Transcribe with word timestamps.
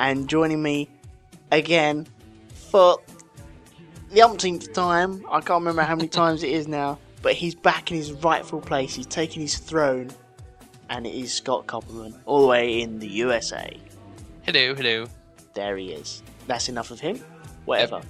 And 0.00 0.28
joining 0.28 0.60
me 0.60 0.90
again 1.52 2.08
for 2.52 2.98
the 4.10 4.22
umpteenth 4.22 4.72
time, 4.72 5.24
I 5.30 5.38
can't 5.38 5.60
remember 5.60 5.82
how 5.82 5.94
many 5.94 6.08
times 6.08 6.42
it 6.42 6.50
is 6.50 6.66
now, 6.66 6.98
but 7.22 7.34
he's 7.34 7.54
back 7.54 7.92
in 7.92 7.96
his 7.96 8.10
rightful 8.10 8.60
place. 8.60 8.92
He's 8.92 9.06
taking 9.06 9.40
his 9.40 9.56
throne, 9.58 10.10
and 10.90 11.06
it 11.06 11.14
is 11.14 11.32
Scott 11.32 11.68
Koppelman, 11.68 12.18
all 12.26 12.40
the 12.40 12.48
way 12.48 12.82
in 12.82 12.98
the 12.98 13.06
USA. 13.06 13.78
Hello, 14.42 14.74
hello. 14.74 15.06
There 15.54 15.76
he 15.76 15.92
is. 15.92 16.24
That's 16.48 16.68
enough 16.68 16.90
of 16.90 16.98
him. 16.98 17.22
Whatever. 17.68 18.00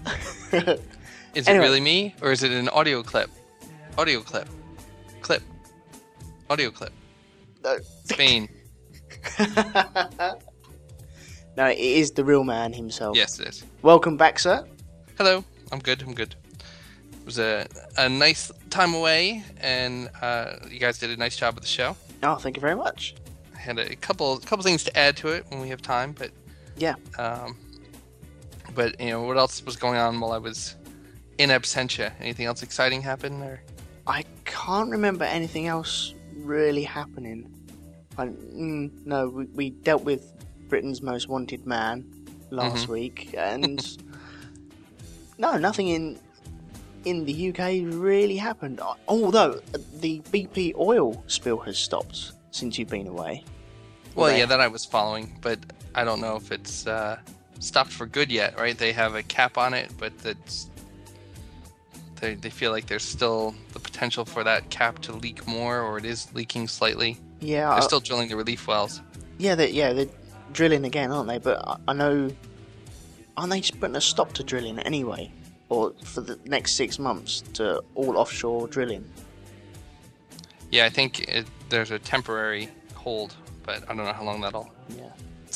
Is 1.35 1.49
Anyway. 1.49 1.65
it 1.65 1.69
really 1.69 1.81
me, 1.81 2.15
or 2.23 2.31
is 2.31 2.45
it 2.45 2.53
an 2.53 2.69
audio 2.69 3.03
clip? 3.03 3.29
Audio 3.99 4.21
clip. 4.21 4.49
Clip. 5.21 5.43
Audio 6.49 6.71
clip. 6.71 6.93
No. 7.65 7.77
Spain. 8.05 8.49
no, 11.57 11.67
it 11.67 11.77
is 11.79 12.13
the 12.13 12.25
real 12.25 12.45
man 12.45 12.73
himself. 12.73 13.17
yes, 13.17 13.41
it 13.41 13.49
is. 13.49 13.65
Welcome 13.83 14.17
back, 14.17 14.39
sir. 14.39 14.65
Hello. 15.17 15.43
I'm 15.73 15.81
good. 15.81 16.03
I'm 16.03 16.15
good. 16.15 16.37
It 17.13 17.27
was 17.27 17.41
a, 17.41 17.67
a 17.97 18.09
nice 18.09 18.53
time 18.71 18.95
away, 18.95 19.43
and 19.61 20.09
uh, 20.23 20.53
you 20.71 20.79
guys 20.79 20.99
did 20.99 21.11
a 21.11 21.17
nice 21.17 21.37
job 21.37 21.57
with 21.57 21.65
the 21.65 21.69
show. 21.69 21.97
Oh, 22.23 22.37
thank 22.37 22.57
you 22.57 22.61
very 22.61 22.77
much. 22.77 23.17
I 23.57 23.59
had 23.59 23.79
a 23.81 23.97
couple 23.97 24.39
couple 24.39 24.63
things 24.63 24.85
to 24.85 24.97
add 24.97 25.17
to 25.19 25.29
it 25.29 25.45
when 25.49 25.61
we 25.61 25.69
have 25.69 25.83
time, 25.83 26.13
but 26.17 26.31
Yeah. 26.77 26.95
um, 27.19 27.57
but 28.75 28.99
you 29.01 29.11
know 29.11 29.23
what 29.23 29.37
else 29.37 29.65
was 29.65 29.77
going 29.77 29.99
on 29.99 30.19
while 30.21 30.33
I 30.33 30.39
was 30.39 30.77
in 31.39 31.51
absentia? 31.51 32.13
Anything 32.21 32.47
else 32.47 32.63
exciting 32.63 33.03
happen? 33.03 33.43
Or 33.43 33.61
I 34.07 34.25
can't 34.45 34.91
remember 34.91 35.25
anything 35.25 35.67
else 35.67 36.15
really 36.35 36.85
happening. 36.85 37.53
I, 38.17 38.27
mm, 38.27 38.91
no, 39.07 39.29
we, 39.29 39.45
we 39.47 39.71
dealt 39.71 40.03
with 40.05 40.33
Britain's 40.69 41.03
most 41.03 41.29
wanted 41.29 41.67
man 41.67 42.05
last 42.51 42.85
Mm-hmm. 42.85 42.93
week, 42.93 43.35
and 43.37 43.81
no, 45.39 45.57
nothing 45.57 45.89
in 45.89 46.19
in 47.05 47.25
the 47.25 47.51
UK 47.51 47.95
really 47.95 48.37
happened. 48.37 48.81
Although 49.07 49.61
the 50.01 50.21
BP 50.33 50.75
oil 50.77 51.23
spill 51.27 51.59
has 51.59 51.79
stopped 51.79 52.33
since 52.51 52.79
you've 52.79 52.89
been 52.89 53.07
away. 53.07 53.45
Well, 54.15 54.37
yeah, 54.37 54.47
that 54.47 54.61
I 54.61 54.67
was 54.67 54.85
following, 54.85 55.39
but 55.41 55.61
I 55.95 56.03
don't 56.03 56.21
know 56.21 56.35
if 56.37 56.51
it's 56.51 56.87
uh, 56.89 57.19
stopped 57.59 57.91
for 57.93 58.07
good 58.07 58.31
yet, 58.31 58.57
right? 58.59 58.77
They 58.77 58.93
have 58.93 59.15
a 59.15 59.23
cap 59.23 59.59
on 59.59 59.75
it, 59.75 59.91
but 59.99 60.17
that's 60.19 60.69
they 62.21 62.35
they 62.35 62.51
feel 62.51 62.71
like 62.73 62.87
there's 62.87 63.05
still 63.05 63.55
the 63.73 63.81
potential 63.81 64.25
for 64.25 64.45
that 64.45 64.71
cap 64.71 64.99
to 65.01 65.13
leak 65.13 65.47
more, 65.47 65.81
or 65.83 65.99
it 65.99 66.05
is 66.05 66.33
leaking 66.35 66.69
slightly. 66.69 67.17
Yeah, 67.41 67.69
They're 67.71 67.79
I- 67.79 67.81
still 67.81 68.01
drilling 68.01 68.29
the 68.29 68.37
relief 68.37 68.67
wells. 68.67 69.01
Yeah, 69.39 69.55
they 69.55 69.71
yeah 69.71 69.93
they're 69.93 70.07
drilling 70.53 70.85
again, 70.85 71.11
aren't 71.13 71.29
they? 71.29 71.39
But 71.39 71.63
I, 71.67 71.77
I 71.89 71.93
know, 71.93 72.31
aren't 73.37 73.51
they 73.51 73.61
just 73.61 73.79
putting 73.79 73.97
a 73.97 74.01
stop 74.01 74.33
to 74.35 74.43
drilling 74.43 74.79
anyway, 74.81 75.31
or 75.69 75.93
for 76.03 76.21
the 76.23 76.39
next 76.45 76.75
six 76.75 76.99
months 76.99 77.43
to 77.55 77.83
all 77.95 78.17
offshore 78.19 78.67
drilling? 78.69 79.05
Yeah, 80.71 80.85
I 80.87 80.91
think 80.91 81.21
it, 81.29 81.47
there's 81.71 81.91
a 81.93 81.99
temporary 81.99 82.69
hold, 82.95 83.35
but 83.63 83.85
I 83.85 83.95
don't 83.95 84.05
know 84.05 84.13
how 84.13 84.25
long 84.25 84.41
that'll 84.41 84.69
Yeah, 84.97 85.05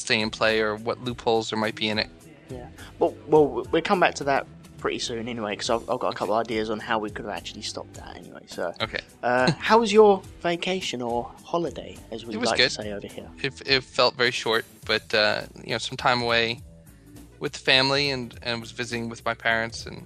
stay 0.02 0.20
in 0.20 0.30
play 0.30 0.60
or 0.60 0.76
what 0.76 1.02
loopholes 1.02 1.50
there 1.50 1.58
might 1.58 1.74
be 1.74 1.88
in 1.88 1.98
it. 1.98 2.08
yeah. 2.50 2.68
Well, 2.98 3.14
well, 3.26 3.64
we'll 3.70 3.82
come 3.82 4.00
back 4.00 4.14
to 4.16 4.24
that 4.24 4.46
pretty 4.78 4.98
soon 4.98 5.28
anyway, 5.28 5.52
because 5.52 5.70
I've, 5.70 5.88
I've 5.88 6.00
got 6.00 6.12
a 6.12 6.16
couple 6.16 6.34
ideas 6.34 6.68
on 6.68 6.80
how 6.80 6.98
we 6.98 7.08
could 7.10 7.24
have 7.24 7.34
actually 7.34 7.62
stopped 7.62 7.94
that 7.94 8.16
anyway. 8.16 8.42
So, 8.46 8.72
Okay, 8.80 8.98
uh, 9.22 9.50
how 9.58 9.78
was 9.78 9.92
your 9.92 10.20
vacation 10.40 11.00
or 11.00 11.30
holiday, 11.44 11.96
as 12.10 12.26
we 12.26 12.34
like 12.36 12.56
good. 12.56 12.70
to 12.70 12.82
say 12.82 12.92
over 12.92 13.06
here? 13.06 13.28
it, 13.42 13.62
it 13.64 13.84
felt 13.84 14.16
very 14.16 14.32
short, 14.32 14.64
but 14.84 15.14
uh, 15.14 15.42
you 15.64 15.70
know, 15.70 15.78
some 15.78 15.96
time 15.96 16.20
away 16.20 16.60
with 17.38 17.52
the 17.52 17.60
family 17.60 18.10
and 18.10 18.38
and 18.42 18.60
was 18.60 18.72
visiting 18.72 19.08
with 19.08 19.24
my 19.24 19.34
parents, 19.34 19.86
and 19.86 20.04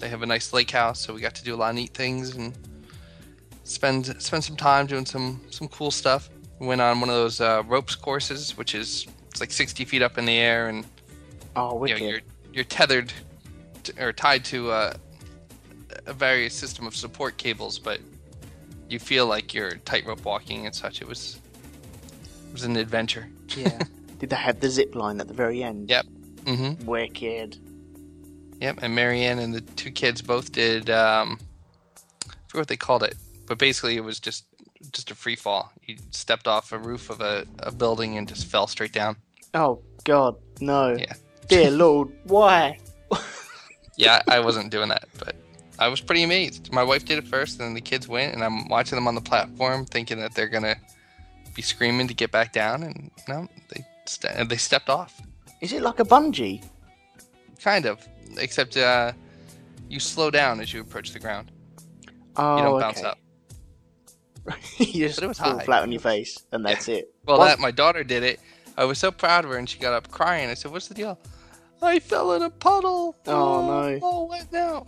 they 0.00 0.08
have 0.08 0.22
a 0.22 0.26
nice 0.26 0.52
lake 0.54 0.70
house, 0.70 0.98
so 1.00 1.12
we 1.14 1.20
got 1.20 1.34
to 1.34 1.44
do 1.44 1.54
a 1.54 1.58
lot 1.62 1.70
of 1.70 1.76
neat 1.76 1.92
things 1.92 2.34
and 2.36 2.54
spend 3.64 4.14
spend 4.22 4.42
some 4.44 4.56
time 4.56 4.86
doing 4.86 5.04
some 5.06 5.40
some 5.50 5.68
cool 5.68 5.90
stuff. 5.90 6.30
We 6.58 6.66
went 6.66 6.80
on 6.80 7.00
one 7.00 7.10
of 7.10 7.16
those 7.16 7.40
uh, 7.42 7.62
ropes 7.66 7.94
courses, 7.94 8.56
which 8.56 8.74
is 8.74 9.06
it's 9.36 9.40
like 9.42 9.52
60 9.52 9.84
feet 9.84 10.00
up 10.00 10.16
in 10.16 10.24
the 10.24 10.38
air, 10.38 10.68
and 10.68 10.86
Oh, 11.56 11.84
you 11.84 11.92
know, 11.92 12.00
you're 12.06 12.20
you're 12.54 12.64
tethered 12.64 13.12
to, 13.82 13.92
or 14.02 14.10
tied 14.10 14.46
to 14.46 14.70
uh, 14.70 14.94
a 16.06 16.14
various 16.14 16.54
system 16.54 16.86
of 16.86 16.96
support 16.96 17.36
cables, 17.36 17.78
but 17.78 18.00
you 18.88 18.98
feel 18.98 19.26
like 19.26 19.52
you're 19.52 19.72
tightrope 19.84 20.24
walking 20.24 20.64
and 20.64 20.74
such. 20.74 21.02
It 21.02 21.06
was 21.08 21.38
it 22.48 22.52
was 22.52 22.64
an 22.64 22.76
adventure. 22.76 23.28
yeah. 23.54 23.78
Did 24.18 24.30
they 24.30 24.36
have 24.36 24.60
the 24.60 24.70
zip 24.70 24.94
line 24.94 25.20
at 25.20 25.28
the 25.28 25.34
very 25.34 25.62
end? 25.62 25.90
Yep. 25.90 26.06
Mm-hmm. 26.44 26.86
Wicked. 26.86 27.58
Yep, 28.62 28.78
and 28.80 28.94
Marianne 28.94 29.38
and 29.38 29.52
the 29.52 29.60
two 29.60 29.90
kids 29.90 30.22
both 30.22 30.50
did. 30.50 30.88
Um, 30.88 31.38
I 32.26 32.32
forget 32.48 32.60
what 32.62 32.68
they 32.68 32.78
called 32.78 33.02
it, 33.02 33.16
but 33.46 33.58
basically 33.58 33.96
it 33.96 34.04
was 34.04 34.18
just 34.18 34.46
just 34.92 35.10
a 35.10 35.14
free 35.14 35.36
fall. 35.36 35.72
You 35.84 35.96
stepped 36.12 36.48
off 36.48 36.72
a 36.72 36.78
roof 36.78 37.10
of 37.10 37.20
a, 37.20 37.44
a 37.58 37.70
building 37.70 38.16
and 38.16 38.26
just 38.26 38.46
fell 38.46 38.66
straight 38.66 38.92
down. 38.92 39.16
Oh 39.54 39.82
God, 40.04 40.36
no! 40.60 40.96
Yeah, 40.96 41.12
Dear 41.48 41.70
Lord, 41.70 42.08
why? 42.24 42.78
yeah, 43.96 44.22
I 44.28 44.40
wasn't 44.40 44.70
doing 44.70 44.88
that, 44.88 45.04
but 45.18 45.36
I 45.78 45.88
was 45.88 46.00
pretty 46.00 46.22
amazed. 46.22 46.72
My 46.72 46.82
wife 46.82 47.04
did 47.04 47.18
it 47.18 47.26
first, 47.26 47.58
and 47.58 47.68
then 47.68 47.74
the 47.74 47.80
kids 47.80 48.08
went, 48.08 48.34
and 48.34 48.42
I'm 48.44 48.68
watching 48.68 48.96
them 48.96 49.06
on 49.08 49.14
the 49.14 49.20
platform, 49.20 49.86
thinking 49.86 50.18
that 50.20 50.34
they're 50.34 50.48
gonna 50.48 50.76
be 51.54 51.62
screaming 51.62 52.08
to 52.08 52.14
get 52.14 52.30
back 52.30 52.52
down, 52.52 52.82
and 52.82 53.10
no, 53.28 53.48
they 53.70 53.84
ste- 54.06 54.48
they 54.48 54.56
stepped 54.56 54.88
off, 54.90 55.20
Is 55.60 55.72
it 55.72 55.82
like 55.82 56.00
a 56.00 56.04
bungee? 56.04 56.62
kind 57.62 57.86
of, 57.86 58.06
except 58.38 58.76
uh, 58.76 59.12
you 59.88 59.98
slow 59.98 60.30
down 60.30 60.60
as 60.60 60.72
you 60.72 60.80
approach 60.82 61.12
the 61.12 61.18
ground. 61.18 61.50
Oh, 62.36 62.56
You 62.58 62.62
don't 62.62 62.74
okay. 62.74 62.82
bounce 62.84 63.02
up. 63.02 63.18
you 64.78 65.08
just 65.08 65.22
it 65.22 65.26
was 65.26 65.38
fall 65.38 65.58
high. 65.58 65.64
flat 65.64 65.82
on 65.82 65.90
your 65.90 66.00
face, 66.00 66.38
and 66.52 66.64
that's 66.64 66.88
it. 66.88 67.12
Well, 67.24 67.38
Once- 67.38 67.52
that 67.52 67.58
my 67.60 67.70
daughter 67.70 68.04
did 68.04 68.22
it. 68.22 68.40
I 68.76 68.84
was 68.84 68.98
so 68.98 69.10
proud 69.10 69.44
of 69.44 69.50
her, 69.50 69.56
and 69.56 69.68
she 69.68 69.78
got 69.78 69.92
up 69.94 70.10
crying. 70.10 70.48
I 70.50 70.54
said, 70.54 70.70
"What's 70.72 70.88
the 70.88 70.94
deal?" 70.94 71.18
I 71.82 71.98
fell 71.98 72.32
in 72.34 72.42
a 72.42 72.50
puddle. 72.50 73.14
Oh, 73.26 73.58
I'm 73.60 73.66
no. 74.00 74.06
All 74.06 74.28
wet 74.28 74.46
now. 74.52 74.86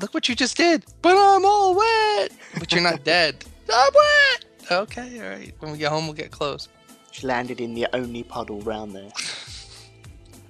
Look 0.00 0.14
what 0.14 0.28
you 0.28 0.34
just 0.34 0.56
did. 0.56 0.84
But 1.02 1.16
I'm 1.16 1.44
all 1.44 1.74
wet. 1.74 2.32
But 2.58 2.72
you're 2.72 2.80
not 2.82 3.04
dead. 3.04 3.44
I'm 3.72 3.92
wet. 3.94 4.44
Okay, 4.70 5.20
all 5.20 5.28
right. 5.30 5.52
When 5.58 5.72
we 5.72 5.78
get 5.78 5.90
home, 5.90 6.04
we'll 6.06 6.14
get 6.14 6.30
close. 6.30 6.68
She 7.10 7.26
landed 7.26 7.60
in 7.60 7.74
the 7.74 7.86
only 7.94 8.22
puddle 8.22 8.60
round 8.62 8.94
there. 8.94 9.10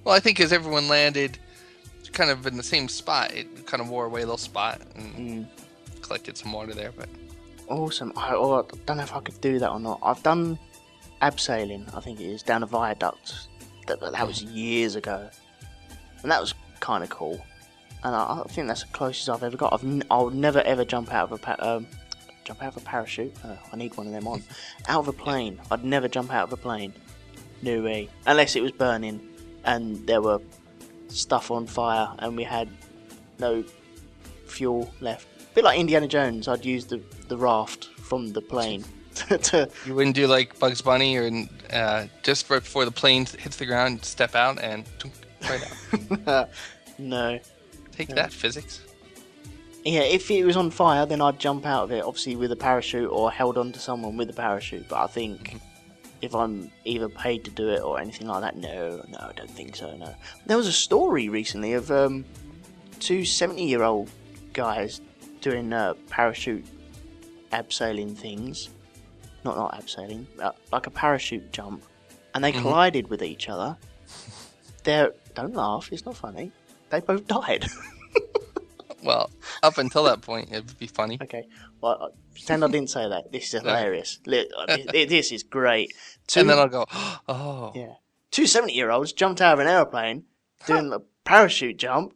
Well, 0.05 0.13
I 0.13 0.19
think 0.19 0.41
as 0.41 0.51
everyone 0.51 0.89
landed, 0.89 1.37
kind 2.11 2.29
of 2.29 2.45
in 2.45 2.57
the 2.57 2.63
same 2.63 2.89
spot, 2.89 3.31
it 3.33 3.65
kind 3.65 3.79
of 3.81 3.87
wore 3.87 4.05
away 4.05 4.21
a 4.21 4.25
little 4.25 4.37
spot 4.37 4.81
and 4.95 5.15
Mm, 5.15 5.47
collected 6.01 6.37
some 6.37 6.51
water 6.51 6.73
there. 6.73 6.91
But 6.91 7.07
awesome. 7.69 8.11
I, 8.17 8.33
oh, 8.35 8.59
I 8.69 8.75
don't 8.85 8.97
know 8.97 9.03
if 9.03 9.13
I 9.15 9.21
could 9.21 9.39
do 9.39 9.59
that 9.59 9.69
or 9.71 9.79
not. 9.79 9.99
I've 10.03 10.21
done 10.21 10.59
abseiling, 11.23 11.85
I 11.95 12.01
think 12.01 12.19
it 12.19 12.25
is, 12.25 12.43
down 12.43 12.63
a 12.63 12.65
viaduct. 12.65 13.47
That, 13.87 13.99
that 14.01 14.27
was 14.27 14.43
years 14.43 14.95
ago. 14.95 15.29
And 16.21 16.31
that 16.31 16.39
was 16.39 16.53
kind 16.79 17.03
of 17.03 17.09
cool. 17.09 17.43
And 18.03 18.15
I, 18.15 18.41
I 18.45 18.47
think 18.49 18.67
that's 18.67 18.83
the 18.83 18.91
closest 18.91 19.29
I've 19.29 19.43
ever 19.43 19.57
got. 19.57 19.73
I've 19.73 19.83
n- 19.83 20.03
I'll 20.11 20.29
never 20.29 20.61
ever 20.61 20.85
jump 20.85 21.13
out 21.13 21.25
of 21.25 21.31
a 21.33 21.37
pa- 21.37 21.55
um, 21.59 21.87
jump 22.43 22.61
out 22.61 22.75
of 22.75 22.81
a 22.81 22.85
parachute. 22.85 23.33
Oh, 23.45 23.57
I 23.71 23.75
need 23.75 23.95
one 23.97 24.07
of 24.07 24.13
them 24.13 24.27
on. 24.27 24.43
out 24.87 24.99
of 24.99 25.07
a 25.07 25.13
plane. 25.13 25.59
I'd 25.71 25.83
never 25.83 26.07
jump 26.07 26.33
out 26.33 26.43
of 26.47 26.53
a 26.53 26.57
plane. 26.57 26.93
No 27.61 27.81
way. 27.81 28.09
Unless 28.25 28.55
it 28.55 28.61
was 28.61 28.71
burning 28.71 29.25
and 29.63 30.05
there 30.07 30.21
were 30.21 30.39
stuff 31.07 31.51
on 31.51 31.67
fire, 31.67 32.09
and 32.19 32.35
we 32.35 32.43
had 32.43 32.67
no 33.39 33.63
fuel 34.47 34.93
left. 34.99 35.27
A 35.51 35.55
bit 35.55 35.63
like 35.63 35.79
Indiana 35.79 36.07
Jones, 36.07 36.47
I'd 36.47 36.65
use 36.65 36.85
the 36.85 37.01
the 37.27 37.37
raft 37.37 37.85
from 37.85 38.33
the 38.33 38.41
plane 38.41 38.83
to. 39.15 39.69
You 39.85 39.95
wouldn't 39.95 40.15
do 40.15 40.27
like 40.27 40.57
Bugs 40.59 40.81
Bunny 40.81 41.17
or 41.17 41.29
uh, 41.71 42.07
just 42.21 42.45
for, 42.45 42.59
before 42.59 42.85
the 42.85 42.91
plane 42.91 43.25
hits 43.25 43.57
the 43.57 43.65
ground, 43.65 44.03
step 44.05 44.35
out 44.35 44.61
and 44.61 44.85
right 45.41 46.27
out. 46.27 46.49
no. 46.97 47.39
Take 47.91 48.09
that, 48.09 48.33
physics. 48.33 48.81
Yeah, 49.85 50.01
if 50.01 50.31
it 50.31 50.45
was 50.45 50.55
on 50.55 50.71
fire, 50.71 51.05
then 51.05 51.21
I'd 51.21 51.39
jump 51.39 51.65
out 51.65 51.83
of 51.83 51.91
it, 51.91 52.03
obviously 52.03 52.35
with 52.35 52.51
a 52.51 52.55
parachute 52.55 53.09
or 53.09 53.31
held 53.31 53.57
onto 53.57 53.79
someone 53.79 54.15
with 54.15 54.29
a 54.29 54.33
parachute. 54.33 54.87
But 54.87 55.03
I 55.03 55.07
think 55.07 55.57
if 56.21 56.33
I'm 56.33 56.71
either 56.85 57.09
paid 57.09 57.43
to 57.45 57.51
do 57.51 57.69
it 57.69 57.81
or 57.81 57.99
anything 57.99 58.27
like 58.27 58.41
that, 58.41 58.55
no, 58.55 59.03
no, 59.09 59.17
I 59.19 59.33
don't 59.35 59.51
think 59.51 59.75
so. 59.75 59.95
No. 59.97 60.15
There 60.45 60.55
was 60.55 60.67
a 60.67 60.73
story 60.73 61.27
recently 61.27 61.73
of 61.73 61.91
um, 61.91 62.23
two 62.99 63.25
70 63.25 63.65
year 63.65 63.83
old 63.83 64.09
guys 64.53 65.01
doing 65.41 65.73
uh, 65.73 65.95
parachute 66.09 66.65
abseiling 67.51 68.15
things. 68.15 68.69
Not 69.43 69.57
not 69.57 69.73
abseiling, 69.79 70.25
uh, 70.39 70.51
like 70.71 70.87
a 70.87 70.91
parachute 70.91 71.51
jump, 71.51 71.83
and 72.33 72.43
they 72.43 72.51
collided 72.51 73.09
with 73.09 73.21
each 73.21 73.49
other. 73.49 73.77
They 74.83 75.09
don't 75.35 75.53
laugh. 75.53 75.89
It's 75.91 76.05
not 76.05 76.15
funny. 76.15 76.51
They 76.89 76.99
both 76.99 77.27
died. 77.27 77.65
Well, 79.03 79.29
up 79.61 79.77
until 79.77 80.03
that 80.05 80.21
point, 80.21 80.49
it 80.51 80.65
would 80.65 80.79
be 80.79 80.87
funny. 80.87 81.19
Okay. 81.21 81.45
Well, 81.81 81.97
uh, 82.01 82.07
pretend 82.33 82.63
I 82.63 82.67
didn't 82.67 82.89
say 82.89 83.07
that. 83.09 83.31
This 83.31 83.53
is 83.53 83.61
hilarious. 83.61 84.19
Uh, 84.25 84.77
This 84.93 85.31
is 85.31 85.43
great. 85.43 85.93
Two, 86.27 86.41
And 86.41 86.49
then 86.49 86.57
I'll 86.57 86.69
go, 86.69 86.85
oh, 87.27 87.71
yeah. 87.75 87.95
Two 88.31 88.47
70 88.47 88.73
year 88.73 88.89
olds 88.91 89.11
jumped 89.13 89.41
out 89.41 89.53
of 89.53 89.59
an 89.59 89.67
aeroplane 89.67 90.23
doing 90.65 90.91
a 90.93 90.99
parachute 91.25 91.77
jump, 91.77 92.13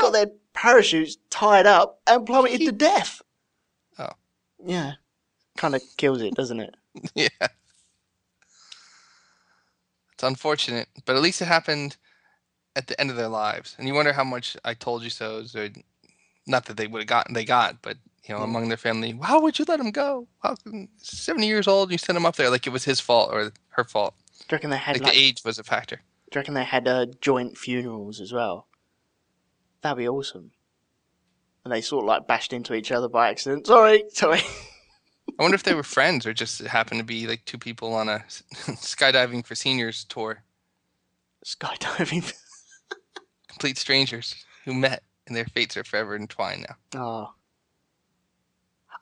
got 0.00 0.12
their 0.12 0.28
parachutes 0.54 1.16
tied 1.28 1.66
up, 1.66 2.00
and 2.06 2.24
plummeted 2.24 2.60
to 2.60 2.72
death. 2.72 3.20
Oh. 3.98 4.10
Yeah. 4.64 4.92
Kind 5.56 5.74
of 5.74 5.82
kills 5.96 6.22
it, 6.22 6.34
doesn't 6.34 6.60
it? 6.60 6.74
yeah. 7.14 7.28
It's 10.14 10.22
unfortunate, 10.22 10.88
but 11.04 11.16
at 11.16 11.22
least 11.22 11.42
it 11.42 11.46
happened 11.48 11.96
at 12.76 12.86
the 12.86 12.98
end 13.00 13.10
of 13.10 13.16
their 13.16 13.28
lives. 13.28 13.74
And 13.78 13.86
you 13.86 13.94
wonder 13.94 14.12
how 14.12 14.24
much 14.24 14.56
I 14.64 14.74
told 14.74 15.02
you 15.02 15.10
so's, 15.10 15.54
or 15.54 15.68
not 16.46 16.66
that 16.66 16.76
they 16.76 16.86
would 16.86 17.00
have 17.02 17.08
gotten, 17.08 17.34
they 17.34 17.44
got, 17.44 17.82
but 17.82 17.96
you 18.24 18.34
know, 18.34 18.38
Yeah. 18.40 18.44
among 18.44 18.68
their 18.68 18.76
family, 18.76 19.18
how 19.22 19.40
would 19.40 19.58
you 19.58 19.64
let 19.68 19.80
him 19.80 19.90
go? 19.90 20.28
How 20.42 20.54
70 20.98 21.46
years 21.46 21.66
old, 21.66 21.90
you 21.90 21.98
sent 21.98 22.16
him 22.16 22.24
up 22.26 22.36
there 22.36 22.50
like 22.50 22.66
it 22.66 22.70
was 22.70 22.84
his 22.84 23.00
fault 23.00 23.30
or 23.32 23.52
her 23.70 23.84
fault. 23.84 24.14
Do 24.38 24.44
you 24.50 24.56
reckon 24.56 24.70
they 24.70 24.76
had 24.76 24.96
Like 24.96 25.04
like, 25.04 25.12
the 25.14 25.18
age 25.18 25.42
was 25.44 25.58
a 25.58 25.64
factor. 25.64 25.96
do 26.30 26.36
you 26.36 26.40
reckon 26.40 26.54
they 26.54 26.64
had 26.64 26.86
uh, 26.88 27.06
joint 27.20 27.58
funerals 27.58 28.20
as 28.20 28.32
well? 28.32 28.68
That'd 29.82 29.98
be 29.98 30.08
awesome. 30.08 30.52
And 31.64 31.72
they 31.72 31.80
sort 31.80 32.04
of 32.04 32.08
like 32.08 32.26
bashed 32.26 32.52
into 32.52 32.74
each 32.74 32.90
other 32.92 33.08
by 33.08 33.28
accident. 33.28 33.66
Sorry, 33.66 34.04
sorry. 34.12 34.40
I 35.28 35.42
wonder 35.42 35.54
if 35.54 35.62
they 35.62 35.74
were 35.74 35.82
friends 35.82 36.26
or 36.26 36.32
just 36.34 36.60
happened 36.60 37.00
to 37.00 37.04
be 37.04 37.26
like 37.26 37.44
two 37.44 37.58
people 37.58 37.94
on 37.94 38.08
a 38.08 38.24
skydiving 38.28 39.44
for 39.46 39.54
seniors 39.54 40.04
tour, 40.04 40.42
Skydiving. 41.44 42.32
complete 43.48 43.78
strangers 43.78 44.34
who 44.64 44.74
met 44.74 45.02
and 45.26 45.36
their 45.36 45.44
fates 45.46 45.76
are 45.76 45.84
forever 45.84 46.14
entwined 46.16 46.66
now. 46.68 47.00
Oh. 47.00 47.34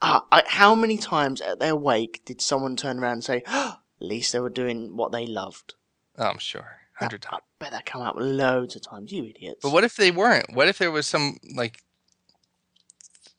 Ah, 0.03 0.25
I, 0.33 0.43
how 0.47 0.75
many 0.75 0.97
times 0.97 1.41
at 1.41 1.59
their 1.59 1.77
wake 1.77 2.23
did 2.25 2.41
someone 2.41 2.77
turn 2.77 2.99
around 2.99 3.13
and 3.13 3.25
say, 3.25 3.43
"At 3.47 3.79
least 3.99 4.33
they 4.33 4.41
were 4.41 4.49
doing 4.51 4.97
what 4.97 5.13
they 5.13 5.27
loved"? 5.27 5.75
Oh, 6.17 6.25
I'm 6.25 6.39
sure, 6.39 6.79
hundred 6.95 7.27
I 7.27 7.31
times. 7.31 7.43
bet 7.59 7.73
that 7.73 7.85
come 7.87 8.01
up 8.03 8.15
loads 8.19 8.77
of 8.77 8.83
times. 8.83 9.13
You 9.13 9.25
idiots. 9.25 9.61
But 9.63 9.73
what 9.73 9.85
if 9.85 9.97
they 9.97 10.11
weren't? 10.11 10.55
What 10.55 10.69
if 10.69 10.79
there 10.79 10.91
was 10.91 11.07
some 11.07 11.37
like 11.55 11.83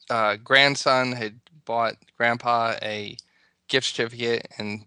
uh, 0.08 0.36
grandson 0.36 1.12
had 1.12 1.40
bought 1.64 1.94
grandpa 2.16 2.76
a 2.82 3.16
gift 3.68 3.86
certificate, 3.86 4.48
and 4.58 4.84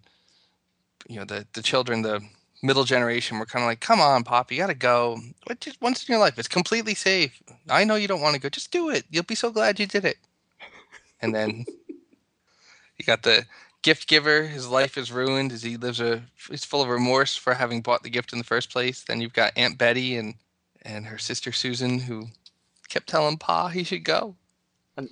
you 1.08 1.18
know 1.18 1.26
the 1.26 1.48
the 1.54 1.62
children, 1.62 2.02
the 2.02 2.22
middle 2.62 2.84
generation, 2.84 3.40
were 3.40 3.46
kind 3.46 3.64
of 3.64 3.68
like, 3.68 3.80
"Come 3.80 4.00
on, 4.00 4.24
pop, 4.24 4.52
you 4.52 4.58
gotta 4.58 4.74
go. 4.74 5.20
What 5.46 5.60
just 5.60 5.82
once 5.82 6.08
in 6.08 6.14
your 6.14 6.20
life? 6.20 6.38
It's 6.38 6.48
completely 6.48 6.96
safe. 6.96 7.42
I 7.70 7.84
know 7.84 7.96
you 7.96 8.08
don't 8.08 8.22
want 8.22 8.36
to 8.36 8.42
go. 8.42 8.50
Just 8.50 8.72
do 8.72 8.90
it. 8.90 9.06
You'll 9.10 9.24
be 9.24 9.36
so 9.36 9.52
glad 9.52 9.80
you 9.80 9.86
did 9.86 10.06
it." 10.06 10.18
And 11.22 11.34
then 11.34 11.66
you 12.98 13.06
got 13.06 13.24
the 13.24 13.46
gift 13.82 14.08
giver. 14.08 14.48
His 14.48 14.68
life 14.68 14.98
is 14.98 15.12
ruined 15.12 15.52
as 15.52 15.64
he 15.64 15.78
lives 15.78 16.00
a. 16.00 16.24
He's 16.50 16.66
full 16.66 16.82
of 16.82 16.90
remorse 16.90 17.36
for 17.36 17.54
having 17.54 17.82
bought 17.82 18.04
the 18.04 18.10
gift 18.10 18.34
in 18.34 18.40
the 18.40 18.44
first 18.44 18.72
place. 18.72 19.04
Then 19.04 19.22
you've 19.22 19.34
got 19.34 19.54
Aunt 19.56 19.78
Betty 19.78 20.16
and 20.18 20.36
and 20.82 21.08
her 21.08 21.18
sister 21.18 21.52
Susan 21.52 22.00
who 22.00 22.28
kept 22.90 23.08
telling 23.08 23.38
Pa 23.38 23.70
he 23.70 23.84
should 23.84 24.04
go. 24.04 24.36
And- 24.98 25.10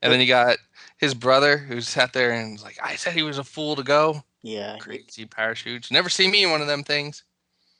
then 0.00 0.20
you 0.20 0.26
got 0.26 0.58
his 0.98 1.14
brother 1.14 1.56
who 1.58 1.80
sat 1.80 2.12
there 2.12 2.32
and 2.32 2.52
was 2.52 2.62
like, 2.62 2.78
I 2.82 2.96
said 2.96 3.14
he 3.14 3.22
was 3.22 3.38
a 3.38 3.44
fool 3.44 3.76
to 3.76 3.82
go. 3.82 4.22
yeah, 4.42 4.76
Crazy 4.78 5.24
parachutes. 5.26 5.90
Never 5.90 6.08
see 6.08 6.28
me 6.30 6.44
in 6.44 6.50
one 6.50 6.60
of 6.60 6.66
them 6.66 6.84
things. 6.84 7.24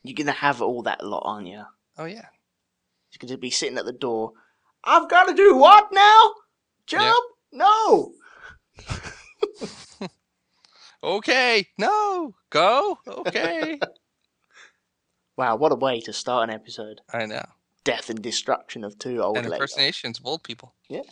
you're 0.03 0.15
gonna 0.17 0.33
have 0.33 0.63
all 0.63 0.83
that 0.83 1.05
lot 1.05 1.23
on 1.25 1.47
you. 1.47 1.65
Oh 1.99 2.07
yeah. 2.07 2.27
You're 3.13 3.27
gonna 3.29 3.39
be 3.39 3.51
sitting 3.51 3.77
at 3.79 3.85
the 3.85 3.93
door. 3.93 4.33
I've 4.85 5.11
got 5.11 5.25
to 5.25 5.35
do 5.35 5.57
what 5.57 5.89
now? 5.93 6.33
Jump? 6.87 7.25
No. 7.53 8.13
Okay. 11.03 11.67
No. 11.79 12.35
Go. 12.51 12.99
Okay. 13.07 13.79
Wow, 15.37 15.57
what 15.57 15.73
a 15.73 15.75
way 15.77 16.01
to 16.03 16.13
start 16.13 16.51
an 16.51 16.55
episode. 16.55 17.01
I 17.11 17.25
know. 17.25 17.43
Death 17.85 18.11
and 18.11 18.21
destruction 18.23 18.85
of 18.85 18.99
two 18.99 19.23
old 19.23 19.39
And 19.39 19.47
impersonations 19.47 20.19
of 20.19 20.27
old 20.27 20.43
people. 20.43 20.75
Yeah. 20.89 21.03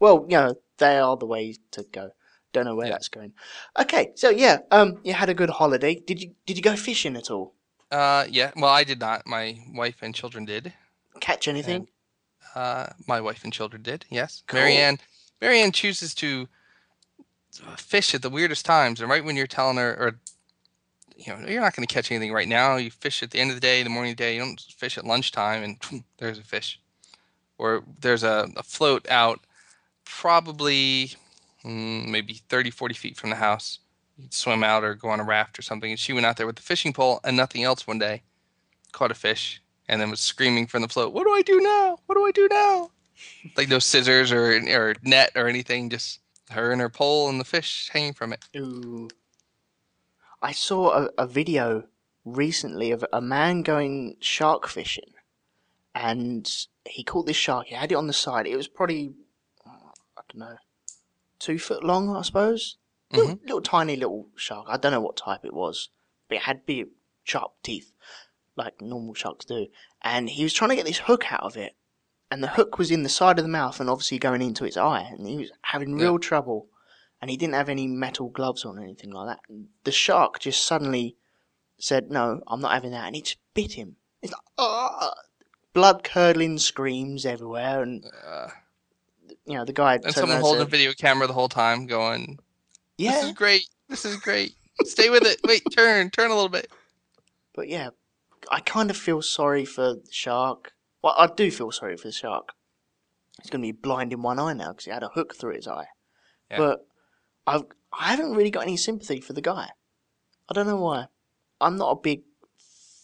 Well, 0.00 0.26
you 0.28 0.36
know, 0.36 0.54
they 0.78 0.98
are 0.98 1.16
the 1.16 1.26
way 1.26 1.56
to 1.72 1.84
go. 1.92 2.10
Don't 2.52 2.64
know 2.64 2.74
where 2.74 2.86
Yeah. 2.88 2.92
that's 2.94 3.08
going. 3.08 3.32
Okay, 3.78 4.10
so 4.16 4.28
yeah, 4.30 4.58
um, 4.72 4.98
you 5.04 5.12
had 5.12 5.28
a 5.28 5.34
good 5.34 5.50
holiday. 5.50 5.94
Did 5.94 6.20
you 6.20 6.34
did 6.46 6.56
you 6.56 6.62
go 6.62 6.74
fishing 6.74 7.16
at 7.16 7.30
all? 7.30 7.54
Uh 7.90 8.26
yeah. 8.28 8.50
Well 8.56 8.70
I 8.70 8.84
did 8.84 8.98
not. 9.00 9.26
My 9.26 9.58
wife 9.72 9.96
and 10.02 10.14
children 10.14 10.44
did. 10.44 10.72
Catch 11.20 11.46
anything? 11.48 11.88
Uh 12.54 12.86
my 13.06 13.20
wife 13.20 13.44
and 13.44 13.52
children 13.52 13.82
did, 13.82 14.04
yes. 14.10 14.42
Cool. 14.46 14.60
Marianne 14.60 14.98
Marianne 15.40 15.72
chooses 15.72 16.14
to 16.16 16.48
fish 17.76 18.14
at 18.14 18.22
the 18.22 18.30
weirdest 18.30 18.64
times 18.64 19.00
and 19.00 19.10
right 19.10 19.24
when 19.24 19.36
you're 19.36 19.46
telling 19.46 19.76
her 19.76 19.92
or 19.98 20.18
you 21.26 21.32
know, 21.32 21.46
you're 21.46 21.60
not 21.60 21.76
going 21.76 21.86
to 21.86 21.92
catch 21.92 22.10
anything 22.10 22.32
right 22.32 22.48
now. 22.48 22.76
You 22.76 22.90
fish 22.90 23.22
at 23.22 23.30
the 23.30 23.38
end 23.38 23.50
of 23.50 23.56
the 23.56 23.60
day, 23.60 23.82
the 23.82 23.90
morning 23.90 24.12
the 24.12 24.16
day. 24.16 24.34
You 24.34 24.40
don't 24.40 24.60
fish 24.76 24.96
at 24.96 25.04
lunchtime, 25.04 25.62
and 25.62 26.02
there's 26.18 26.38
a 26.38 26.42
fish. 26.42 26.80
Or 27.58 27.82
there's 28.00 28.22
a, 28.22 28.48
a 28.56 28.62
float 28.62 29.06
out, 29.10 29.40
probably 30.04 31.12
mm, 31.64 32.08
maybe 32.08 32.40
30, 32.48 32.70
40 32.70 32.94
feet 32.94 33.16
from 33.16 33.30
the 33.30 33.36
house. 33.36 33.80
You'd 34.16 34.32
swim 34.32 34.64
out 34.64 34.82
or 34.82 34.94
go 34.94 35.08
on 35.08 35.20
a 35.20 35.24
raft 35.24 35.58
or 35.58 35.62
something. 35.62 35.90
And 35.90 36.00
she 36.00 36.12
went 36.12 36.26
out 36.26 36.36
there 36.36 36.46
with 36.46 36.56
the 36.56 36.62
fishing 36.62 36.92
pole 36.92 37.20
and 37.22 37.36
nothing 37.36 37.62
else 37.64 37.86
one 37.86 37.98
day, 37.98 38.22
caught 38.92 39.10
a 39.10 39.14
fish, 39.14 39.62
and 39.88 40.00
then 40.00 40.10
was 40.10 40.20
screaming 40.20 40.66
from 40.66 40.82
the 40.82 40.88
float, 40.88 41.12
What 41.12 41.24
do 41.26 41.32
I 41.32 41.42
do 41.42 41.60
now? 41.60 41.98
What 42.06 42.14
do 42.14 42.26
I 42.26 42.32
do 42.32 42.48
now? 42.50 42.90
like 43.56 43.68
no 43.68 43.78
scissors 43.78 44.32
or, 44.32 44.60
or 44.70 44.94
net 45.02 45.32
or 45.36 45.46
anything, 45.46 45.90
just 45.90 46.20
her 46.50 46.72
and 46.72 46.80
her 46.80 46.88
pole 46.88 47.28
and 47.28 47.38
the 47.38 47.44
fish 47.44 47.90
hanging 47.92 48.14
from 48.14 48.32
it. 48.32 48.40
Ooh. 48.56 49.08
I 50.42 50.52
saw 50.52 50.90
a, 51.06 51.10
a 51.18 51.26
video 51.26 51.84
recently 52.24 52.90
of 52.90 53.04
a 53.12 53.20
man 53.20 53.62
going 53.62 54.16
shark 54.20 54.66
fishing, 54.68 55.12
and 55.94 56.50
he 56.84 57.04
caught 57.04 57.26
this 57.26 57.36
shark. 57.36 57.66
He 57.66 57.74
had 57.74 57.92
it 57.92 57.96
on 57.96 58.06
the 58.06 58.12
side. 58.12 58.46
It 58.46 58.56
was 58.56 58.68
probably, 58.68 59.12
I 59.66 60.22
don't 60.32 60.40
know, 60.40 60.56
two 61.38 61.58
foot 61.58 61.84
long, 61.84 62.14
I 62.16 62.22
suppose. 62.22 62.76
Little, 63.12 63.34
mm-hmm. 63.34 63.42
little 63.42 63.60
tiny 63.60 63.96
little 63.96 64.28
shark. 64.36 64.66
I 64.68 64.76
don't 64.76 64.92
know 64.92 65.00
what 65.00 65.16
type 65.16 65.44
it 65.44 65.52
was, 65.52 65.88
but 66.28 66.36
it 66.36 66.42
had 66.42 66.64
big, 66.64 66.88
sharp 67.24 67.52
teeth, 67.62 67.92
like 68.56 68.80
normal 68.80 69.14
sharks 69.14 69.44
do. 69.44 69.66
And 70.00 70.30
he 70.30 70.44
was 70.44 70.54
trying 70.54 70.70
to 70.70 70.76
get 70.76 70.86
this 70.86 70.98
hook 70.98 71.32
out 71.32 71.42
of 71.42 71.56
it, 71.56 71.74
and 72.30 72.42
the 72.42 72.48
hook 72.48 72.78
was 72.78 72.90
in 72.90 73.02
the 73.02 73.08
side 73.08 73.38
of 73.38 73.44
the 73.44 73.50
mouth 73.50 73.80
and 73.80 73.90
obviously 73.90 74.18
going 74.18 74.42
into 74.42 74.64
its 74.64 74.76
eye, 74.76 75.08
and 75.10 75.26
he 75.26 75.36
was 75.36 75.50
having 75.62 75.98
Yeah. 75.98 76.04
real 76.04 76.18
trouble 76.18 76.68
and 77.20 77.30
he 77.30 77.36
didn't 77.36 77.54
have 77.54 77.68
any 77.68 77.86
metal 77.86 78.28
gloves 78.28 78.64
on 78.64 78.78
or 78.78 78.82
anything 78.82 79.10
like 79.10 79.26
that. 79.28 79.40
And 79.48 79.68
the 79.84 79.92
shark 79.92 80.38
just 80.38 80.64
suddenly 80.64 81.16
said, 81.78 82.10
"No, 82.10 82.42
I'm 82.46 82.60
not 82.60 82.72
having 82.72 82.90
that," 82.92 83.06
and 83.06 83.16
it 83.16 83.24
just 83.24 83.38
bit 83.54 83.72
him. 83.74 83.96
It's 84.22 84.32
like, 84.32 84.42
ah, 84.58 85.14
blood 85.72 86.04
curdling 86.04 86.58
screams 86.58 87.24
everywhere, 87.26 87.82
and 87.82 88.04
Uh, 88.26 88.48
you 89.46 89.54
know 89.54 89.64
the 89.64 89.72
guy. 89.72 89.94
and 89.96 90.14
someone 90.14 90.40
holding 90.40 90.62
a 90.62 90.66
video 90.66 90.92
camera 90.92 91.26
the 91.26 91.32
whole 91.32 91.48
time 91.48 91.86
going, 91.86 92.38
"Yeah, 92.98 93.12
This 93.12 93.24
is 93.24 93.32
great. 93.32 93.68
This 93.88 94.04
is 94.04 94.16
great. 94.16 94.54
Stay 94.84 95.10
with 95.10 95.24
it. 95.24 95.40
Wait, 95.44 95.62
turn, 95.76 96.10
turn 96.10 96.30
a 96.30 96.34
little 96.34 96.48
bit. 96.48 96.70
but 97.54 97.68
yeah, 97.68 97.90
I 98.50 98.60
kind 98.60 98.88
of 98.90 98.96
feel 98.96 99.20
sorry 99.20 99.64
for 99.64 99.94
the 99.94 100.08
shark. 100.12 100.72
Well, 101.02 101.14
I 101.18 101.26
do 101.26 101.50
feel 101.50 101.70
sorry 101.72 101.96
for 101.96 102.08
the 102.08 102.12
shark. 102.12 102.52
He's 103.42 103.50
going 103.50 103.62
to 103.62 103.66
be 103.68 103.72
blind 103.72 104.12
in 104.12 104.22
one 104.22 104.38
eye 104.38 104.52
now 104.54 104.70
because 104.72 104.84
he 104.84 104.90
had 104.90 105.02
a 105.02 105.08
hook 105.08 105.34
through 105.34 105.54
his 105.56 105.66
eye. 105.66 105.88
Yeah. 106.50 106.58
But 106.58 106.86
I've 107.50 107.64
I 107.92 108.10
haven't 108.10 108.32
really 108.34 108.50
got 108.50 108.62
any 108.62 108.76
sympathy 108.76 109.20
for 109.20 109.32
the 109.32 109.42
guy. 109.42 109.70
I 110.48 110.52
don't 110.54 110.66
know 110.66 110.76
why. 110.76 111.06
I'm 111.60 111.76
not 111.76 111.90
a 111.90 112.00
big 112.00 112.22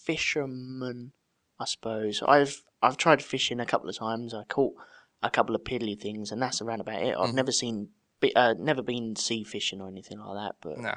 fisherman, 0.05 1.13
I 1.59 1.65
suppose. 1.65 2.23
I've 2.27 2.63
I've 2.83 2.97
tried 2.97 3.23
fishing 3.23 3.61
a 3.61 3.67
couple 3.67 3.89
of 3.89 3.97
times. 3.99 4.33
I 4.33 4.45
caught 4.45 4.75
a 5.23 5.31
couple 5.31 5.55
of 5.55 5.65
piddly 5.65 6.01
things, 6.01 6.31
and 6.31 6.41
that's 6.41 6.63
around 6.63 6.81
about 6.81 7.03
it. 7.03 7.17
I've 7.19 7.31
Mhm. 7.31 7.35
never 7.35 7.53
seen, 7.53 7.91
uh, 8.37 8.55
never 8.59 8.83
been 8.83 9.17
sea 9.17 9.43
fishing 9.45 9.81
or 9.81 9.89
anything 9.89 10.19
like 10.21 10.37
that. 10.37 10.57
But 10.61 10.79
No. 10.79 10.95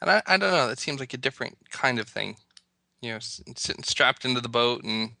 And 0.00 0.10
I, 0.10 0.22
I 0.26 0.36
don't 0.36 0.50
know. 0.52 0.68
It 0.70 0.78
seems 0.78 1.00
like 1.00 1.14
a 1.14 1.18
different 1.18 1.70
kind 1.70 1.98
of 1.98 2.08
thing. 2.08 2.36
You 3.00 3.12
know, 3.12 3.18
sitting 3.20 3.84
strapped 3.84 4.24
into 4.24 4.40
the 4.40 4.48
boat, 4.48 4.82
and 4.82 5.12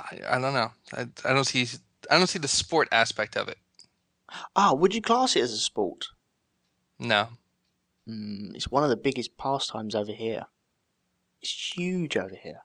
I, 0.00 0.20
I 0.26 0.38
don't 0.40 0.54
know. 0.54 0.72
I, 0.92 1.08
I 1.24 1.32
don't 1.34 1.44
see 1.44 1.68
I 2.10 2.18
don't 2.18 2.28
see 2.28 2.38
the 2.38 2.48
sport 2.48 2.88
aspect 2.92 3.36
of 3.36 3.48
it. 3.48 3.58
Ah, 4.54 4.72
would 4.74 4.94
you 4.94 5.02
class 5.02 5.36
it 5.36 5.42
as 5.42 5.52
a 5.52 5.58
sport? 5.58 6.06
No. 6.98 7.28
Mm, 8.08 8.54
it's 8.54 8.70
one 8.70 8.84
of 8.84 8.90
the 8.90 8.96
biggest 8.96 9.36
pastimes 9.36 9.94
over 9.94 10.12
here. 10.12 10.46
It's 11.42 11.72
huge 11.76 12.16
over 12.16 12.34
here. 12.34 12.60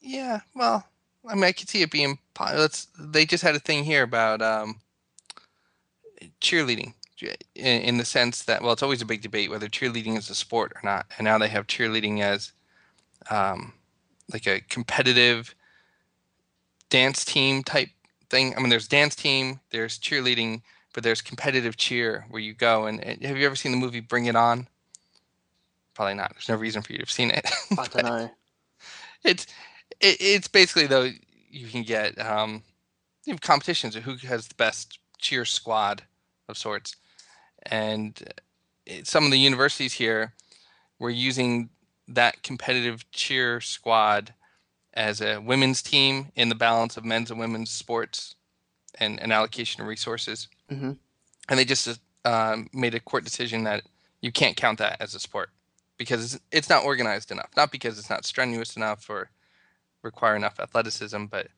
Yeah. 0.00 0.40
Well, 0.54 0.86
I 1.28 1.34
mean, 1.34 1.44
I 1.44 1.52
could 1.52 1.68
see 1.68 1.82
it 1.82 1.90
being. 1.90 2.18
Let's. 2.40 2.88
They 2.98 3.26
just 3.26 3.42
had 3.42 3.54
a 3.54 3.60
thing 3.60 3.84
here 3.84 4.02
about 4.02 4.42
um, 4.42 4.80
cheerleading, 6.40 6.94
in, 7.54 7.82
in 7.82 7.96
the 7.98 8.04
sense 8.04 8.44
that 8.44 8.62
well, 8.62 8.72
it's 8.72 8.82
always 8.82 9.02
a 9.02 9.06
big 9.06 9.22
debate 9.22 9.50
whether 9.50 9.68
cheerleading 9.68 10.16
is 10.16 10.30
a 10.30 10.34
sport 10.34 10.72
or 10.74 10.80
not, 10.84 11.06
and 11.18 11.24
now 11.24 11.38
they 11.38 11.48
have 11.48 11.66
cheerleading 11.66 12.20
as 12.20 12.52
um, 13.30 13.72
like 14.32 14.46
a 14.46 14.60
competitive 14.60 15.54
dance 16.90 17.24
team 17.24 17.62
type 17.62 17.88
thing. 18.30 18.54
I 18.56 18.60
mean, 18.60 18.68
there's 18.68 18.88
dance 18.88 19.14
team, 19.14 19.60
there's 19.70 19.98
cheerleading, 19.98 20.62
but 20.96 21.04
there's 21.04 21.20
competitive 21.20 21.76
cheer 21.76 22.24
where 22.30 22.40
you 22.40 22.54
go 22.54 22.86
and, 22.86 23.04
and 23.04 23.22
have 23.22 23.36
you 23.36 23.44
ever 23.44 23.54
seen 23.54 23.70
the 23.70 23.76
movie 23.76 24.00
Bring 24.00 24.24
It 24.24 24.34
On? 24.34 24.66
Probably 25.92 26.14
not. 26.14 26.32
There's 26.32 26.48
no 26.48 26.56
reason 26.56 26.80
for 26.80 26.92
you 26.92 26.98
to 26.98 27.02
have 27.02 27.10
seen 27.10 27.30
it. 27.30 27.46
I 27.78 27.86
don't 27.86 28.04
know. 28.04 28.30
it's 29.22 29.46
it, 30.00 30.16
it's 30.18 30.48
basically 30.48 30.86
though 30.86 31.10
you 31.50 31.68
can 31.68 31.82
get 31.82 32.18
um 32.18 32.62
you 33.26 33.34
have 33.34 33.42
competitions 33.42 33.94
of 33.94 34.04
who 34.04 34.16
has 34.26 34.48
the 34.48 34.54
best 34.54 34.98
cheer 35.18 35.44
squad 35.44 36.02
of 36.48 36.56
sorts 36.56 36.96
and 37.64 38.32
it, 38.86 39.06
some 39.06 39.26
of 39.26 39.30
the 39.30 39.38
universities 39.38 39.92
here 39.92 40.32
were 40.98 41.10
using 41.10 41.68
that 42.08 42.42
competitive 42.42 43.10
cheer 43.10 43.60
squad 43.60 44.32
as 44.94 45.20
a 45.20 45.40
women's 45.40 45.82
team 45.82 46.32
in 46.36 46.48
the 46.48 46.54
balance 46.54 46.96
of 46.96 47.04
men's 47.04 47.30
and 47.30 47.38
women's 47.38 47.70
sports 47.70 48.34
and 48.98 49.20
an 49.20 49.30
allocation 49.30 49.82
of 49.82 49.88
resources 49.88 50.48
hmm 50.68 50.92
and 51.48 51.58
they 51.58 51.64
just 51.64 52.00
um, 52.24 52.68
made 52.72 52.94
a 52.94 53.00
court 53.00 53.24
decision 53.24 53.64
that 53.64 53.82
you 54.20 54.32
can't 54.32 54.56
count 54.56 54.78
that 54.78 55.00
as 55.00 55.14
a 55.14 55.20
sport 55.20 55.50
because 55.96 56.34
it's, 56.34 56.44
it's 56.50 56.68
not 56.68 56.84
organized 56.84 57.30
enough 57.30 57.50
not 57.56 57.70
because 57.70 57.98
it's 57.98 58.10
not 58.10 58.24
strenuous 58.24 58.76
enough 58.76 59.08
or 59.08 59.30
require 60.02 60.36
enough 60.36 60.58
athleticism 60.58 61.26
but 61.26 61.48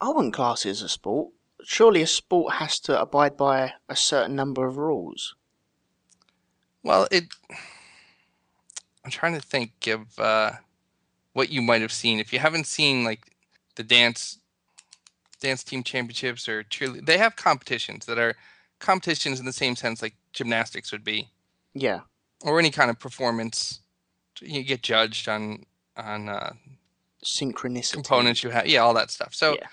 I 0.00 0.08
wouldn't 0.08 0.32
class 0.34 0.64
it 0.64 0.70
as 0.70 0.80
a 0.82 0.88
sport. 0.88 1.28
Surely 1.62 2.00
a 2.00 2.06
sport 2.06 2.54
has 2.54 2.80
to 2.80 2.98
abide 2.98 3.36
by 3.36 3.74
a 3.88 3.94
certain 3.96 4.34
number 4.34 4.66
of 4.66 4.78
rules. 4.78 5.34
well 6.82 7.06
it 7.10 7.24
i'm 9.04 9.10
trying 9.10 9.34
to 9.34 9.40
think 9.40 9.86
of 9.86 10.18
uh, 10.18 10.52
what 11.32 11.50
you 11.50 11.62
might 11.62 11.80
have 11.82 11.92
seen 11.92 12.18
if 12.18 12.32
you 12.32 12.38
haven't 12.38 12.66
seen 12.66 13.04
like 13.04 13.32
the 13.76 13.82
dance 13.82 14.38
dance 15.40 15.64
team 15.64 15.82
championships 15.82 16.48
or 16.48 16.62
cheerleading 16.64 17.06
they 17.06 17.18
have 17.18 17.36
competitions 17.36 18.06
that 18.06 18.18
are 18.18 18.36
competitions 18.80 19.38
in 19.38 19.46
the 19.46 19.52
same 19.52 19.76
sense 19.76 20.02
like 20.02 20.14
gymnastics 20.32 20.90
would 20.92 21.04
be 21.04 21.28
Yeah. 21.74 22.00
or 22.42 22.58
any 22.58 22.70
kind 22.70 22.90
of 22.90 22.98
performance 22.98 23.80
you 24.40 24.62
get 24.62 24.82
judged 24.82 25.28
on 25.28 25.64
on 25.96 26.28
uh, 26.28 26.52
Synchronicity. 27.24 27.92
components 27.92 28.42
you 28.42 28.50
have 28.50 28.66
yeah 28.66 28.80
all 28.80 28.94
that 28.94 29.10
stuff 29.10 29.34
so 29.34 29.52
Yeah. 29.60 29.66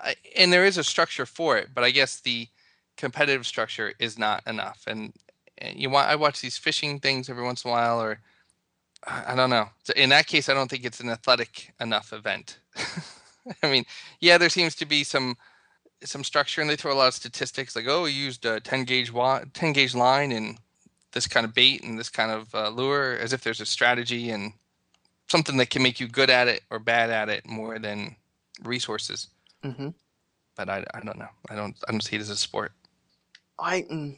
I, 0.00 0.14
and 0.36 0.52
there 0.52 0.64
is 0.64 0.76
a 0.78 0.84
structure 0.84 1.24
for 1.26 1.56
it 1.56 1.68
but 1.74 1.84
i 1.84 1.90
guess 1.90 2.20
the 2.20 2.48
competitive 2.96 3.46
structure 3.46 3.92
is 4.00 4.18
not 4.18 4.44
enough 4.46 4.82
and, 4.88 5.12
and 5.58 5.78
you 5.78 5.88
want 5.90 6.08
i 6.08 6.16
watch 6.16 6.40
these 6.40 6.58
fishing 6.58 6.98
things 6.98 7.28
every 7.28 7.44
once 7.44 7.64
in 7.64 7.70
a 7.70 7.72
while 7.72 8.00
or 8.02 8.20
i 9.06 9.32
I 9.32 9.36
don't 9.36 9.50
know 9.50 9.68
So 9.84 9.92
in 9.94 10.08
that 10.10 10.26
case 10.26 10.48
i 10.48 10.54
don't 10.54 10.68
think 10.68 10.84
it's 10.84 10.98
an 11.00 11.10
athletic 11.10 11.72
enough 11.80 12.12
event 12.12 12.58
i 13.62 13.70
mean 13.70 13.84
yeah 14.20 14.36
there 14.38 14.48
seems 14.50 14.74
to 14.76 14.86
be 14.86 15.04
some 15.04 15.36
some 16.04 16.24
structure 16.24 16.60
and 16.60 16.70
they 16.70 16.76
throw 16.76 16.92
a 16.92 16.94
lot 16.94 17.08
of 17.08 17.14
statistics 17.14 17.74
like 17.76 17.86
oh 17.88 18.02
we 18.04 18.12
used 18.12 18.44
a 18.46 18.60
10 18.60 18.84
gauge 18.84 19.12
wa- 19.12 19.42
10 19.54 19.72
gauge 19.72 19.94
line 19.94 20.32
and 20.32 20.58
this 21.12 21.26
kind 21.26 21.44
of 21.44 21.54
bait 21.54 21.82
and 21.82 21.98
this 21.98 22.08
kind 22.10 22.30
of 22.30 22.54
uh, 22.54 22.68
lure 22.68 23.16
as 23.20 23.32
if 23.32 23.42
there's 23.42 23.60
a 23.60 23.66
strategy 23.66 24.30
and 24.30 24.52
something 25.28 25.56
that 25.56 25.70
can 25.70 25.82
make 25.82 26.00
you 26.00 26.08
good 26.08 26.30
at 26.30 26.48
it 26.48 26.62
or 26.70 26.78
bad 26.78 27.10
at 27.10 27.28
it 27.28 27.46
more 27.46 27.78
than 27.78 28.16
resources 28.62 29.28
hmm 29.64 29.88
but 30.58 30.68
I, 30.68 30.84
I 30.92 31.00
don't 31.00 31.18
know. 31.18 31.28
I 31.48 31.54
don't 31.54 31.76
I 31.88 31.92
don't 31.92 32.02
see 32.02 32.16
it 32.16 32.20
as 32.20 32.30
a 32.30 32.36
sport. 32.36 32.72
I. 33.58 33.82
Mm, 33.82 34.16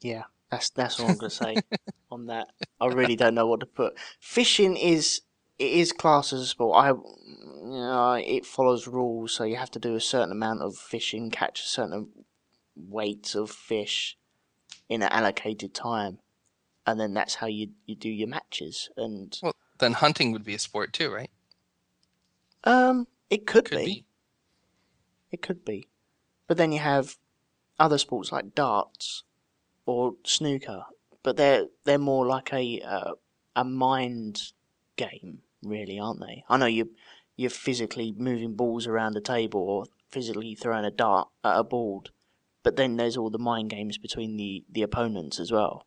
yeah, 0.00 0.24
that's 0.50 0.70
that's 0.70 0.98
all 0.98 1.10
I'm 1.10 1.18
gonna 1.18 1.30
say 1.30 1.62
on 2.10 2.26
that. 2.26 2.48
I 2.80 2.86
really 2.86 3.14
don't 3.16 3.34
know 3.34 3.46
what 3.46 3.60
to 3.60 3.66
put. 3.66 3.94
Fishing 4.20 4.76
is 4.76 5.20
it 5.58 5.72
is 5.72 5.92
classed 5.92 6.32
as 6.32 6.40
a 6.40 6.46
sport. 6.46 6.76
I, 6.76 6.88
you 6.90 7.70
know, 7.70 8.12
it 8.14 8.44
follows 8.46 8.86
rules, 8.86 9.32
so 9.32 9.44
you 9.44 9.56
have 9.56 9.70
to 9.72 9.78
do 9.78 9.94
a 9.94 10.00
certain 10.00 10.32
amount 10.32 10.62
of 10.62 10.76
fishing, 10.76 11.30
catch 11.30 11.60
a 11.60 11.66
certain 11.66 12.08
weight 12.76 13.34
of 13.34 13.50
fish 13.50 14.16
in 14.88 15.02
an 15.02 15.08
allocated 15.10 15.74
time, 15.74 16.18
and 16.86 16.98
then 16.98 17.14
that's 17.14 17.36
how 17.36 17.46
you 17.46 17.70
you 17.86 17.94
do 17.94 18.08
your 18.10 18.28
matches. 18.28 18.90
And 18.96 19.38
Well, 19.42 19.54
then 19.78 19.92
hunting 19.94 20.32
would 20.32 20.44
be 20.44 20.54
a 20.54 20.58
sport 20.58 20.92
too, 20.92 21.12
right? 21.12 21.30
um, 22.64 23.06
it 23.30 23.46
could, 23.46 23.66
Could 23.66 23.78
be. 23.78 23.84
be. 23.84 24.04
It 25.30 25.42
could 25.42 25.64
be. 25.64 25.88
But 26.46 26.56
then 26.56 26.72
you 26.72 26.78
have 26.78 27.16
other 27.78 27.98
sports 27.98 28.30
like 28.32 28.54
darts 28.54 29.24
or 29.86 30.14
snooker, 30.24 30.84
but 31.22 31.36
they're 31.36 31.66
they're 31.84 31.98
more 31.98 32.26
like 32.26 32.52
a 32.52 32.80
uh, 32.80 33.12
a 33.56 33.64
mind 33.64 34.52
game, 34.96 35.40
really, 35.62 35.98
aren't 35.98 36.20
they? 36.20 36.44
I 36.48 36.56
know 36.56 36.66
you 36.66 36.90
you're 37.36 37.50
physically 37.50 38.14
moving 38.16 38.54
balls 38.54 38.86
around 38.86 39.16
a 39.16 39.20
table 39.20 39.60
or 39.60 39.86
physically 40.10 40.54
throwing 40.54 40.84
a 40.84 40.90
dart 40.90 41.28
at 41.42 41.58
a 41.58 41.64
board, 41.64 42.10
but 42.62 42.76
then 42.76 42.96
there's 42.96 43.16
all 43.16 43.30
the 43.30 43.38
mind 43.38 43.70
games 43.70 43.98
between 43.98 44.36
the, 44.36 44.62
the 44.70 44.82
opponents 44.82 45.40
as 45.40 45.50
well. 45.50 45.84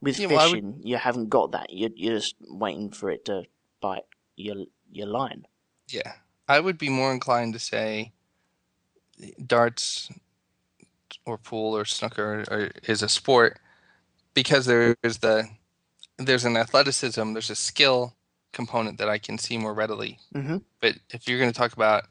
With 0.00 0.18
Yeah, 0.20 0.28
well, 0.28 0.50
would- 0.50 0.54
fishing, 0.54 0.80
you 0.84 0.96
haven't 0.98 1.30
got 1.30 1.50
that. 1.52 1.66
You're, 1.70 1.90
you're 1.96 2.14
just 2.18 2.36
waiting 2.48 2.90
for 2.90 3.10
it 3.10 3.24
to 3.26 3.44
bite 3.80 4.04
your 4.36 4.66
your 4.90 5.06
line. 5.06 5.46
Yeah. 5.88 6.12
I 6.48 6.60
would 6.60 6.78
be 6.78 6.88
more 6.88 7.12
inclined 7.12 7.54
to 7.54 7.58
say 7.58 8.12
darts 9.44 10.10
or 11.24 11.38
pool 11.38 11.76
or 11.76 11.84
snooker 11.84 12.44
or, 12.50 12.70
is 12.84 13.02
a 13.02 13.08
sport 13.08 13.58
because 14.34 14.66
there 14.66 14.96
is 15.02 15.18
the 15.18 15.48
there's 16.24 16.44
an 16.44 16.56
athleticism, 16.56 17.32
there's 17.32 17.50
a 17.50 17.54
skill 17.56 18.14
component 18.52 18.98
that 18.98 19.08
I 19.08 19.18
can 19.18 19.38
see 19.38 19.58
more 19.58 19.74
readily. 19.74 20.18
hmm 20.32 20.58
But 20.80 20.96
if 21.10 21.26
you're 21.26 21.38
going 21.38 21.52
to 21.52 21.58
talk 21.58 21.72
about 21.72 22.04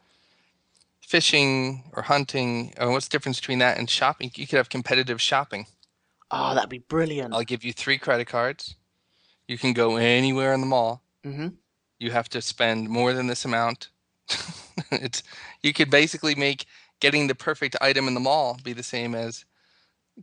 fishing 1.01 1.83
or 1.93 2.03
hunting, 2.03 2.73
or 2.79 2.91
what's 2.91 3.07
the 3.07 3.11
difference 3.11 3.39
between 3.39 3.59
that 3.59 3.77
and 3.77 3.89
shopping? 3.89 4.31
You 4.35 4.47
could 4.47 4.57
have 4.57 4.69
competitive 4.69 5.21
shopping. 5.21 5.67
Oh, 6.31 6.55
that'd 6.55 6.69
be 6.69 6.79
brilliant. 6.79 7.33
I'll 7.33 7.43
give 7.43 7.63
you 7.63 7.73
three 7.73 7.97
credit 7.97 8.27
cards. 8.27 8.75
You 9.47 9.57
can 9.57 9.73
go 9.73 9.97
anywhere 9.97 10.53
in 10.53 10.61
the 10.61 10.67
mall. 10.67 11.03
hmm 11.23 11.49
You 11.99 12.11
have 12.11 12.29
to 12.29 12.41
spend 12.41 12.89
more 12.89 13.13
than 13.13 13.27
this 13.27 13.45
amount. 13.45 13.89
it's 14.91 15.23
you 15.61 15.73
could 15.73 15.89
basically 15.89 16.35
make 16.35 16.65
getting 17.01 17.27
the 17.27 17.35
perfect 17.35 17.75
item 17.81 18.07
in 18.07 18.13
the 18.13 18.19
mall 18.19 18.57
be 18.63 18.71
the 18.73 18.83
same 18.83 19.13
as 19.13 19.43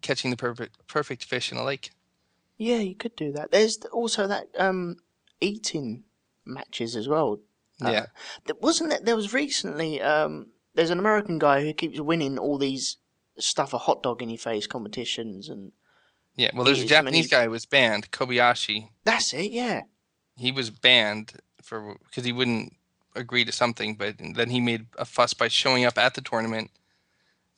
catching 0.01 0.31
the 0.31 0.37
perfect 0.37 0.87
perfect 0.87 1.25
fish 1.25 1.53
in 1.53 1.59
a 1.59 1.65
lake. 1.65 1.91
Yeah, 2.59 2.79
you 2.79 2.95
could 2.97 3.17
do 3.17 3.33
that. 3.33 3.53
There's 3.53 3.79
also 3.93 4.27
that 4.27 4.49
um 4.59 4.97
eating 5.41 6.05
matches 6.45 6.97
as 6.97 7.09
well. 7.09 7.39
Uh, 7.83 7.91
yeah. 7.91 8.07
There 8.47 8.57
wasn't 8.61 8.91
that 8.91 9.05
there 9.05 9.17
was 9.17 9.33
recently 9.33 10.03
um 10.03 10.49
there's 10.75 10.91
an 10.91 10.99
American 10.99 11.39
guy 11.39 11.63
who 11.63 11.73
keeps 11.73 12.01
winning 12.01 12.39
all 12.39 12.59
these 12.59 12.97
stuff 13.39 13.73
a 13.73 13.79
hot 13.79 14.03
dog 14.03 14.21
in 14.23 14.29
your 14.29 14.39
face 14.39 14.67
competitions 14.67 15.49
and 15.49 15.73
Yeah. 16.37 16.51
Well, 16.55 16.65
there's 16.65 16.83
a 16.83 16.87
Japanese 16.87 17.29
guy 17.29 17.45
who 17.45 17.51
was 17.51 17.67
banned, 17.67 18.11
Kobayashi. 18.11 18.89
that's 19.05 19.33
it, 19.33 19.53
yeah. 19.53 19.83
He 20.37 20.53
was 20.53 20.71
banned 20.71 21.35
for 21.63 21.97
because 22.05 22.25
he 22.25 22.33
wouldn't 22.33 22.75
agree 23.15 23.45
to 23.45 23.53
something, 23.53 23.95
but 23.95 24.17
then 24.19 24.51
he 24.51 24.61
made 24.61 24.87
a 24.97 25.05
fuss 25.05 25.35
by 25.35 25.49
showing 25.49 25.85
up 25.85 25.99
at 25.99 26.15
the 26.15 26.21
tournament 26.21 26.71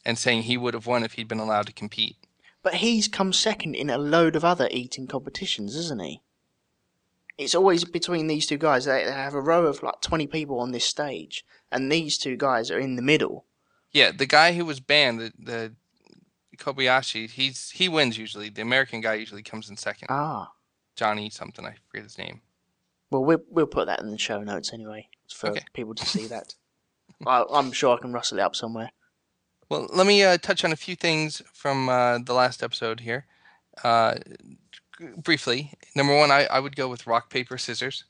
and 0.04 0.18
saying 0.18 0.42
he 0.42 0.56
would 0.56 0.74
have 0.74 0.86
won 0.86 1.04
if 1.04 1.12
he'd 1.12 1.28
been 1.28 1.38
allowed 1.40 1.66
to 1.66 1.72
compete. 1.72 2.16
But 2.62 2.74
he's 2.74 3.08
come 3.08 3.32
second 3.32 3.74
in 3.74 3.88
a 3.90 3.96
load 3.98 4.36
of 4.36 4.44
other 4.44 4.68
eating 4.70 5.06
competitions, 5.06 5.74
isn't 5.76 6.02
he? 6.02 6.22
It's 7.38 7.54
always 7.54 7.84
between 7.84 8.26
these 8.26 8.46
two 8.46 8.58
guys. 8.58 8.84
They 8.84 9.04
have 9.04 9.32
a 9.34 9.40
row 9.40 9.64
of 9.66 9.82
like 9.82 10.02
20 10.02 10.26
people 10.26 10.58
on 10.60 10.72
this 10.72 10.84
stage, 10.84 11.44
and 11.72 11.90
these 11.90 12.18
two 12.18 12.36
guys 12.36 12.70
are 12.70 12.78
in 12.78 12.96
the 12.96 13.02
middle. 13.02 13.46
Yeah, 13.92 14.12
the 14.12 14.26
guy 14.26 14.52
who 14.52 14.66
was 14.66 14.78
banned, 14.78 15.20
the, 15.20 15.32
the 15.38 15.72
Kobayashi, 16.58 17.30
he's 17.30 17.70
he 17.70 17.88
wins 17.88 18.18
usually. 18.18 18.50
The 18.50 18.60
American 18.62 19.00
guy 19.00 19.14
usually 19.14 19.42
comes 19.42 19.70
in 19.70 19.78
second. 19.78 20.08
Ah, 20.10 20.52
Johnny 20.96 21.30
something, 21.30 21.64
I 21.64 21.76
forget 21.88 22.04
his 22.04 22.18
name. 22.18 22.42
Well, 23.10 23.24
we'll 23.24 23.42
we'll 23.48 23.66
put 23.66 23.86
that 23.86 24.00
in 24.00 24.10
the 24.10 24.18
show 24.18 24.42
notes 24.42 24.72
anyway 24.74 25.08
for 25.34 25.48
Okay. 25.50 25.64
people 25.72 25.94
to 25.94 26.04
see 26.06 26.26
that. 26.26 26.54
I, 27.26 27.44
I'm 27.50 27.72
sure 27.72 27.96
I 27.96 28.00
can 28.00 28.12
rustle 28.12 28.38
it 28.38 28.42
up 28.42 28.54
somewhere. 28.54 28.90
Well, 29.70 29.88
let 29.92 30.06
me 30.06 30.24
uh, 30.24 30.36
touch 30.36 30.64
on 30.64 30.72
a 30.72 30.76
few 30.76 30.96
things 30.96 31.42
from 31.52 31.88
uh, 31.88 32.18
the 32.18 32.34
last 32.34 32.62
episode 32.62 33.00
here. 33.00 33.26
Uh, 33.84 34.16
briefly, 35.16 35.72
number 35.94 36.16
one, 36.16 36.32
I, 36.32 36.46
I 36.46 36.58
would 36.58 36.74
go 36.74 36.88
with 36.88 37.06
rock, 37.06 37.30
paper, 37.30 37.56
scissors. 37.56 38.04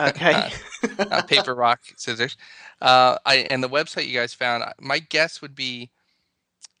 Okay. 0.00 0.50
uh, 0.98 1.22
paper, 1.22 1.54
rock, 1.54 1.80
scissors. 1.96 2.36
Uh, 2.82 3.18
I 3.24 3.46
and 3.50 3.62
the 3.62 3.68
website 3.68 4.08
you 4.08 4.18
guys 4.18 4.34
found. 4.34 4.64
My 4.80 4.98
guess 4.98 5.40
would 5.40 5.54
be 5.54 5.90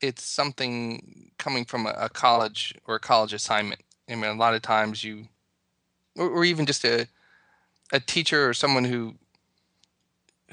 it's 0.00 0.24
something 0.24 1.30
coming 1.38 1.64
from 1.64 1.86
a, 1.86 1.90
a 1.90 2.08
college 2.08 2.74
or 2.86 2.96
a 2.96 3.00
college 3.00 3.32
assignment. 3.32 3.80
I 4.10 4.16
mean, 4.16 4.24
a 4.24 4.34
lot 4.34 4.54
of 4.54 4.62
times 4.62 5.04
you, 5.04 5.28
or, 6.16 6.28
or 6.28 6.44
even 6.44 6.66
just 6.66 6.84
a 6.84 7.06
a 7.92 8.00
teacher 8.00 8.48
or 8.48 8.54
someone 8.54 8.84
who 8.84 9.14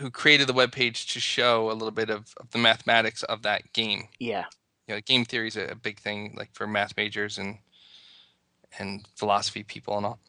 who 0.04 0.12
created 0.12 0.48
the 0.48 0.54
web 0.54 0.74
page 0.74 1.06
to 1.14 1.20
show 1.22 1.72
a 1.72 1.74
little 1.74 1.90
bit 1.92 2.10
of, 2.10 2.34
of 2.38 2.52
the 2.52 2.58
mathematics 2.58 3.24
of 3.24 3.42
that 3.44 3.72
game. 3.72 4.10
yeah. 4.20 4.44
You 4.86 4.96
know, 4.96 5.02
game 5.02 5.24
theory 5.24 5.48
is 5.48 5.56
a, 5.56 5.76
big 5.82 5.98
thing, 5.98 6.36
like 6.38 6.50
for 6.54 6.68
math 6.68 6.98
majors 6.98 7.38
and 7.38 7.58
and 8.78 9.08
philosophy 9.16 9.64
people 9.64 9.96
and 9.96 10.06
all. 10.06 10.20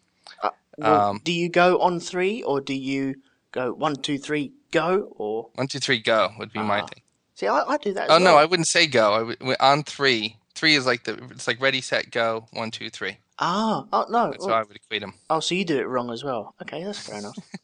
Well, 0.78 1.08
Um, 1.10 1.20
do 1.24 1.32
you 1.32 1.48
go 1.48 1.80
on 1.80 1.98
three 1.98 2.40
or 2.44 2.60
do 2.60 2.72
you 2.72 3.16
go 3.50 3.72
one, 3.72 3.96
two, 3.96 4.16
three, 4.16 4.52
go? 4.70 5.12
Or 5.16 5.48
One, 5.56 5.66
two, 5.66 5.80
three, 5.80 5.98
go 5.98 6.30
would 6.38 6.52
be 6.52 6.60
my 6.60 6.82
Ah, 6.82 6.86
thing. 6.86 7.02
see, 7.34 7.48
I, 7.48 7.62
I 7.66 7.76
do 7.78 7.92
that. 7.94 8.04
As 8.04 8.10
Oh 8.12 8.18
no. 8.18 8.36
I 8.36 8.44
wouldn't 8.44 8.68
say 8.68 8.86
go. 8.86 9.12
I 9.14 9.22
would, 9.22 9.56
on 9.58 9.82
three. 9.82 10.36
Three 10.54 10.76
is 10.76 10.86
like 10.86 11.02
the 11.02 11.14
it's 11.32 11.48
like 11.48 11.60
ready, 11.60 11.80
set, 11.80 12.12
go. 12.12 12.46
One, 12.52 12.70
two, 12.70 12.90
three. 12.90 13.18
Ah, 13.40 13.86
oh 13.92 14.06
no. 14.08 14.30
That's 14.30 14.46
well- 14.46 14.54
how 14.54 14.60
I 14.60 14.62
would 14.62 14.76
equate 14.76 15.00
them. 15.00 15.14
oh, 15.30 15.40
so 15.40 15.56
you 15.56 15.64
do 15.64 15.80
it 15.80 15.88
wrong 15.88 16.12
as 16.12 16.22
well. 16.22 16.54
Okay, 16.62 16.84
that's 16.84 17.08
fair 17.08 17.18
enough. 17.18 17.36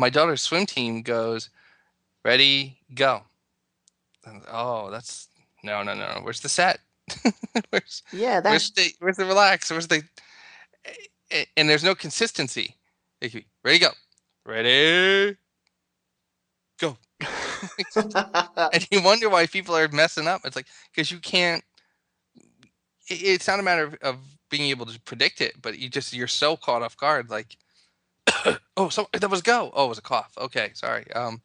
My 0.00 0.10
daughter's 0.10 0.42
swim 0.42 0.66
team 0.66 1.02
goes, 1.02 1.50
ready, 2.24 2.78
go. 2.94 3.22
And, 4.24 4.42
oh, 4.50 4.90
that's 4.90 5.28
no, 5.62 5.82
no, 5.82 5.94
no. 5.94 6.20
Where's 6.22 6.40
the 6.40 6.48
set? 6.48 6.80
where's 7.70 8.02
Yeah, 8.12 8.40
where's 8.40 8.70
the 8.70 8.92
where's 9.00 9.16
the 9.16 9.24
relax? 9.24 9.70
Where's 9.70 9.88
the 9.88 10.02
and 11.56 11.68
there's 11.68 11.84
no 11.84 11.94
consistency. 11.94 12.76
Be, 13.20 13.44
ready, 13.62 13.78
go, 13.78 13.90
ready, 14.46 15.36
go. 16.80 16.96
and 18.72 18.88
you 18.90 19.02
wonder 19.02 19.28
why 19.28 19.46
people 19.46 19.76
are 19.76 19.88
messing 19.88 20.26
up. 20.26 20.42
It's 20.44 20.56
like 20.56 20.66
because 20.92 21.10
you 21.10 21.18
can't. 21.18 21.62
It's 23.08 23.48
not 23.48 23.60
a 23.60 23.62
matter 23.62 23.84
of, 23.84 23.94
of 24.02 24.16
being 24.50 24.70
able 24.70 24.86
to 24.86 24.98
predict 25.00 25.40
it, 25.40 25.60
but 25.60 25.78
you 25.78 25.88
just 25.88 26.12
you're 26.12 26.26
so 26.26 26.56
caught 26.56 26.82
off 26.82 26.96
guard. 26.96 27.28
Like, 27.28 27.56
oh, 28.76 28.88
so 28.88 29.08
that 29.12 29.30
was 29.30 29.42
go. 29.42 29.70
Oh, 29.74 29.86
it 29.86 29.88
was 29.88 29.98
a 29.98 30.02
cough. 30.02 30.32
Okay, 30.38 30.70
sorry. 30.74 31.10
Um, 31.12 31.42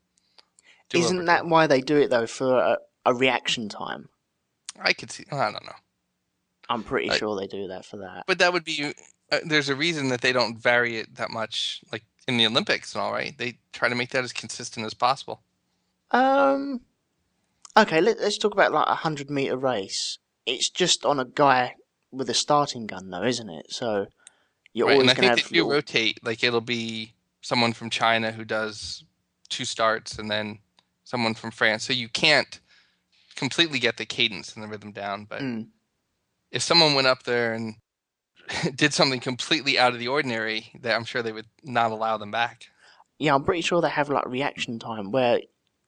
Isn't 0.93 1.17
over. 1.17 1.25
that 1.25 1.45
why 1.47 1.67
they 1.67 1.81
do 1.81 1.97
it 1.97 2.09
though 2.09 2.27
for 2.27 2.57
a, 2.57 2.77
a 3.05 3.13
reaction 3.13 3.69
time? 3.69 4.09
I 4.79 4.93
could 4.93 5.11
see. 5.11 5.25
I 5.31 5.51
don't 5.51 5.65
know, 5.65 5.71
I'm 6.69 6.83
pretty 6.83 7.09
I- 7.11 7.17
sure 7.17 7.39
they 7.39 7.47
do 7.47 7.67
that 7.67 7.85
for 7.85 7.97
that. 7.97 8.23
but 8.27 8.39
that 8.39 8.53
would 8.53 8.63
be. 8.63 8.93
Uh, 9.31 9.39
there's 9.43 9.69
a 9.69 9.75
reason 9.75 10.09
that 10.09 10.21
they 10.21 10.31
don't 10.31 10.57
vary 10.57 10.97
it 10.97 11.15
that 11.15 11.31
much, 11.31 11.81
like 11.91 12.03
in 12.27 12.37
the 12.37 12.45
Olympics 12.45 12.93
and 12.93 13.01
all. 13.01 13.11
Right? 13.11 13.35
They 13.37 13.57
try 13.73 13.89
to 13.89 13.95
make 13.95 14.09
that 14.11 14.23
as 14.23 14.33
consistent 14.33 14.85
as 14.85 14.93
possible. 14.93 15.41
Um. 16.11 16.81
Okay, 17.77 17.99
let, 17.99 18.19
let's 18.21 18.37
talk 18.37 18.53
about 18.53 18.71
like 18.71 18.87
a 18.87 18.95
hundred 18.95 19.29
meter 19.29 19.57
race. 19.57 20.19
It's 20.45 20.69
just 20.69 21.05
on 21.05 21.19
a 21.19 21.25
guy 21.25 21.75
with 22.11 22.29
a 22.29 22.33
starting 22.33 22.85
gun, 22.87 23.09
though, 23.09 23.23
isn't 23.23 23.49
it? 23.49 23.65
So 23.71 24.05
you're 24.75 24.85
right? 24.87 24.99
And 24.99 25.09
always 25.09 25.17
I 25.17 25.21
going 25.21 25.29
to 25.29 25.35
think 25.35 25.39
have. 25.45 25.49
they 25.49 25.55
do 25.57 25.63
little- 25.63 25.71
rotate. 25.71 26.19
Like 26.23 26.43
it'll 26.43 26.61
be 26.61 27.13
someone 27.41 27.73
from 27.73 27.89
China 27.89 28.31
who 28.31 28.45
does 28.45 29.03
two 29.49 29.65
starts, 29.65 30.19
and 30.19 30.29
then 30.29 30.59
someone 31.03 31.33
from 31.33 31.49
France. 31.51 31.83
So 31.83 31.93
you 31.93 32.09
can't 32.09 32.59
completely 33.35 33.79
get 33.79 33.97
the 33.97 34.05
cadence 34.05 34.53
and 34.53 34.63
the 34.63 34.67
rhythm 34.67 34.91
down. 34.91 35.25
But 35.25 35.41
Mm. 35.41 35.67
if 36.51 36.61
someone 36.61 36.93
went 36.93 37.07
up 37.07 37.23
there 37.23 37.53
and 37.53 37.75
did 38.75 38.93
something 38.93 39.19
completely 39.19 39.77
out 39.79 39.93
of 39.93 39.99
the 39.99 40.07
ordinary, 40.07 40.71
that 40.81 40.95
I'm 40.95 41.03
sure 41.05 41.21
they 41.23 41.31
would 41.31 41.47
not 41.63 41.91
allow 41.91 42.17
them 42.17 42.31
back. 42.31 42.65
Yeah, 43.17 43.33
I'm 43.33 43.43
pretty 43.43 43.61
sure 43.61 43.81
they 43.81 43.89
have 43.89 44.09
like 44.09 44.25
reaction 44.27 44.77
time 44.79 45.11
where 45.11 45.39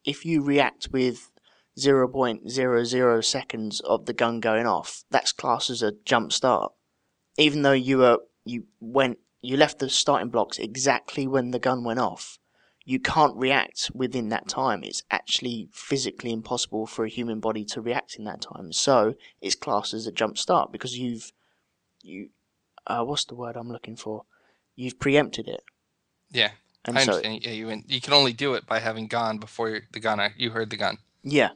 if 0.05 0.25
you 0.25 0.41
react 0.41 0.89
with 0.91 1.29
0.00 1.77 3.23
seconds 3.25 3.79
of 3.81 4.05
the 4.05 4.13
gun 4.13 4.39
going 4.39 4.65
off, 4.65 5.03
that's 5.11 5.31
classed 5.31 5.69
as 5.69 5.81
a 5.83 5.93
jump 6.05 6.31
start. 6.33 6.71
Even 7.37 7.61
though 7.61 7.71
you 7.73 7.97
were 7.99 8.19
you 8.49 8.65
went 8.79 9.19
you 9.41 9.57
left 9.57 9.79
the 9.79 9.89
starting 9.89 10.29
blocks 10.29 10.57
exactly 10.57 11.27
when 11.27 11.51
the 11.51 11.59
gun 11.59 11.83
went 11.83 11.99
off, 11.99 12.39
you 12.83 12.99
can't 12.99 13.35
react 13.35 13.91
within 13.93 14.29
that 14.29 14.47
time. 14.47 14.83
It's 14.83 15.03
actually 15.11 15.69
physically 15.71 16.31
impossible 16.31 16.87
for 16.87 17.05
a 17.05 17.09
human 17.09 17.39
body 17.39 17.63
to 17.65 17.81
react 17.81 18.15
in 18.15 18.23
that 18.25 18.41
time. 18.41 18.73
So 18.73 19.15
it's 19.41 19.55
classed 19.55 19.93
as 19.93 20.07
a 20.07 20.11
jump 20.11 20.37
start 20.37 20.71
because 20.71 20.97
you've 20.97 21.31
you 22.01 22.29
uh, 22.87 23.03
what's 23.03 23.25
the 23.25 23.35
word 23.35 23.55
I'm 23.55 23.69
looking 23.69 23.95
for? 23.95 24.23
You've 24.75 24.99
preempted 24.99 25.47
it. 25.47 25.63
Yeah, 26.31 26.51
And 26.85 26.97
I 26.97 27.03
so 27.03 27.13
understand. 27.13 27.43
Yeah, 27.43 27.51
you 27.51 27.83
you 27.87 28.01
can 28.01 28.13
only 28.13 28.33
do 28.33 28.53
it 28.53 28.65
by 28.65 28.79
having 28.79 29.07
gone 29.07 29.37
before 29.37 29.81
the 29.91 29.99
gun. 29.99 30.19
You 30.37 30.51
heard 30.51 30.69
the 30.69 30.77
gun. 30.77 30.97
Yeah, 31.23 31.51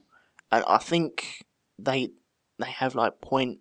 and 0.51 0.63
I 0.67 0.77
think 0.77 1.45
they 1.79 2.11
they 2.59 2.71
have 2.71 2.95
like 2.95 3.21
point 3.21 3.59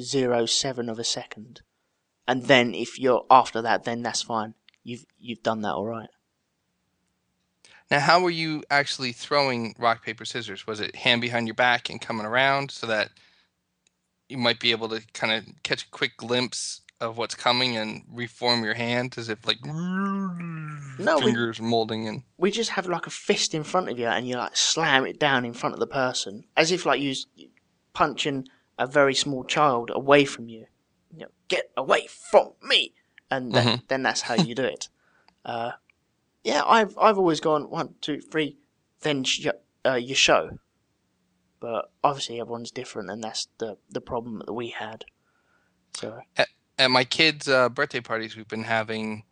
zero 0.00 0.46
seven 0.46 0.88
of 0.88 0.98
a 0.98 1.04
second, 1.04 1.62
and 2.28 2.44
then 2.44 2.74
if 2.74 2.98
you're 3.00 3.24
after 3.30 3.62
that, 3.62 3.84
then 3.84 4.02
that's 4.02 4.22
fine. 4.22 4.54
You've 4.84 5.06
you've 5.18 5.42
done 5.42 5.62
that 5.62 5.72
all 5.72 5.86
right. 5.86 6.10
Now, 7.90 8.00
how 8.00 8.20
were 8.20 8.30
you 8.30 8.62
actually 8.70 9.12
throwing 9.12 9.74
rock, 9.78 10.04
paper, 10.04 10.26
scissors? 10.26 10.66
Was 10.66 10.78
it 10.78 10.94
hand 10.94 11.22
behind 11.22 11.48
your 11.48 11.54
back 11.54 11.88
and 11.88 12.00
coming 12.00 12.26
around 12.26 12.70
so 12.70 12.86
that 12.86 13.08
you 14.28 14.36
might 14.36 14.60
be 14.60 14.72
able 14.72 14.90
to 14.90 15.00
kind 15.14 15.32
of 15.32 15.44
catch 15.62 15.84
a 15.84 15.90
quick 15.90 16.18
glimpse 16.18 16.82
of 17.00 17.16
what's 17.16 17.34
coming 17.34 17.78
and 17.78 18.02
reform 18.12 18.62
your 18.62 18.74
hand 18.74 19.14
as 19.16 19.30
if 19.30 19.46
like 19.46 19.64
we- 19.64 21.06
fingers 21.20 21.60
molding 21.60 22.06
and 22.08 22.24
We 22.36 22.50
just 22.50 22.70
have 22.70 22.86
like 22.86 23.06
a 23.06 23.10
fist 23.10 23.54
in 23.54 23.64
front 23.64 23.88
of 23.88 23.98
you, 23.98 24.06
and 24.06 24.28
you 24.28 24.36
like 24.36 24.56
slam 24.56 25.06
it 25.06 25.18
down 25.18 25.46
in 25.46 25.54
front 25.54 25.74
of 25.74 25.80
the 25.80 25.86
person, 25.86 26.44
as 26.56 26.72
if 26.72 26.84
like 26.84 27.00
you 27.00 27.14
punching 27.94 28.48
a 28.78 28.86
very 28.86 29.14
small 29.14 29.44
child 29.44 29.90
away 29.94 30.26
from 30.26 30.48
you. 30.48 30.66
You 31.12 31.20
know, 31.20 31.28
get 31.48 31.70
away 31.76 32.06
from 32.06 32.52
me, 32.62 32.94
and 33.30 33.52
then, 33.52 33.82
then 33.88 34.02
that's 34.02 34.22
how 34.22 34.34
you 34.34 34.54
do 34.54 34.64
it. 34.64 34.88
Uh, 35.44 35.72
yeah, 36.44 36.62
I've 36.66 36.98
I've 36.98 37.16
always 37.16 37.40
gone 37.40 37.70
one, 37.70 37.94
two, 38.02 38.20
three, 38.20 38.58
then 39.00 39.24
sh- 39.24 39.46
uh, 39.86 39.94
you 39.94 40.14
show. 40.14 40.58
But 41.60 41.90
obviously 42.04 42.40
everyone's 42.40 42.70
different, 42.70 43.10
and 43.10 43.22
that's 43.24 43.48
the 43.58 43.78
the 43.88 44.00
problem 44.00 44.42
that 44.44 44.52
we 44.52 44.68
had. 44.68 45.06
So 45.94 46.20
at 46.78 46.90
my 46.90 47.04
kids' 47.04 47.48
uh, 47.48 47.68
birthday 47.68 48.00
parties, 48.00 48.36
we've 48.36 48.48
been 48.48 48.64
having, 48.64 49.24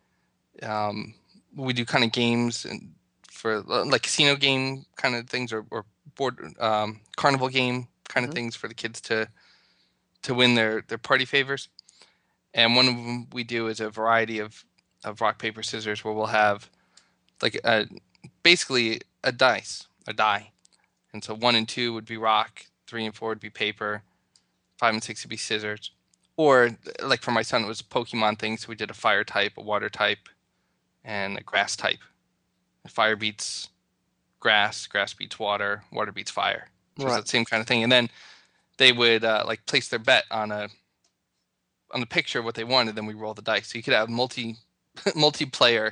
um, 0.63 1.13
we 1.55 1.73
do 1.73 1.85
kind 1.85 2.03
of 2.03 2.11
games 2.11 2.65
and 2.65 2.93
for 3.29 3.57
uh, 3.69 3.85
like 3.85 4.03
casino 4.03 4.35
game 4.35 4.85
kind 4.95 5.15
of 5.15 5.29
things 5.29 5.53
or, 5.53 5.65
or 5.71 5.85
board 6.15 6.39
um, 6.59 7.01
carnival 7.15 7.47
game 7.49 7.87
kind 8.09 8.25
of 8.25 8.31
Mhm. 8.31 8.35
things 8.35 8.55
for 8.55 8.67
the 8.67 8.73
kids 8.73 8.99
to 9.01 9.29
to 10.27 10.33
win 10.35 10.55
their 10.55 10.83
their 10.89 10.97
party 10.99 11.25
favors. 11.25 11.69
And 12.53 12.75
one 12.75 12.87
of 12.87 12.95
them 12.95 13.27
we 13.31 13.43
do 13.45 13.67
is 13.67 13.79
a 13.79 13.89
variety 13.89 14.39
of 14.39 14.65
of 15.05 15.21
rock 15.21 15.39
paper 15.39 15.63
scissors 15.63 16.03
where 16.03 16.13
we'll 16.13 16.27
have 16.27 16.69
like 17.41 17.59
a 17.63 17.87
basically 18.43 19.01
a 19.23 19.31
dice 19.31 19.87
a 20.07 20.13
die, 20.13 20.51
and 21.13 21.23
so 21.23 21.33
one 21.33 21.55
and 21.55 21.67
two 21.67 21.93
would 21.93 22.05
be 22.05 22.17
rock, 22.17 22.65
three 22.87 23.05
and 23.05 23.15
four 23.15 23.29
would 23.29 23.39
be 23.39 23.49
paper, 23.49 24.03
five 24.79 24.93
and 24.93 25.03
six 25.03 25.23
would 25.23 25.29
be 25.29 25.37
scissors. 25.37 25.91
Or 26.37 26.71
like 27.01 27.21
for 27.23 27.31
my 27.31 27.41
son 27.41 27.63
it 27.63 27.67
was 27.67 27.81
pokemon 27.81 28.37
things 28.39 28.61
so 28.61 28.69
we 28.69 28.75
did 28.75 28.91
a 28.91 28.93
fire 28.95 29.23
type 29.23 29.53
a 29.57 29.61
water 29.61 29.89
type 29.89 30.29
and 31.05 31.37
a 31.37 31.43
grass 31.43 31.75
type. 31.77 31.99
Fire 32.87 33.15
beats 33.15 33.69
grass 34.41 34.87
grass 34.87 35.13
beats 35.13 35.39
water 35.39 35.83
water 35.91 36.11
beats 36.11 36.31
fire. 36.31 36.67
So 36.99 37.07
it's 37.07 37.15
Right. 37.15 37.17
that 37.17 37.27
same 37.29 37.45
kind 37.45 37.61
of 37.61 37.67
thing. 37.67 37.83
And 37.83 37.91
then 37.91 38.09
they 38.77 38.91
would 38.91 39.23
uh, 39.23 39.43
like 39.45 39.65
place 39.65 39.87
their 39.87 39.99
bet 39.99 40.25
on 40.31 40.51
a 40.51 40.69
on 41.93 41.99
the 42.01 42.05
picture 42.05 42.39
of 42.39 42.45
what 42.45 42.55
they 42.55 42.63
wanted 42.63 42.95
then 42.95 43.05
we 43.05 43.13
roll 43.13 43.33
the 43.33 43.41
dice 43.41 43.71
so 43.71 43.77
you 43.77 43.83
could 43.83 43.93
have 43.93 44.09
multi 44.09 44.55
multiplayer 45.07 45.91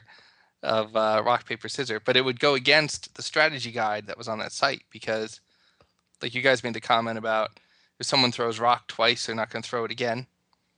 of 0.63 0.95
uh, 0.95 1.21
rock 1.25 1.45
paper 1.47 1.69
scissors 1.69 2.01
but 2.05 2.17
it 2.17 2.25
would 2.25 2.39
go 2.39 2.55
against 2.55 3.13
the 3.15 3.21
strategy 3.21 3.71
guide 3.71 4.07
that 4.07 4.17
was 4.17 4.27
on 4.27 4.39
that 4.39 4.51
site 4.51 4.83
because 4.91 5.39
like 6.21 6.35
you 6.35 6.41
guys 6.41 6.63
made 6.63 6.73
the 6.73 6.81
comment 6.81 7.17
about 7.17 7.51
if 7.99 8.05
someone 8.05 8.31
throws 8.31 8.59
rock 8.59 8.87
twice 8.87 9.25
they're 9.25 9.35
not 9.35 9.49
going 9.49 9.63
to 9.63 9.69
throw 9.69 9.85
it 9.85 9.91
again 9.91 10.27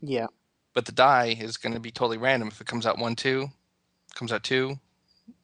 yeah, 0.02 0.28
but 0.74 0.86
the 0.86 0.92
die 0.92 1.36
is 1.40 1.58
going 1.58 1.74
to 1.74 1.80
be 1.80 1.92
totally 1.92 2.18
random. 2.18 2.50
If 2.50 2.62
it 2.62 2.68
comes 2.68 2.86
out 2.86 3.00
one, 3.00 3.16
two, 3.16 3.50
comes 4.16 4.32
out 4.32 4.44
two, 4.44 4.78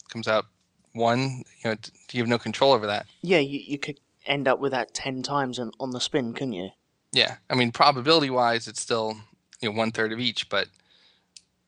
comes 0.10 0.28
out 0.28 0.46
one, 0.94 1.44
you 1.64 1.72
know, 1.72 1.76
you 2.12 2.22
have 2.22 2.30
no 2.30 2.38
control 2.38 2.74
over 2.74 2.86
that. 2.88 3.08
yeah, 3.22 3.40
you 3.40 3.60
you 3.60 3.80
could 3.80 4.00
end 4.26 4.48
up 4.48 4.60
with 4.60 4.72
that 4.72 4.94
ten 4.94 5.24
times 5.24 5.60
on, 5.60 5.72
on 5.80 5.92
the 5.92 6.00
spin, 6.00 6.34
couldn't 6.34 6.54
you? 6.54 6.70
Yeah, 7.12 7.38
I 7.50 7.56
mean, 7.56 7.72
probability 7.72 8.30
wise, 8.30 8.68
it's 8.68 8.82
still 8.82 9.18
you 9.62 9.70
know 9.72 9.78
one 9.78 9.92
third 9.92 10.12
of 10.12 10.20
each, 10.20 10.50
but 10.50 10.68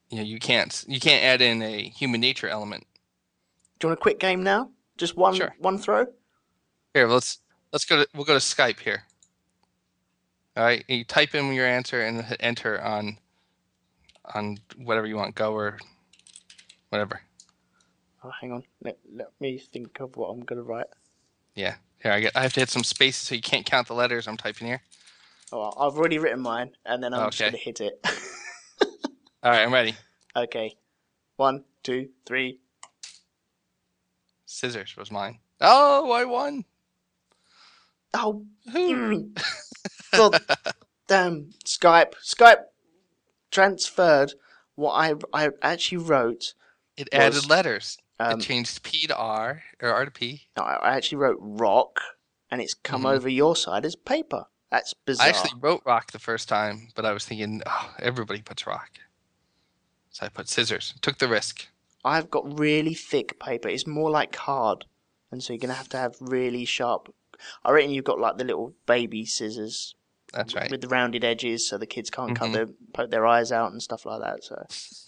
you 0.10 0.18
know 0.18 0.24
you 0.24 0.40
can't 0.40 0.84
you 0.88 1.00
can't 1.00 1.24
add 1.24 1.42
in 1.42 1.62
a 1.62 1.90
human 1.90 2.22
nature 2.22 2.48
element. 2.48 2.86
Do 3.80 3.88
you 3.88 3.90
want 3.90 4.00
a 4.00 4.02
quick 4.02 4.20
game 4.20 4.44
now? 4.44 4.72
Just 4.98 5.16
one 5.18 5.36
Sure. 5.36 5.54
one 5.60 5.78
throw. 5.78 6.08
Here, 6.94 7.08
let's 7.08 7.40
let's 7.74 7.86
go 7.86 8.04
to 8.04 8.08
we'll 8.16 8.26
go 8.26 8.34
to 8.34 8.40
Skype 8.40 8.80
here. 8.80 9.04
All 10.58 10.64
right, 10.64 10.86
you 10.88 11.04
type 11.04 11.36
in 11.36 11.52
your 11.54 11.68
answer 11.68 12.02
and 12.02 12.24
hit 12.24 12.38
enter 12.40 12.82
on 12.82 13.18
on 14.34 14.58
whatever 14.78 15.06
you 15.06 15.18
want, 15.18 15.36
go 15.36 15.54
or 15.54 15.78
whatever. 16.90 17.22
Oh, 18.24 18.32
hang 18.42 18.52
on. 18.54 18.64
Let, 18.82 18.98
let 19.14 19.28
me 19.40 19.60
think 19.60 20.00
of 20.00 20.16
what 20.16 20.30
I'm 20.30 20.40
gonna 20.42 20.64
write. 20.64 20.88
Yeah. 21.54 21.76
Here, 22.06 22.14
I 22.14 22.20
get 22.20 22.36
I 22.36 22.44
have 22.44 22.54
to 22.54 22.60
hit 22.60 22.70
some 22.70 22.84
spaces 22.84 23.28
so 23.28 23.34
you 23.34 23.42
can't 23.42 23.66
count 23.66 23.88
the 23.88 23.96
letters 23.96 24.28
I'm 24.28 24.38
typing 24.38 24.68
here. 24.68 24.84
Oh, 25.52 25.72
I've 25.72 25.98
already 25.98 26.20
written 26.20 26.40
mine, 26.40 26.70
and 26.86 27.02
then 27.02 27.16
I'm 27.16 27.32
just 27.32 27.42
gonna 27.42 27.58
hit 27.58 27.82
it. 27.82 28.00
All 29.42 29.52
right, 29.52 29.64
I'm 29.64 29.74
ready. 29.74 29.96
okay. 30.36 30.76
One, 31.38 31.64
two, 31.82 32.10
three. 32.28 32.60
Scissors 34.46 34.96
was 34.96 35.10
mine. 35.10 35.40
Oh, 35.60 36.12
I 36.12 36.26
won. 36.26 36.66
Oh? 38.14 38.46
God 40.12 40.40
damn! 41.08 41.50
Skype. 41.66 42.14
Skype 42.24 42.66
transferred 43.50 44.34
what 44.76 44.92
I 44.92 45.16
I 45.34 45.50
actually 45.64 45.98
wrote. 45.98 46.54
It 46.98 47.10
added 47.12 47.50
letters. 47.50 47.98
Um, 48.20 48.40
it 48.40 48.44
changed 48.44 48.82
P 48.84 49.08
to 49.08 49.16
R 49.16 49.64
or 49.82 49.90
R 49.90 50.06
to 50.06 50.12
P. 50.12 50.48
no, 50.58 50.64
I 50.64 50.96
actually 50.96 51.18
wrote 51.18 51.38
rock, 51.42 52.00
and 52.50 52.62
it's 52.62 52.74
come 52.74 53.04
Mhm. 53.04 53.12
over 53.16 53.28
your 53.30 53.56
side 53.56 53.86
as 53.86 53.96
paper. 53.96 54.46
That's 54.72 54.94
bizarre. 54.94 55.28
I 55.28 55.30
actually 55.30 55.60
wrote 55.60 55.82
rock 55.86 56.12
the 56.12 56.20
first 56.20 56.48
time, 56.50 56.90
but 56.96 57.06
I 57.06 57.12
was 57.12 57.26
thinking, 57.26 57.62
oh, 57.66 57.94
everybody 58.00 58.42
puts 58.42 58.66
rock. 58.66 58.90
So 60.12 60.26
I 60.26 60.30
put 60.30 60.48
scissors. 60.50 60.94
Took 61.02 61.18
the 61.18 61.28
risk. 61.28 61.68
I've 62.06 62.30
got 62.30 62.60
really 62.60 62.94
thick 62.94 63.40
paper. 63.40 63.68
It's 63.68 63.86
more 63.88 64.10
like 64.10 64.32
card, 64.32 64.86
and 65.32 65.44
so 65.44 65.54
you're 65.54 65.60
gonna 65.60 65.74
have 65.74 65.90
to 65.90 65.98
have 65.98 66.16
really 66.22 66.64
sharp. 66.66 67.14
I 67.66 67.72
reckon 67.72 67.92
you've 67.92 68.06
got 68.06 68.20
like 68.20 68.38
the 68.38 68.46
little 68.46 68.76
baby 68.86 69.26
scissors 69.26 69.94
That's 70.34 70.54
right. 70.56 70.70
with 70.70 70.82
the 70.82 70.88
rounded 70.88 71.24
edges, 71.24 71.68
so 71.68 71.78
the 71.78 71.86
kids 71.88 72.10
can't 72.10 72.36
cut 72.36 72.50
Mhm. 72.50 72.54
their 72.54 72.68
poke 72.94 73.10
their 73.12 73.26
eyes 73.26 73.52
out 73.52 73.72
and 73.72 73.82
stuff 73.82 74.06
like 74.06 74.22
that. 74.22 74.44
So 74.44 74.66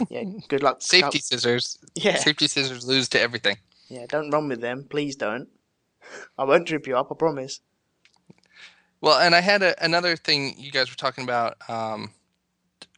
yeah, 0.10 0.24
good 0.48 0.64
luck. 0.64 0.82
Safety 0.82 1.20
scissors. 1.20 1.78
Yeah, 1.96 2.16
Safety 2.18 2.48
scissors 2.48 2.86
lose 2.88 3.10
to 3.10 3.20
everything. 3.22 3.58
yeah. 3.90 4.06
Don't 4.08 4.30
run 4.32 4.48
with 4.48 4.62
them, 4.62 4.86
please. 4.90 5.16
Don't. 5.16 5.48
I 6.38 6.46
won't 6.46 6.68
trip 6.68 6.88
you 6.88 6.98
up. 6.98 7.12
I 7.12 7.16
promise. 7.16 7.60
Well, 9.02 9.20
and 9.20 9.36
I 9.36 9.42
had 9.42 9.62
a, 9.62 9.84
another 9.84 10.16
thing 10.16 10.56
you 10.58 10.72
guys 10.72 10.90
were 10.90 10.96
talking 10.96 11.24
about. 11.24 11.58
Um, 11.70 12.14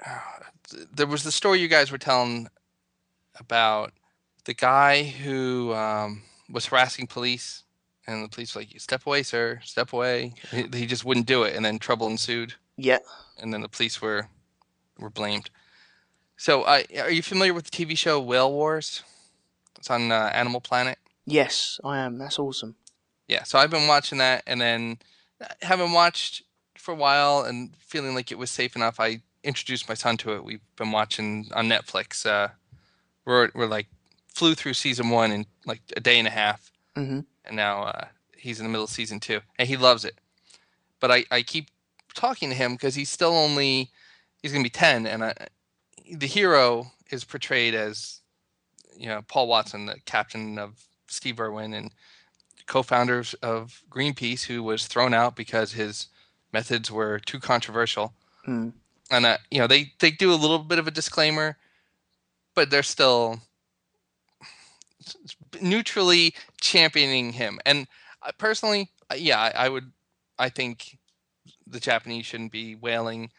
there 0.94 1.08
was 1.08 1.24
the 1.24 1.32
story 1.32 1.60
you 1.60 1.68
guys 1.68 1.92
were 1.92 1.98
telling 1.98 2.48
about 3.40 3.94
the 4.46 4.54
guy 4.54 5.04
who 5.04 5.74
um, 5.74 6.24
was 6.50 6.68
harassing 6.68 7.08
police, 7.08 7.64
and 8.10 8.24
the 8.24 8.30
police 8.30 8.56
were 8.56 8.62
like, 8.62 8.80
"Step 8.80 9.06
away, 9.06 9.24
sir. 9.24 9.60
Step 9.64 9.94
away." 9.94 10.34
He, 10.52 10.68
he 10.74 10.86
just 10.86 11.06
wouldn't 11.06 11.26
do 11.28 11.44
it, 11.44 11.56
and 11.56 11.64
then 11.64 11.80
trouble 11.80 12.08
ensued, 12.08 12.56
Yeah, 12.78 13.00
and 13.38 13.54
then 13.54 13.62
the 13.62 13.70
police 13.70 14.02
were 14.02 14.28
were 14.98 15.10
blamed. 15.10 15.50
So, 16.38 16.64
I 16.66 16.86
are 17.00 17.12
you 17.12 17.22
familiar 17.22 17.54
with 17.54 17.70
the 17.70 17.72
TV 17.86 17.98
show 17.98 18.20
Whale 18.20 18.52
Wars? 18.52 19.04
It's 19.78 19.90
on 19.90 20.12
uh, 20.12 20.32
Animal 20.34 20.60
Planet. 20.62 20.98
yes, 21.26 21.80
I 21.84 22.00
am. 22.00 22.18
That's 22.18 22.40
awesome. 22.40 22.76
Yeah, 23.28 23.44
so 23.44 23.60
I've 23.60 23.70
been 23.70 23.88
watching 23.88 24.18
that, 24.18 24.44
and 24.48 24.60
then 24.60 24.98
uh, 25.42 25.46
having 25.62 25.94
watched 25.94 26.44
for 26.78 26.94
a 26.94 26.98
while 26.98 27.42
and 27.44 27.76
feeling 27.78 28.16
like 28.16 28.32
it 28.32 28.38
was 28.40 28.50
safe 28.50 28.76
enough, 28.76 29.00
I 29.00 29.22
introduced 29.44 29.88
my 29.88 29.96
son 29.96 30.18
to 30.18 30.34
it. 30.34 30.44
We've 30.44 30.62
been 30.76 30.92
watching 30.92 31.50
on 31.54 31.68
Netflix. 31.70 32.26
Uh, 32.26 32.50
we're 33.26 33.50
we're 33.54 33.68
like 33.68 33.88
flew 34.34 34.56
through 34.56 34.74
season 34.74 35.10
one 35.10 35.32
in 35.32 35.46
like 35.66 35.82
a 35.98 36.00
day 36.00 36.18
and 36.18 36.28
a 36.28 36.32
half, 36.32 36.72
Mhm. 36.96 37.26
And 37.46 37.56
now 37.56 37.84
uh, 37.84 38.06
he's 38.38 38.60
in 38.60 38.66
the 38.66 38.70
middle 38.70 38.86
of 38.86 38.90
season 38.90 39.20
two, 39.20 39.42
and 39.58 39.68
he 39.68 39.78
loves 39.78 40.06
it. 40.06 40.16
But 41.00 41.12
I 41.12 41.26
I 41.32 41.42
keep 41.42 41.70
talking 42.16 42.50
to 42.50 42.56
him 42.56 42.74
because 42.74 42.96
he's 42.96 43.10
still 43.10 43.36
only 43.36 43.92
he's 44.42 44.52
gonna 44.52 44.64
be 44.64 44.70
ten, 44.70 45.06
and 45.06 45.24
I, 45.24 45.34
the 46.12 46.28
hero 46.28 46.92
is 47.12 47.24
portrayed 47.24 47.74
as 47.74 48.22
you 48.96 49.08
know 49.08 49.22
Paul 49.28 49.48
Watson, 49.48 49.86
the 49.86 50.00
captain 50.06 50.58
of 50.58 50.86
Steve 51.08 51.40
Irwin, 51.40 51.74
and 51.74 51.92
co-founders 52.66 53.34
of 53.36 53.84
Greenpeace, 53.90 54.44
who 54.46 54.62
was 54.64 54.86
thrown 54.88 55.14
out 55.14 55.36
because 55.36 55.74
his 55.74 56.08
methods 56.54 56.92
were 56.92 57.20
too 57.20 57.40
controversial. 57.40 58.14
Hmm. 58.46 58.70
And 59.12 59.26
uh, 59.26 59.38
you 59.50 59.60
know 59.60 59.68
they 59.68 59.94
they 60.00 60.12
do 60.12 60.32
a 60.32 60.36
little 60.36 60.60
bit 60.60 60.80
of 60.80 60.88
a 60.88 60.92
disclaimer, 60.92 61.58
but 62.54 62.70
they're 62.70 62.84
still 62.84 63.42
neutrally 65.62 66.34
championing 66.62 67.34
him. 67.34 67.60
And 67.66 67.88
personally, 68.38 68.90
uh, 69.12 69.16
yeah, 69.16 69.40
I, 69.40 69.66
I 69.66 69.70
would, 69.70 69.92
I 70.38 70.50
think 70.50 70.98
the 71.68 71.80
Japanese 71.80 72.26
shouldn't 72.26 72.52
be 72.52 72.76
whaling, 72.76 73.32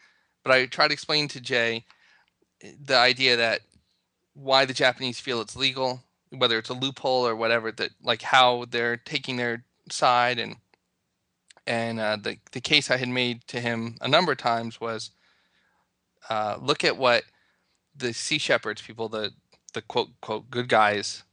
but 0.43 0.53
I 0.53 0.65
try 0.65 0.87
to 0.87 0.93
explain 0.93 1.27
to 1.29 1.41
Jay 1.41 1.85
eh, 2.63 2.71
the 2.83 2.97
idea 2.97 3.35
that 3.37 3.61
why 4.33 4.65
the 4.65 4.73
Japanese 4.73 5.19
feel 5.19 5.41
it's 5.41 5.55
legal, 5.55 6.03
whether 6.29 6.57
it's 6.57 6.69
a 6.69 6.73
loophole 6.73 7.27
or 7.27 7.35
whatever, 7.35 7.71
that 7.73 7.91
like 8.01 8.21
how 8.21 8.65
they're 8.69 8.97
taking 8.97 9.37
their 9.37 9.65
side 9.89 10.39
and 10.39 10.55
and 11.67 11.99
uh, 11.99 12.17
the 12.17 12.37
the 12.53 12.61
case 12.61 12.89
I 12.89 12.97
had 12.97 13.09
made 13.09 13.47
to 13.47 13.59
him 13.59 13.97
a 14.01 14.07
number 14.07 14.31
of 14.31 14.37
times 14.37 14.81
was 14.81 15.11
uh, 16.29 16.57
look 16.59 16.83
at 16.83 16.97
what 16.97 17.23
the 17.95 18.13
Sea 18.13 18.37
Shepherds 18.37 18.81
people, 18.81 19.09
the 19.09 19.31
the 19.73 19.81
quote 19.81 20.09
quote 20.21 20.49
good 20.49 20.69
guys, 20.69 21.23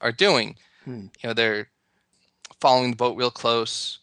are 0.00 0.12
doing. 0.12 0.56
Hmm. 0.84 1.06
You 1.22 1.28
know, 1.28 1.34
they're 1.34 1.68
following 2.60 2.90
the 2.90 2.96
boat 2.96 3.16
real 3.16 3.30
close, 3.30 3.98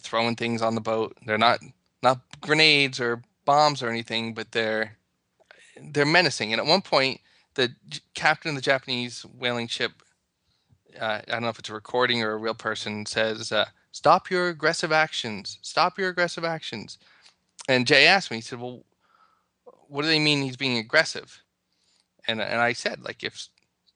throwing 0.00 0.36
things 0.36 0.62
on 0.62 0.74
the 0.74 0.80
boat. 0.80 1.16
They're 1.26 1.38
not 1.38 1.60
not 2.02 2.20
grenades 2.40 3.00
or 3.00 3.22
bombs 3.44 3.82
or 3.82 3.88
anything, 3.88 4.34
but 4.34 4.52
they're 4.52 4.96
they're 5.80 6.06
menacing. 6.06 6.52
And 6.52 6.60
at 6.60 6.66
one 6.66 6.82
point, 6.82 7.20
the 7.54 7.68
j- 7.88 8.00
captain 8.14 8.50
of 8.50 8.54
the 8.56 8.62
Japanese 8.62 9.22
whaling 9.24 9.68
ship, 9.68 9.92
uh, 11.00 11.20
I 11.26 11.30
don't 11.30 11.42
know 11.42 11.48
if 11.48 11.58
it's 11.58 11.70
a 11.70 11.74
recording 11.74 12.22
or 12.22 12.32
a 12.32 12.36
real 12.36 12.54
person, 12.54 13.06
says, 13.06 13.52
uh, 13.52 13.66
"Stop 13.92 14.30
your 14.30 14.48
aggressive 14.48 14.92
actions! 14.92 15.58
Stop 15.62 15.98
your 15.98 16.08
aggressive 16.10 16.44
actions!" 16.44 16.98
And 17.68 17.86
Jay 17.86 18.06
asked 18.06 18.30
me, 18.30 18.38
he 18.38 18.40
said, 18.42 18.60
"Well, 18.60 18.84
what 19.88 20.02
do 20.02 20.08
they 20.08 20.18
mean 20.18 20.42
he's 20.42 20.56
being 20.56 20.78
aggressive?" 20.78 21.42
And 22.26 22.40
and 22.40 22.60
I 22.60 22.74
said, 22.74 23.02
like, 23.02 23.24
if 23.24 23.48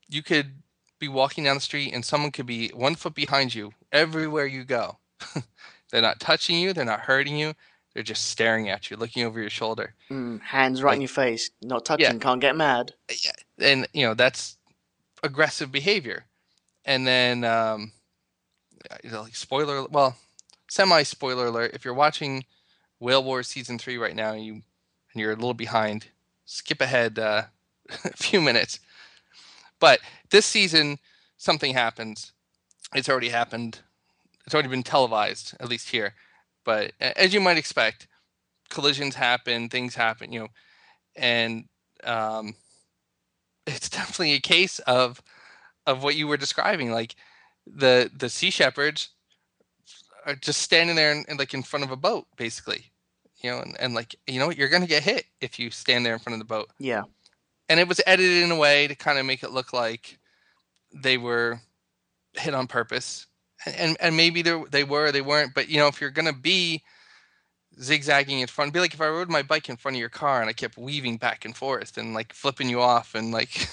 you 0.09 0.23
could 0.23 0.62
be 1.03 1.09
walking 1.09 1.43
down 1.43 1.55
the 1.55 1.61
street 1.61 1.93
and 1.93 2.03
someone 2.03 2.31
could 2.31 2.45
be 2.45 2.69
one 2.69 2.95
foot 2.95 3.13
behind 3.13 3.53
you 3.53 3.73
everywhere 3.91 4.45
you 4.45 4.63
go, 4.63 4.97
they're 5.91 6.01
not 6.01 6.19
touching 6.19 6.57
you, 6.59 6.73
they're 6.73 6.85
not 6.85 7.01
hurting 7.01 7.35
you, 7.35 7.53
they're 7.93 8.03
just 8.03 8.29
staring 8.29 8.69
at 8.69 8.89
you, 8.89 8.97
looking 8.97 9.23
over 9.23 9.39
your 9.39 9.49
shoulder. 9.49 9.93
Mm, 10.09 10.41
hands 10.41 10.81
right 10.81 10.95
in 10.95 11.01
your 11.01 11.07
face. 11.07 11.51
Not 11.61 11.85
touching. 11.85 12.05
Yeah. 12.05 12.17
Can't 12.17 12.41
get 12.41 12.55
mad. 12.55 12.93
and 13.59 13.87
you 13.93 14.05
know 14.05 14.13
that's 14.13 14.57
aggressive 15.23 15.71
behavior 15.71 16.25
and 16.85 17.07
then 17.07 17.43
um 17.43 17.91
you 19.03 19.11
know, 19.11 19.21
like 19.21 19.35
spoiler 19.35 19.85
well 19.87 20.17
semi 20.69 21.03
spoiler 21.03 21.47
alert 21.47 21.71
if 21.73 21.85
you're 21.85 21.93
watching 21.93 22.43
whale 22.99 23.23
wars 23.23 23.47
season 23.47 23.77
three 23.77 23.97
right 23.97 24.15
now 24.15 24.33
you 24.33 24.53
and 24.53 24.63
you're 25.15 25.31
a 25.31 25.35
little 25.35 25.53
behind 25.53 26.07
skip 26.45 26.81
ahead 26.81 27.19
uh, 27.19 27.43
a 28.05 28.17
few 28.17 28.41
minutes 28.41 28.79
but 29.83 29.99
this 30.31 30.45
season 30.45 30.97
something 31.35 31.73
happens. 31.73 32.31
It's 32.95 33.09
already 33.09 33.27
happened. 33.27 33.79
It's 34.45 34.55
already 34.55 34.69
been 34.69 34.81
televised 34.81 35.57
at 35.59 35.67
least 35.67 35.89
here. 35.89 36.13
But 36.63 36.93
as 37.01 37.33
you 37.33 37.41
might 37.41 37.57
expect 37.57 38.07
collisions 38.69 39.13
happen 39.13 39.67
things 39.67 39.93
happen 39.93 40.31
you 40.31 40.39
know 40.39 40.47
and 41.17 41.65
um 42.05 42.55
it's 43.67 43.89
definitely 43.89 44.33
a 44.33 44.39
case 44.39 44.79
of 44.79 45.21
of 45.85 46.01
what 46.01 46.15
you 46.15 46.29
were 46.29 46.37
describing. 46.37 46.89
Like 46.89 47.15
the 47.67 48.09
the 48.17 48.29
sea 48.29 48.51
shepherds 48.51 49.09
are 50.25 50.35
just 50.35 50.61
standing 50.61 50.95
there 50.95 51.11
and, 51.11 51.37
like 51.37 51.53
in 51.53 51.61
front 51.61 51.83
of 51.83 51.91
a 51.91 51.97
boat 51.97 52.25
basically 52.37 52.85
you 53.41 53.51
know 53.51 53.59
and, 53.59 53.75
and 53.81 53.93
like 53.93 54.15
you 54.27 54.39
know 54.39 54.47
what? 54.47 54.55
You're 54.55 54.69
gonna 54.69 54.87
get 54.87 55.03
hit 55.03 55.25
if 55.41 55.59
you 55.59 55.71
stand 55.71 56.05
there 56.05 56.13
in 56.13 56.19
front 56.19 56.35
of 56.35 56.39
the 56.39 56.53
boat. 56.55 56.69
Yeah. 56.79 57.03
And 57.69 57.79
it 57.79 57.87
was 57.87 58.01
edited 58.05 58.43
in 58.43 58.51
a 58.51 58.55
way 58.57 58.87
to 58.87 58.95
kind 58.95 59.17
of 59.19 59.25
make 59.25 59.43
it 59.43 59.51
look 59.51 59.73
like 59.73 60.19
they 60.93 61.17
were 61.17 61.59
hit 62.33 62.53
on 62.53 62.67
purpose 62.67 63.27
and 63.65 63.95
and 63.99 64.17
maybe 64.17 64.41
they 64.41 64.61
they 64.71 64.83
were 64.83 65.11
they 65.11 65.21
weren't 65.21 65.53
but 65.53 65.69
you 65.69 65.77
know 65.77 65.87
if 65.87 66.01
you're 66.01 66.09
gonna 66.09 66.33
be 66.33 66.81
zigzagging 67.81 68.39
in 68.39 68.47
front 68.47 68.73
be 68.73 68.79
like 68.79 68.93
if 68.93 69.01
i 69.01 69.07
rode 69.07 69.29
my 69.29 69.41
bike 69.41 69.69
in 69.69 69.77
front 69.77 69.95
of 69.95 69.99
your 69.99 70.09
car 70.09 70.41
and 70.41 70.49
i 70.49 70.53
kept 70.53 70.77
weaving 70.77 71.17
back 71.17 71.45
and 71.45 71.55
forth 71.55 71.97
and 71.97 72.13
like 72.13 72.33
flipping 72.33 72.69
you 72.69 72.79
off 72.81 73.15
and 73.15 73.31
like 73.31 73.67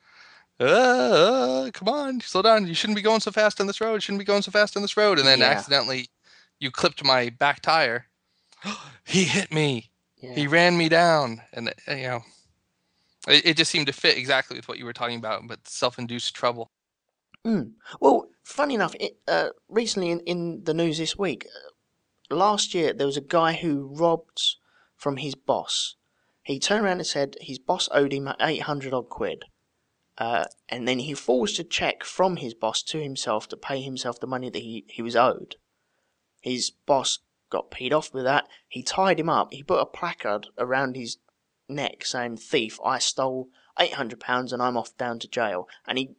uh, 0.60 0.64
uh, 0.64 1.70
come 1.72 1.88
on 1.88 2.20
slow 2.20 2.42
down 2.42 2.66
you 2.66 2.74
shouldn't 2.74 2.96
be 2.96 3.02
going 3.02 3.20
so 3.20 3.30
fast 3.30 3.60
on 3.60 3.66
this 3.66 3.80
road 3.80 3.94
you 3.94 4.00
shouldn't 4.00 4.18
be 4.18 4.24
going 4.24 4.42
so 4.42 4.50
fast 4.50 4.76
on 4.76 4.82
this 4.82 4.96
road 4.96 5.18
and 5.18 5.26
then 5.26 5.38
Yeah. 5.38 5.46
accidentally 5.46 6.08
you 6.58 6.70
clipped 6.70 7.04
my 7.04 7.30
back 7.30 7.60
tire 7.60 8.06
he 9.04 9.24
hit 9.24 9.52
me 9.52 9.90
Yeah. 10.20 10.34
he 10.34 10.46
ran 10.46 10.76
me 10.76 10.88
down 10.88 11.40
and 11.52 11.72
you 11.86 11.96
know 12.08 12.20
It, 13.28 13.46
it 13.46 13.56
just 13.56 13.70
seemed 13.70 13.86
to 13.86 13.92
fit 13.92 14.16
exactly 14.16 14.56
with 14.56 14.68
what 14.68 14.78
you 14.78 14.84
were 14.84 14.92
talking 14.92 15.18
about, 15.18 15.46
but 15.46 15.66
self-induced 15.68 16.34
trouble. 16.34 16.70
Mm. 17.44 17.72
Well, 18.00 18.28
funny 18.42 18.74
enough, 18.74 18.94
it, 18.98 19.18
uh, 19.28 19.50
recently 19.68 20.10
in, 20.10 20.20
in 20.20 20.64
the 20.64 20.74
news 20.74 20.98
this 20.98 21.16
week, 21.16 21.46
uh, 21.46 22.34
last 22.34 22.74
year 22.74 22.92
there 22.92 23.06
was 23.06 23.16
a 23.16 23.22
guy 23.22 23.54
who 23.54 23.90
robbed 23.92 24.56
from 24.96 25.18
his 25.18 25.34
boss. 25.34 25.96
He 26.42 26.58
turned 26.58 26.84
around 26.84 26.98
and 26.98 27.06
said 27.06 27.36
his 27.40 27.58
boss 27.58 27.88
owed 27.92 28.12
him 28.12 28.28
800 28.40 28.92
odd 28.92 29.08
quid. 29.08 29.44
Uh, 30.16 30.46
and 30.68 30.88
then 30.88 30.98
he 30.98 31.14
forged 31.14 31.60
a 31.60 31.64
check 31.64 32.02
from 32.02 32.36
his 32.36 32.52
boss 32.52 32.82
to 32.82 33.00
himself 33.00 33.48
to 33.48 33.56
pay 33.56 33.80
himself 33.80 34.18
the 34.18 34.26
money 34.26 34.50
that 34.50 34.62
he, 34.62 34.84
he 34.88 35.00
was 35.00 35.14
owed. 35.14 35.56
His 36.40 36.70
boss 36.70 37.20
got 37.50 37.70
paid 37.70 37.92
off 37.92 38.12
with 38.12 38.24
that. 38.24 38.48
He 38.68 38.82
tied 38.82 39.20
him 39.20 39.28
up. 39.28 39.52
He 39.52 39.62
put 39.62 39.80
a 39.80 39.86
placard 39.86 40.48
around 40.58 40.96
his 40.96 41.18
neck 41.68 42.04
saying, 42.04 42.36
Thief, 42.38 42.78
I 42.84 42.98
stole 42.98 43.48
£800 43.78 44.52
and 44.52 44.62
I'm 44.62 44.76
off 44.76 44.96
down 44.96 45.18
to 45.20 45.28
jail. 45.28 45.68
And 45.86 45.98
he 45.98 46.10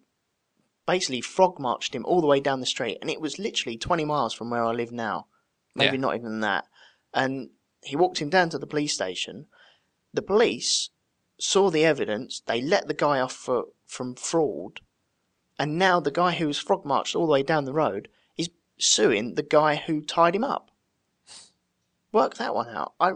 basically 0.85 1.21
frog 1.21 1.59
marched 1.59 1.93
him 1.93 2.05
all 2.05 2.21
the 2.21 2.27
way 2.27 2.39
down 2.39 2.59
the 2.59 2.65
street. 2.65 2.97
And 3.01 3.09
it 3.09 3.21
was 3.21 3.39
literally 3.39 3.77
20 3.77 4.05
miles 4.05 4.33
from 4.33 4.49
where 4.49 4.63
I 4.63 4.71
live 4.71 4.91
now. 4.91 5.27
Maybe 5.75 5.97
Yeah. 5.97 6.01
not 6.01 6.15
even 6.15 6.39
that. 6.41 6.65
And 7.13 7.49
he 7.83 7.95
walked 7.95 8.19
him 8.19 8.29
down 8.29 8.49
to 8.49 8.57
the 8.57 8.67
police 8.67 8.93
station. 8.93 9.47
The 10.13 10.21
police 10.21 10.89
saw 11.39 11.69
the 11.69 11.85
evidence. 11.85 12.41
They 12.45 12.61
let 12.61 12.87
the 12.87 12.93
guy 12.93 13.19
off 13.19 13.33
for, 13.33 13.65
from 13.85 14.15
fraud. 14.15 14.81
And 15.57 15.77
now 15.77 15.99
the 15.99 16.11
guy 16.11 16.31
who 16.31 16.47
was 16.47 16.57
frog 16.57 16.85
marched 16.85 17.15
all 17.15 17.25
the 17.25 17.33
way 17.33 17.43
down 17.43 17.65
the 17.65 17.73
road 17.73 18.09
is 18.37 18.49
suing 18.77 19.35
the 19.35 19.43
guy 19.43 19.75
who 19.75 20.01
tied 20.01 20.35
him 20.35 20.43
up. 20.43 20.71
Work 22.11 22.35
that 22.37 22.55
one 22.55 22.69
out. 22.69 22.93
I, 22.99 23.11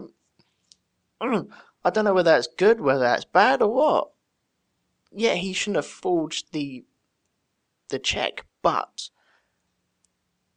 I 1.84 1.90
don't 1.90 2.04
know 2.04 2.14
whether 2.14 2.30
that's 2.30 2.48
good, 2.56 2.80
whether 2.80 3.00
that's 3.00 3.24
bad, 3.24 3.60
or 3.62 3.72
what. 3.72 4.10
Yeah, 5.12 5.34
he 5.34 5.52
shouldn't 5.52 5.76
have 5.76 5.86
forged 5.86 6.52
the 6.52 6.84
the 7.88 7.98
check, 7.98 8.46
but 8.62 9.10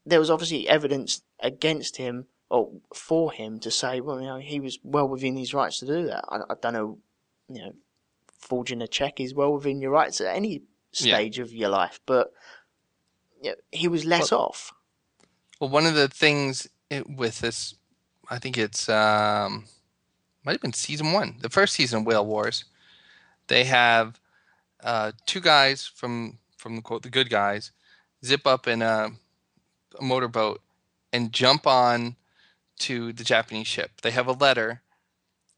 there 0.05 0.19
was 0.19 0.29
obviously 0.31 0.67
evidence 0.69 1.21
against 1.41 1.97
him 1.97 2.25
or 2.49 2.71
for 2.93 3.31
him 3.31 3.59
to 3.59 3.69
say, 3.69 3.99
well, 3.99 4.21
you 4.21 4.27
know, 4.27 4.37
he 4.37 4.59
was 4.61 4.79
well 4.81 5.07
within 5.07 5.35
his 5.35 5.53
rights 5.53 5.79
to 5.79 5.85
do 5.85 6.05
that. 6.07 6.23
I, 6.29 6.37
I 6.49 6.55
don't 6.61 6.73
know, 6.73 6.97
you 7.49 7.59
know, 7.61 7.73
forging 8.39 8.81
a 8.81 8.87
check 8.87 9.19
is 9.19 9.33
well 9.33 9.53
within 9.53 9.81
your 9.81 9.91
rights 9.91 10.21
at 10.21 10.33
any 10.35 10.61
Yeah. 10.93 11.17
stage 11.17 11.39
of 11.39 11.51
your 11.53 11.69
life, 11.69 11.99
but 12.05 12.31
yeah, 13.41 13.55
he 13.71 13.89
was 13.89 14.05
less 14.05 14.31
off. 14.31 14.73
Well, 15.59 15.69
one 15.69 15.85
of 15.85 15.95
the 15.95 16.07
things 16.07 16.67
it, 16.89 17.09
with 17.09 17.41
this, 17.41 17.75
I 18.29 18.39
think 18.39 18.57
it's 18.57 18.87
um, 18.87 19.65
might 20.47 20.53
have 20.53 20.61
been 20.61 20.71
season 20.71 21.11
one, 21.11 21.35
the 21.41 21.49
first 21.49 21.73
season 21.73 21.99
of 21.99 22.05
Whale 22.05 22.25
Wars. 22.25 22.63
They 23.47 23.65
have 23.65 24.17
uh, 24.81 25.11
two 25.25 25.41
guys 25.41 25.85
from 25.85 26.37
from 26.55 26.77
the 26.77 26.81
quote 26.81 27.03
the 27.03 27.09
good 27.09 27.29
guys 27.29 27.71
zip 28.25 28.47
up 28.47 28.65
in 28.65 28.81
a, 28.81 29.09
a 29.99 30.03
motorboat 30.03 30.61
and 31.11 31.33
jump 31.33 31.67
on 31.67 32.15
to 32.79 33.11
the 33.11 33.25
Japanese 33.25 33.67
ship. 33.67 33.99
They 34.01 34.11
have 34.11 34.27
a 34.27 34.31
letter, 34.31 34.81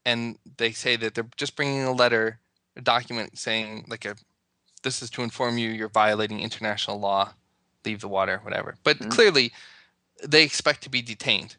and 0.06 0.40
they 0.58 0.72
say 0.72 0.96
that 0.96 1.14
they're 1.14 1.28
just 1.38 1.56
bringing 1.56 1.84
a 1.84 1.92
letter, 1.92 2.40
a 2.76 2.82
document 2.82 3.38
saying 3.38 3.86
like 3.88 4.06
a, 4.06 4.16
this 4.82 5.04
is 5.04 5.12
to 5.12 5.22
inform 5.22 5.60
you 5.60 5.70
you're 5.70 5.88
violating 5.88 6.40
international 6.40 7.00
law, 7.00 7.34
leave 7.86 8.02
the 8.02 8.08
water, 8.08 8.40
whatever. 8.42 8.76
But 8.84 8.98
Mhm. 8.98 9.12
clearly, 9.12 9.54
they 10.24 10.42
expect 10.42 10.82
to 10.82 10.90
be 10.90 11.04
detained, 11.04 11.58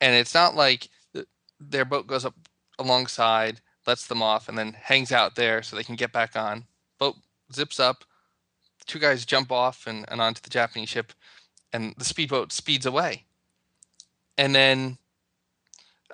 and 0.00 0.14
it's 0.14 0.32
not 0.32 0.54
like 0.54 0.88
their 1.60 1.84
boat 1.84 2.06
goes 2.06 2.24
up 2.24 2.34
alongside, 2.78 3.60
lets 3.86 4.06
them 4.06 4.22
off, 4.22 4.48
and 4.48 4.58
then 4.58 4.74
hangs 4.74 5.12
out 5.12 5.34
there 5.34 5.62
so 5.62 5.76
they 5.76 5.84
can 5.84 5.96
get 5.96 6.12
back 6.12 6.36
on. 6.36 6.64
Boat 6.98 7.16
zips 7.52 7.80
up, 7.80 8.04
two 8.86 8.98
guys 8.98 9.24
jump 9.24 9.50
off 9.52 9.86
and, 9.86 10.04
and 10.08 10.20
onto 10.20 10.40
the 10.40 10.50
Japanese 10.50 10.88
ship, 10.88 11.12
and 11.72 11.94
the 11.98 12.04
speedboat 12.04 12.52
speeds 12.52 12.86
away. 12.86 13.24
And 14.38 14.54
then 14.54 14.98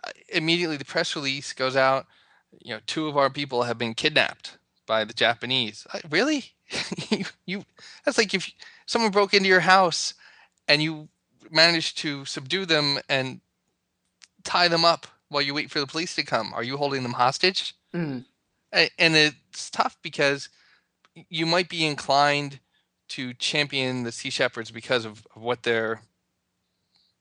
uh, 0.05 0.11
immediately 0.28 0.76
the 0.76 0.85
press 0.85 1.14
release 1.16 1.52
goes 1.52 1.76
out. 1.76 2.07
You 2.62 2.74
know, 2.74 2.81
two 2.87 3.09
of 3.09 3.16
our 3.16 3.31
people 3.31 3.64
have 3.64 3.78
been 3.78 3.94
kidnapped 3.94 4.59
by 4.87 5.05
the 5.05 5.14
Japanese. 5.14 5.87
Uh, 5.92 6.00
Really? 6.11 6.52
you, 7.11 7.24
you? 7.46 7.64
That's 8.05 8.18
like 8.18 8.35
if 8.35 8.50
someone 8.87 9.11
broke 9.11 9.35
into 9.35 9.48
your 9.48 9.61
house 9.61 10.14
and 10.68 10.83
you 10.83 11.09
managed 11.50 11.98
to 11.98 12.24
subdue 12.24 12.64
them 12.64 12.98
and 13.09 13.40
tie 14.44 14.68
them 14.68 14.85
up 14.85 15.07
while 15.32 15.42
you 15.42 15.54
wait 15.54 15.70
for 15.70 15.80
the 15.80 15.86
police 15.86 16.14
to 16.16 16.22
come. 16.24 16.52
Are 16.54 16.62
you 16.62 16.76
holding 16.76 17.02
them 17.02 17.12
hostage? 17.14 17.74
Mm. 17.94 18.24
And 18.72 19.16
it's 19.16 19.70
tough 19.70 19.96
because 20.02 20.48
you 21.28 21.44
might 21.44 21.68
be 21.68 21.84
inclined 21.84 22.60
to 23.08 23.34
champion 23.34 24.04
the 24.04 24.12
Sea 24.12 24.30
Shepherds 24.30 24.70
because 24.70 25.04
of, 25.04 25.26
of 25.36 25.42
what 25.42 25.64
their 25.64 26.00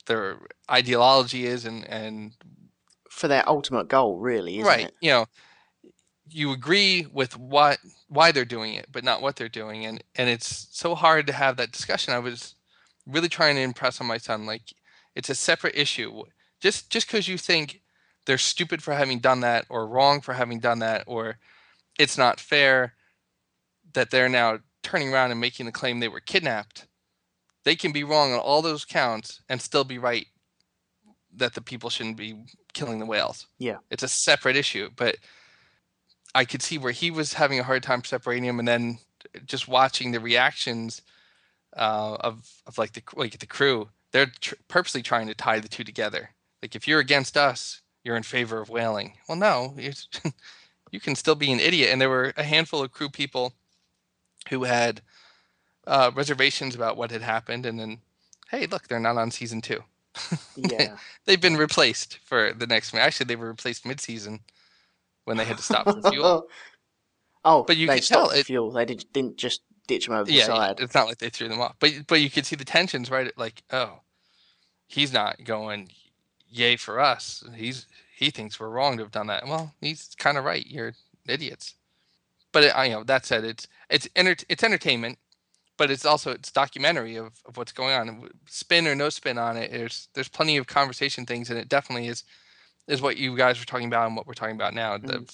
their 0.06 0.38
ideology 0.69 1.45
is 1.45 1.65
and 1.65 1.88
and 1.88 2.32
For 3.10 3.28
their 3.28 3.47
ultimate 3.47 3.88
goal, 3.88 4.17
really, 4.17 4.60
isn't 4.60 4.67
right 4.67 4.86
it? 4.86 4.93
you 5.02 5.10
know 5.12 5.26
you 6.30 6.52
agree 6.52 7.06
with 7.12 7.38
what 7.38 7.78
why 8.08 8.32
they're 8.32 8.45
doing 8.45 8.74
it 8.74 8.88
but 8.91 9.04
not 9.04 9.21
what 9.21 9.36
they're 9.36 9.50
doing 9.50 9.86
and 9.86 10.04
and 10.15 10.30
it's 10.30 10.67
so 10.71 10.95
hard 10.95 11.28
to 11.28 11.34
have 11.34 11.58
that 11.58 11.71
discussion 11.71 12.13
i 12.13 12.19
was 12.19 12.56
really 13.06 13.28
trying 13.28 13.56
to 13.56 13.62
impress 13.62 14.00
on 14.00 14.08
my 14.08 14.17
son 14.17 14.45
like 14.45 14.74
it's 15.15 15.30
a 15.30 15.36
separate 15.36 15.76
issue 15.76 16.24
just 16.62 16.89
just 16.89 17.08
because 17.08 17.28
you 17.28 17.38
think 17.38 17.81
they're 18.26 18.38
stupid 18.38 18.82
for 18.84 18.94
having 18.94 19.20
done 19.20 19.42
that 19.42 19.66
or 19.70 19.88
wrong 19.88 20.22
for 20.22 20.34
having 20.34 20.60
done 20.60 20.80
that 20.80 21.04
or 21.08 21.38
it's 22.00 22.18
not 22.18 22.40
fair 22.40 22.94
that 23.94 24.12
they're 24.12 24.30
now 24.30 24.60
turning 24.84 25.14
around 25.14 25.32
and 25.32 25.40
making 25.40 25.66
the 25.66 25.72
claim 25.72 26.00
they 26.00 26.08
were 26.08 26.20
kidnapped. 26.20 26.88
They 27.64 27.76
can 27.76 27.92
be 27.92 28.04
wrong 28.04 28.34
on 28.34 28.40
all 28.40 28.62
those 28.62 28.86
counts 28.86 29.42
and 29.50 29.62
still 29.62 29.84
be 29.84 29.98
right 29.98 30.28
that 31.36 31.54
the 31.54 31.62
people 31.62 31.90
shouldn't 31.90 32.18
be 32.18 32.44
killing 32.74 33.00
the 33.00 33.06
whales. 33.06 33.48
Yeah. 33.60 33.78
it's 33.90 34.04
a 34.04 34.08
separate 34.08 34.56
issue 34.56 34.90
but 34.96 35.18
i 36.34 36.46
could 36.46 36.62
see 36.62 36.78
where 36.78 36.92
he 36.94 37.12
was 37.12 37.34
having 37.34 37.60
a 37.60 37.64
hard 37.64 37.84
time 37.84 38.04
separating 38.04 38.48
them 38.48 38.60
and 38.60 38.68
then 38.68 38.98
just 39.46 39.68
watching 39.68 40.12
the 40.12 40.20
reactions 40.20 41.02
uh, 41.78 42.18
of 42.20 42.50
of 42.66 42.78
like 42.78 42.94
the 42.94 43.04
like 43.16 43.38
the 43.40 43.46
crew 43.46 43.90
they're 44.12 44.32
tr- 44.40 44.56
purposely 44.68 45.02
trying 45.02 45.28
to 45.28 45.34
tie 45.34 45.60
the 45.60 45.70
two 45.70 45.84
together. 45.84 46.32
Like 46.62 46.76
if 46.76 46.88
you're 46.88 47.00
against 47.00 47.38
us 47.38 47.82
you're 48.04 48.16
in 48.18 48.24
favor 48.24 48.60
of 48.60 48.70
whaling 48.70 49.14
well 49.28 49.38
no 49.38 49.76
you 50.92 51.00
can 51.00 51.16
still 51.16 51.36
be 51.36 51.52
an 51.52 51.60
idiot 51.60 51.90
and 51.92 52.02
there 52.02 52.10
were 52.10 52.34
a 52.38 52.44
handful 52.44 52.82
of 52.84 52.92
crew 52.92 53.10
people 53.10 53.54
who 54.50 54.64
had 54.64 55.02
uh, 55.88 56.12
reservations 56.16 56.76
about 56.76 56.98
what 56.98 57.12
had 57.12 57.22
happened 57.22 57.66
and 57.66 57.80
then 57.80 58.00
hey 58.50 58.66
look 58.68 58.88
they're 58.88 59.00
not 59.00 59.18
on 59.18 59.32
season 59.32 59.62
two 59.62 59.84
Yeah. 60.56 60.98
they've 61.26 61.40
been 61.42 61.58
replaced 61.58 62.20
for 62.24 62.54
the 62.54 62.68
next 62.68 62.94
actually 62.94 63.26
they 63.28 63.36
were 63.36 63.48
replaced 63.48 63.86
mid-season 63.86 64.42
when 65.26 65.38
they 65.38 65.46
had 65.46 65.58
to 65.58 65.64
stop 65.64 65.86
for 65.86 66.10
fuel 66.12 66.48
oh, 67.46 67.64
But 67.64 67.78
you 67.78 67.88
they 67.88 67.96
could 68.00 68.08
tell 68.08 68.30
it- 68.30 68.46
fuel. 68.46 68.72
They 68.72 68.86
did, 68.86 69.06
didn't 69.14 69.38
just 69.38 69.62
ditch 69.88 70.06
them 70.06 70.16
over 70.16 70.26
the 70.26 70.34
yeah 70.34 70.46
side. 70.46 70.80
it's 70.80 70.94
not 70.94 71.08
like 71.08 71.18
they 71.18 71.30
threw 71.30 71.48
them 71.50 71.60
off 71.62 71.76
but 71.80 71.92
but 72.08 72.22
you 72.22 72.30
could 72.30 72.46
see 72.46 72.56
the 72.56 72.64
tensions 72.66 73.10
right 73.10 73.32
like 73.38 73.64
oh 73.72 74.00
he's 74.88 75.12
not 75.12 75.44
going 75.44 75.90
yay 76.52 76.76
for 76.76 77.00
us. 77.00 77.44
He's 77.56 77.88
he 78.16 78.30
thinks 78.30 78.60
we're 78.60 78.70
wrong 78.70 78.98
to 78.98 79.04
have 79.04 79.12
done 79.12 79.28
that. 79.28 79.48
Well 79.48 79.74
he's 79.82 80.10
kind 80.18 80.38
of 80.38 80.46
right. 80.46 80.66
You're 80.68 80.94
idiots. 81.28 81.76
But 82.52 82.64
it, 82.66 82.76
I 82.76 82.86
you 82.86 82.92
know 82.94 83.04
that 83.04 83.26
said 83.26 83.44
it's 83.44 83.68
it's 83.90 84.08
enter- 84.16 84.46
it's 84.50 84.64
entertainment 84.64 85.18
but 85.78 85.90
it's 85.90 86.06
also 86.06 86.32
it's 86.32 86.52
documentary 86.52 87.16
of, 87.16 87.32
of 87.46 87.58
what's 87.58 87.72
going 87.72 87.96
on. 87.96 88.30
Spin 88.48 88.88
or 88.88 88.96
no 88.96 89.10
spin 89.10 89.38
on 89.38 89.58
it 89.58 89.72
there's 89.72 90.10
there's 90.14 90.30
plenty 90.30 90.58
of 90.58 90.68
conversation 90.68 91.26
things 91.26 91.50
and 91.50 91.58
it 91.58 91.70
definitely 91.70 92.08
is 92.08 92.24
is 92.88 93.02
what 93.02 93.18
you 93.18 93.36
guys 93.38 93.60
were 93.60 93.66
talking 93.66 93.88
about 93.88 94.08
and 94.08 94.16
what 94.16 94.28
we're 94.28 94.34
talking 94.34 94.56
about 94.56 94.74
now. 94.74 94.98
The, 94.98 95.26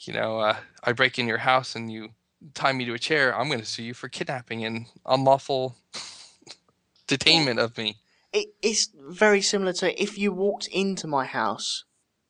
you 0.00 0.12
know 0.12 0.40
uh, 0.40 0.56
i 0.82 0.92
break 0.92 1.18
in 1.18 1.28
your 1.28 1.38
house 1.38 1.76
and 1.76 1.90
you 1.90 2.10
tie 2.52 2.72
me 2.72 2.84
to 2.84 2.94
a 2.94 2.98
chair. 2.98 3.34
I'm 3.34 3.48
going 3.48 3.60
to 3.60 3.64
sue 3.64 3.84
you 3.84 3.94
for 3.94 4.08
kidnapping 4.08 4.64
and 4.64 4.86
unlawful 5.06 5.76
detainment 7.08 7.58
of 7.58 7.76
me 7.78 7.96
It, 8.34 8.48
it's 8.60 8.90
very 8.92 9.40
similar 9.40 9.72
to 9.74 10.02
if 10.02 10.18
you 10.18 10.32
walked 10.32 10.66
into 10.66 11.06
my 11.06 11.24
house, 11.24 11.84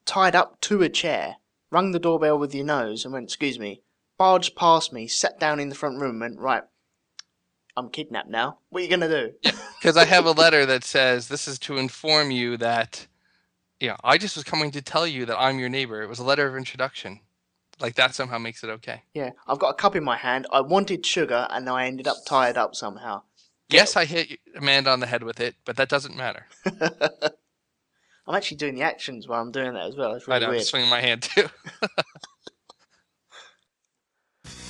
tied 0.05 0.37
up 0.37 0.61
to 0.61 0.83
a 0.83 0.91
chair, 0.91 1.37
rung 1.71 1.93
the 1.93 1.99
doorbell 1.99 2.39
with 2.39 2.55
your 2.55 2.67
nose, 2.67 3.05
and 3.05 3.15
went, 3.15 3.25
"Excuse 3.25 3.59
me," 3.59 3.81
barged 4.19 4.55
past 4.55 4.93
me, 4.93 5.09
sat 5.09 5.41
down 5.41 5.59
in 5.59 5.71
the 5.71 5.75
front 5.75 5.99
room, 5.99 6.21
and 6.21 6.21
went, 6.21 6.39
"Right, 6.39 6.63
I'm 7.75 7.89
kidnapped 7.89 8.29
now. 8.29 8.59
What 8.69 8.81
are 8.81 8.85
you 8.85 8.91
gonna 8.91 9.09
do?" 9.09 9.33
because 9.81 9.97
I 9.97 10.05
have 10.05 10.27
a 10.27 10.33
letter 10.33 10.67
that 10.67 10.85
says 10.85 11.29
this 11.29 11.49
is 11.49 11.59
to 11.61 11.79
inform 11.79 12.31
you 12.31 12.59
that, 12.59 13.07
yeah, 13.81 13.97
I 14.05 14.19
just 14.19 14.37
was 14.37 14.45
coming 14.45 14.71
to 14.73 14.83
tell 14.83 15.07
you 15.07 15.25
that 15.25 15.41
I'm 15.41 15.59
your 15.59 15.71
neighbor. 15.71 16.03
It 16.03 16.09
was 16.09 16.19
a 16.19 16.25
letter 16.25 16.47
of 16.47 16.55
introduction. 16.55 17.21
Like 17.81 17.95
that 17.97 18.15
somehow 18.15 18.39
makes 18.39 18.63
it 18.63 18.69
okay. 18.71 19.03
Yeah, 19.15 19.31
I've 19.47 19.59
got 19.59 19.71
a 19.71 19.75
cup 19.75 19.97
in 19.97 20.05
my 20.05 20.17
hand. 20.17 20.47
I 20.53 20.61
wanted 20.61 21.05
sugar, 21.07 21.47
and 21.51 21.69
I 21.69 21.87
ended 21.87 22.07
up 22.07 22.19
tied 22.27 22.59
up 22.59 22.75
somehow. 22.75 23.23
Yes, 23.69 23.97
I 23.97 24.05
hit 24.05 24.39
Amanda 24.55 24.91
on 24.91 25.01
the 25.01 25.07
head 25.07 25.23
with 25.23 25.41
it, 25.41 25.57
but 25.65 25.77
that 25.77 25.89
doesn't 25.89 26.17
matter. 26.17 26.47
I'm 28.27 28.35
actually 28.35 28.57
doing 28.57 28.75
the 28.75 28.83
actions 28.83 29.29
while 29.29 29.43
I'm 29.43 29.53
doing 29.53 29.75
that 29.75 29.87
as 29.87 29.97
well. 29.97 30.15
It's 30.15 30.29
I 30.29 30.39
really 30.39 30.47
know, 30.47 30.53
I'm 30.59 30.65
swinging 30.65 30.91
my 30.91 31.01
hand 31.01 31.23
too. 31.23 31.47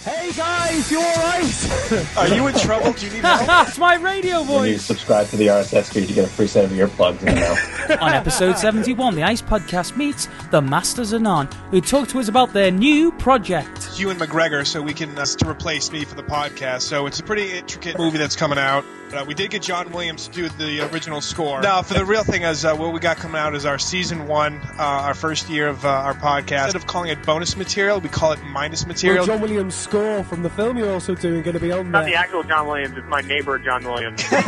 voice, 0.05 0.91
you 0.91 0.99
alright? 0.99 2.17
Are 2.17 2.29
you 2.35 2.47
in 2.47 2.55
trouble? 2.55 2.93
Do 2.93 3.07
you 3.07 3.13
need 3.13 3.25
help? 3.25 3.69
it's 3.69 3.79
my 3.79 3.97
radio 3.97 4.43
When 4.43 4.71
you 4.71 4.79
subscribe 4.79 5.29
to 5.29 5.37
the 5.37 5.49
RSS 5.49 5.93
feed, 5.93 6.09
you 6.09 6.15
get 6.15 6.25
a 6.25 6.29
free 6.29 6.47
set 6.47 6.65
of 6.65 6.71
earplugs 6.73 7.21
in 7.21 7.27
the 7.27 7.35
mail. 7.35 7.99
On 8.01 8.13
episode 8.13 8.59
71, 8.59 9.15
the 9.15 9.23
Ice 9.23 9.43
Podcast 9.43 9.97
meets 9.97 10.29
the 10.51 10.61
Masters 10.61 11.13
of 11.13 11.23
None, 11.23 11.49
who 11.71 11.81
talk 11.81 12.09
to 12.09 12.19
us 12.19 12.29
about 12.29 12.53
their 12.53 12.71
new 12.71 13.13
project. 13.13 13.99
Ewan 13.99 14.19
McGregor, 14.19 14.67
so 14.67 14.83
we 14.83 14.95
can 14.95 15.17
uh, 15.19 15.25
to 15.25 15.49
replace 15.49 15.91
me 15.91 16.05
for 16.05 16.15
the 16.15 16.23
podcast. 16.23 16.83
So 16.83 17.07
it's 17.07 17.21
a 17.21 17.23
pretty 17.23 17.57
intricate 17.57 17.99
movie 17.99 18.19
that's 18.19 18.37
coming 18.37 18.59
out. 18.59 18.85
Uh, 19.17 19.25
we 19.27 19.35
did 19.35 19.51
get 19.51 19.63
John 19.63 19.91
Williams 19.93 20.29
to 20.29 20.33
do 20.33 20.49
the 20.51 20.81
original 20.93 21.21
score. 21.21 21.61
Now, 21.61 21.83
for 21.83 21.95
the 21.95 22.05
real 22.05 22.25
thing 22.25 22.43
is 22.43 22.65
uh, 22.65 22.75
what 22.77 22.93
we 22.93 23.01
got 23.01 23.17
coming 23.17 23.37
out 23.41 23.55
is 23.55 23.65
our 23.65 23.79
season 23.79 24.27
one, 24.27 24.61
uh, 24.79 24.83
our 24.83 25.15
first 25.15 25.49
year 25.49 25.69
of 25.69 25.85
uh, 25.85 25.89
our 25.89 26.15
podcast. 26.15 26.65
Instead 26.67 26.77
of 26.77 26.87
calling 26.87 27.11
it 27.11 27.23
bonus 27.25 27.57
material, 27.57 28.01
we 28.01 28.09
call 28.09 28.33
it 28.33 28.43
minus 28.45 28.87
material. 28.87 29.27
Well, 29.27 29.37
John 29.39 29.41
Williams' 29.43 29.75
score 29.75 30.25
from 30.25 30.43
the 30.43 30.51
film 30.51 30.77
you're 30.77 30.93
also 30.93 31.15
doing 31.15 31.43
going 31.43 31.55
to 31.55 31.61
be 31.61 31.71
on 31.73 31.85
there. 31.93 32.03
Not 32.03 32.07
the 32.07 32.15
actual 32.15 32.43
John 32.43 32.67
Williams, 32.67 32.97
it's 32.97 33.07
my 33.09 33.21
neighbor 33.21 33.59
John 33.59 33.85
Williams. 33.85 34.25
we'll 34.33 34.43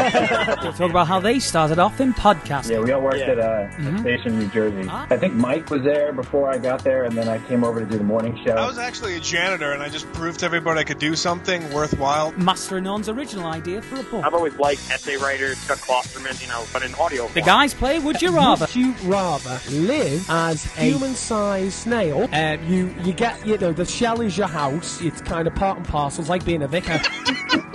talk 0.72 0.90
about 0.90 1.06
how 1.06 1.20
they 1.20 1.38
started 1.38 1.78
off 1.78 2.00
in 2.00 2.12
podcasting. 2.14 2.70
Yeah, 2.70 2.80
we 2.80 2.92
all 2.92 3.02
worked 3.02 3.18
Yeah. 3.18 3.30
at 3.32 3.38
uh, 3.38 3.68
a 3.78 3.98
station 4.00 4.32
in 4.34 4.38
New 4.40 4.48
Jersey. 4.48 4.88
Ah. 4.90 5.06
I 5.10 5.16
think 5.16 5.34
Mike 5.34 5.70
was 5.70 5.82
there 5.82 6.12
before 6.12 6.50
I 6.52 6.58
got 6.58 6.82
there, 6.82 7.04
and 7.04 7.16
then 7.16 7.28
I 7.28 7.38
came 7.46 7.64
over 7.64 7.80
to 7.80 7.86
do 7.86 7.98
the 7.98 8.04
morning 8.04 8.38
show. 8.44 8.52
I 8.54 8.66
was 8.66 8.78
actually 8.78 9.16
a 9.16 9.20
janitor, 9.20 9.72
and 9.72 9.82
I 9.82 9.88
just 9.88 10.10
proved 10.12 10.40
to 10.40 10.46
everybody 10.46 10.80
I 10.80 10.84
could 10.84 10.98
do 10.98 11.14
something 11.14 11.72
worthwhile. 11.72 12.32
Master 12.32 12.78
of 12.78 12.82
None's 12.84 13.08
original 13.08 13.46
idea 13.46 13.82
for 13.82 14.00
a 14.00 14.02
book. 14.02 14.24
I've 14.24 14.34
always 14.34 14.55
liked 14.58 14.90
essay 14.90 15.16
writers, 15.16 15.64
Chuck 15.66 15.78
Klosterman, 15.78 16.40
you 16.40 16.48
know, 16.48 16.64
but 16.72 16.82
in 16.82 16.94
audio 16.94 17.26
The 17.28 17.34
form. 17.34 17.46
guys 17.46 17.74
play 17.74 17.98
Would 17.98 18.20
You 18.22 18.30
Rather. 18.34 18.66
Would 18.66 18.76
you 18.76 18.94
rather 19.04 19.60
live 19.70 20.28
as 20.30 20.64
a 20.76 20.80
human-sized 20.80 21.72
snail? 21.72 22.28
Um, 22.32 22.62
you 22.66 22.94
you 23.02 23.12
get 23.12 23.46
you 23.46 23.58
know 23.58 23.72
the 23.72 23.84
shell 23.84 24.20
is 24.20 24.36
your 24.36 24.48
house. 24.48 25.00
It's 25.00 25.20
kind 25.20 25.46
of 25.46 25.54
part 25.54 25.76
and 25.78 25.86
parcel, 25.86 26.20
it's 26.22 26.30
like 26.30 26.44
being 26.44 26.62
a 26.62 26.68
vicar. 26.68 27.00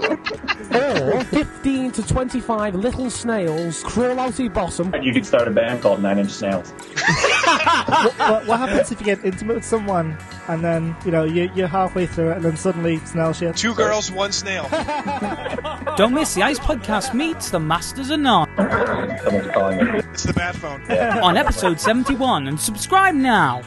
or 0.71 1.23
15 1.25 1.91
to 1.91 2.03
25 2.07 2.75
little 2.75 3.09
snails 3.09 3.83
crawl 3.83 4.19
out 4.19 4.29
of 4.29 4.39
your 4.39 4.49
bottom. 4.51 4.93
And 4.93 5.03
You 5.03 5.13
could 5.13 5.25
start 5.25 5.47
a 5.47 5.51
band 5.51 5.81
called 5.81 6.01
Nine 6.01 6.19
Inch 6.19 6.41
Nails. 6.41 6.71
what, 7.41 8.47
what 8.47 8.59
happens 8.59 8.91
if 8.91 8.99
you 8.99 9.05
get 9.05 9.23
intimate 9.25 9.55
with 9.55 9.65
someone 9.65 10.17
and 10.51 10.63
then 10.63 10.95
you 11.05 11.11
know 11.11 11.23
you, 11.23 11.49
you're 11.55 11.67
halfway 11.67 12.05
through 12.05 12.31
it 12.31 12.37
and 12.37 12.45
then 12.45 12.57
suddenly 12.57 12.97
snail 12.99 13.31
shit? 13.31 13.55
Two 13.55 13.73
girls, 13.73 14.11
one 14.11 14.31
snail. 14.31 14.67
Don't 15.97 16.13
miss 16.13 16.33
the 16.33 16.43
Ice 16.43 16.59
Podcast 16.59 17.13
meets 17.13 17.49
the 17.49 17.59
Masters 17.59 18.09
of 18.09 18.19
None 18.19 18.49
Someone's 18.57 19.47
calling 19.51 19.77
me. 19.77 19.99
It's 20.11 20.23
the 20.23 20.33
bad 20.33 20.55
phone. 20.55 20.81
on 21.23 21.37
episode 21.37 21.79
71 21.79 22.47
and 22.47 22.59
subscribe 22.59 23.15
now. 23.15 23.61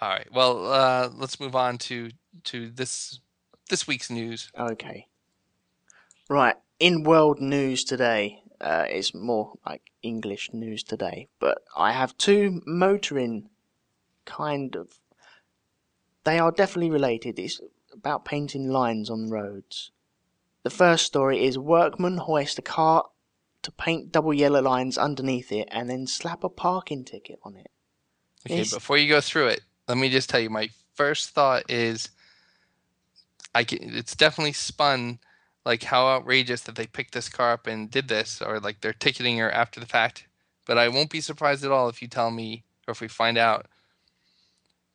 All 0.00 0.08
right. 0.08 0.26
Well, 0.32 0.66
uh, 0.66 1.10
let's 1.14 1.38
move 1.38 1.54
on 1.54 1.78
to 1.78 2.10
to 2.44 2.70
this 2.70 3.20
this 3.70 3.86
week's 3.86 4.10
news. 4.10 4.50
Okay. 4.58 5.06
Right. 6.28 6.56
In 6.80 7.04
world 7.04 7.40
news 7.40 7.84
today, 7.84 8.42
uh, 8.60 8.86
it's 8.88 9.14
more 9.14 9.52
like 9.64 9.82
English 10.02 10.50
news 10.52 10.82
today, 10.82 11.28
but 11.38 11.58
I 11.76 11.92
have 11.92 12.16
two 12.18 12.62
motoring 12.66 13.48
kind 14.24 14.76
of. 14.76 14.98
They 16.24 16.38
are 16.38 16.52
definitely 16.52 16.90
related. 16.90 17.38
It's 17.38 17.60
about 17.92 18.24
painting 18.24 18.68
lines 18.68 19.10
on 19.10 19.30
roads. 19.30 19.90
The 20.62 20.70
first 20.70 21.04
story 21.04 21.44
is 21.44 21.58
workman 21.58 22.18
hoist 22.18 22.58
a 22.58 22.62
cart 22.62 23.06
to 23.62 23.72
paint 23.72 24.12
double 24.12 24.32
yellow 24.34 24.60
lines 24.60 24.96
underneath 24.98 25.52
it 25.52 25.68
and 25.70 25.88
then 25.90 26.06
slap 26.06 26.44
a 26.44 26.48
parking 26.48 27.04
ticket 27.04 27.38
on 27.42 27.56
it. 27.56 27.70
Okay, 28.46 28.58
Yes. 28.58 28.72
before 28.72 28.96
you 28.98 29.08
go 29.08 29.20
through 29.20 29.48
it, 29.48 29.62
let 29.88 29.98
me 29.98 30.08
just 30.10 30.28
tell 30.30 30.40
you 30.40 30.50
my 30.50 30.68
first 30.94 31.30
thought 31.30 31.70
is 31.70 32.10
I 33.54 33.64
can, 33.64 33.96
it's 33.96 34.16
definitely 34.16 34.52
spun 34.52 35.18
like 35.64 35.84
how 35.84 36.06
outrageous 36.08 36.62
that 36.62 36.74
they 36.74 36.86
picked 36.86 37.14
this 37.14 37.28
car 37.28 37.52
up 37.52 37.66
and 37.66 37.90
did 37.90 38.08
this 38.08 38.42
or 38.42 38.58
like 38.58 38.80
they're 38.80 38.92
ticketing 38.92 39.38
her 39.38 39.50
after 39.50 39.78
the 39.78 39.86
fact. 39.86 40.26
But 40.66 40.78
I 40.78 40.88
won't 40.88 41.10
be 41.10 41.20
surprised 41.20 41.64
at 41.64 41.70
all 41.72 41.88
if 41.88 42.02
you 42.02 42.08
tell 42.08 42.30
me 42.30 42.64
or 42.86 42.92
if 42.92 43.00
we 43.00 43.08
find 43.08 43.36
out 43.38 43.66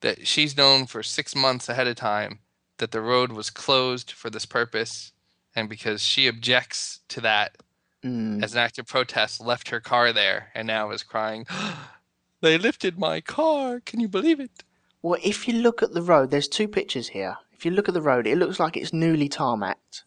that 0.01 0.27
she's 0.27 0.55
known 0.57 0.85
for 0.85 1.01
6 1.03 1.35
months 1.35 1.69
ahead 1.69 1.87
of 1.87 1.95
time 1.95 2.39
that 2.77 2.91
the 2.91 3.01
road 3.01 3.31
was 3.31 3.49
closed 3.49 4.11
for 4.11 4.29
this 4.29 4.45
purpose 4.45 5.11
and 5.55 5.67
because 5.69 6.01
she 6.03 6.27
objects 6.27 6.99
to 7.09 7.21
that 7.21 7.57
Mm. 8.03 8.43
as 8.43 8.53
an 8.53 8.59
act 8.59 8.77
of 8.77 8.85
protest 8.85 9.41
left 9.41 9.69
her 9.69 9.79
car 9.79 10.13
there 10.13 10.51
and 10.53 10.67
now 10.67 10.91
is 10.91 11.01
crying 11.01 11.47
they 12.41 12.55
lifted 12.55 12.99
my 12.99 13.19
car 13.19 13.79
can 13.79 13.99
you 13.99 14.07
believe 14.07 14.39
it 14.39 14.63
Well, 15.01 15.19
if 15.23 15.47
you 15.47 15.55
look 15.55 15.81
at 15.81 15.93
the 15.93 16.01
road, 16.03 16.29
there's 16.29 16.47
two 16.47 16.67
pictures 16.67 17.07
here. 17.09 17.37
If 17.51 17.65
you 17.65 17.71
look 17.71 17.87
at 17.87 17.95
the 17.95 18.01
road, 18.01 18.27
it 18.27 18.37
looks 18.37 18.59
like 18.59 18.77
it's 18.77 18.93
newly 18.93 19.27
tarmacked. 19.29 20.03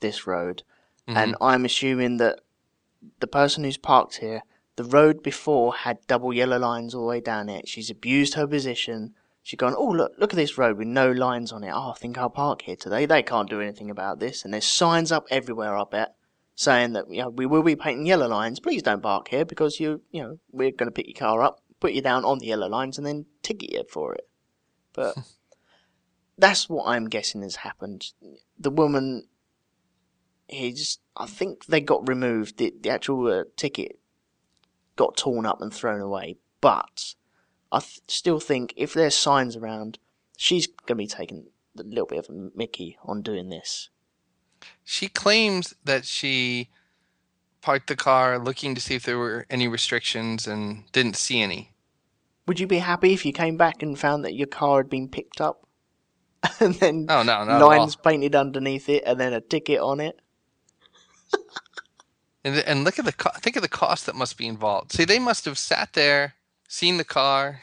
This 0.00 0.26
road, 0.26 0.62
and 1.06 1.34
I'm 1.40 1.64
assuming 1.64 2.18
that 2.18 2.40
the 3.20 3.26
person 3.26 3.64
who's 3.64 3.78
parked 3.78 4.16
here, 4.16 4.42
the 4.76 4.84
road 4.84 5.22
before 5.22 5.74
had 5.74 6.06
double 6.06 6.32
yellow 6.32 6.58
lines 6.58 6.94
all 6.94 7.02
the 7.02 7.08
way 7.08 7.20
down 7.20 7.48
it. 7.48 7.68
She's 7.68 7.90
abused 7.90 8.34
her 8.34 8.46
position. 8.46 9.14
She's 9.42 9.58
gone, 9.58 9.74
oh 9.76 9.88
look, 9.88 10.12
look 10.18 10.32
at 10.32 10.36
this 10.36 10.58
road 10.58 10.78
with 10.78 10.88
no 10.88 11.10
lines 11.10 11.52
on 11.52 11.62
it. 11.62 11.70
Oh, 11.72 11.90
I 11.90 11.94
think 11.98 12.18
I'll 12.18 12.30
park 12.30 12.62
here 12.62 12.76
today. 12.76 13.06
They 13.06 13.22
can't 13.22 13.48
do 13.48 13.60
anything 13.60 13.90
about 13.90 14.18
this. 14.18 14.44
And 14.44 14.52
there's 14.52 14.66
signs 14.66 15.12
up 15.12 15.26
everywhere, 15.30 15.76
I 15.76 15.84
bet, 15.90 16.16
saying 16.54 16.94
that 16.94 17.10
you 17.10 17.22
know 17.22 17.28
we 17.28 17.46
will 17.46 17.62
be 17.62 17.76
painting 17.76 18.06
yellow 18.06 18.26
lines. 18.26 18.58
Please 18.58 18.82
don't 18.82 19.02
park 19.02 19.28
here 19.28 19.44
because 19.44 19.78
you 19.78 20.00
you 20.10 20.22
know 20.22 20.38
we're 20.50 20.70
going 20.70 20.88
to 20.88 20.92
pick 20.92 21.06
your 21.06 21.14
car 21.14 21.42
up, 21.42 21.60
put 21.78 21.92
you 21.92 22.02
down 22.02 22.24
on 22.24 22.38
the 22.38 22.46
yellow 22.46 22.68
lines, 22.68 22.98
and 22.98 23.06
then 23.06 23.26
ticket 23.42 23.72
you 23.72 23.84
for 23.88 24.14
it. 24.14 24.28
But 24.92 25.16
that's 26.38 26.68
what 26.68 26.88
I'm 26.88 27.08
guessing 27.08 27.42
has 27.42 27.56
happened. 27.56 28.12
The 28.58 28.70
woman, 28.70 29.28
he's 30.48 30.98
I 31.16 31.26
think 31.26 31.66
they 31.66 31.80
got 31.80 32.08
removed. 32.08 32.56
The 32.56 32.74
the 32.80 32.90
actual 32.90 33.26
uh, 33.28 33.44
ticket 33.56 33.98
got 34.96 35.16
torn 35.16 35.46
up 35.46 35.60
and 35.60 35.72
thrown 35.72 36.00
away. 36.00 36.36
But 36.60 37.14
I 37.72 37.80
th- 37.80 38.00
still 38.08 38.40
think 38.40 38.72
if 38.76 38.94
there's 38.94 39.14
signs 39.16 39.56
around, 39.56 39.98
she's 40.36 40.66
going 40.66 40.86
to 40.86 40.94
be 40.94 41.06
taking 41.06 41.46
a 41.78 41.82
little 41.82 42.06
bit 42.06 42.18
of 42.18 42.28
a 42.28 42.50
Mickey 42.54 42.96
on 43.04 43.22
doing 43.22 43.48
this. 43.48 43.90
she 44.84 45.08
claims 45.08 45.74
that 45.84 46.04
she 46.04 46.68
parked 47.60 47.88
the 47.88 47.96
car 47.96 48.38
looking 48.38 48.74
to 48.74 48.80
see 48.80 48.94
if 48.94 49.04
there 49.04 49.18
were 49.18 49.46
any 49.50 49.66
restrictions 49.66 50.46
and 50.46 50.84
didn't 50.92 51.16
see 51.16 51.40
any 51.40 51.72
Would 52.46 52.60
you 52.60 52.66
be 52.66 52.78
happy 52.78 53.12
if 53.14 53.24
you 53.24 53.32
came 53.32 53.56
back 53.56 53.82
and 53.82 53.98
found 53.98 54.24
that 54.24 54.34
your 54.34 54.46
car 54.46 54.78
had 54.78 54.90
been 54.90 55.08
picked 55.08 55.40
up? 55.40 55.66
And 56.60 56.74
then 56.74 57.06
oh 57.08 57.22
no 57.22 57.58
lines 57.58 57.96
painted 57.96 58.34
underneath 58.34 58.88
it 58.90 59.02
and 59.06 59.18
then 59.18 59.32
a 59.32 59.40
ticket 59.40 59.80
on 59.80 59.98
it? 60.00 60.20
And, 62.44 62.56
and 62.58 62.84
look 62.84 62.98
at 62.98 63.04
the 63.06 63.12
co- 63.12 63.30
think 63.40 63.56
of 63.56 63.62
the 63.62 63.68
cost 63.68 64.04
that 64.06 64.14
must 64.14 64.36
be 64.36 64.46
involved. 64.46 64.92
See, 64.92 65.04
they 65.04 65.18
must 65.18 65.44
have 65.46 65.58
sat 65.58 65.94
there, 65.94 66.34
seen 66.68 66.98
the 66.98 67.04
car, 67.04 67.60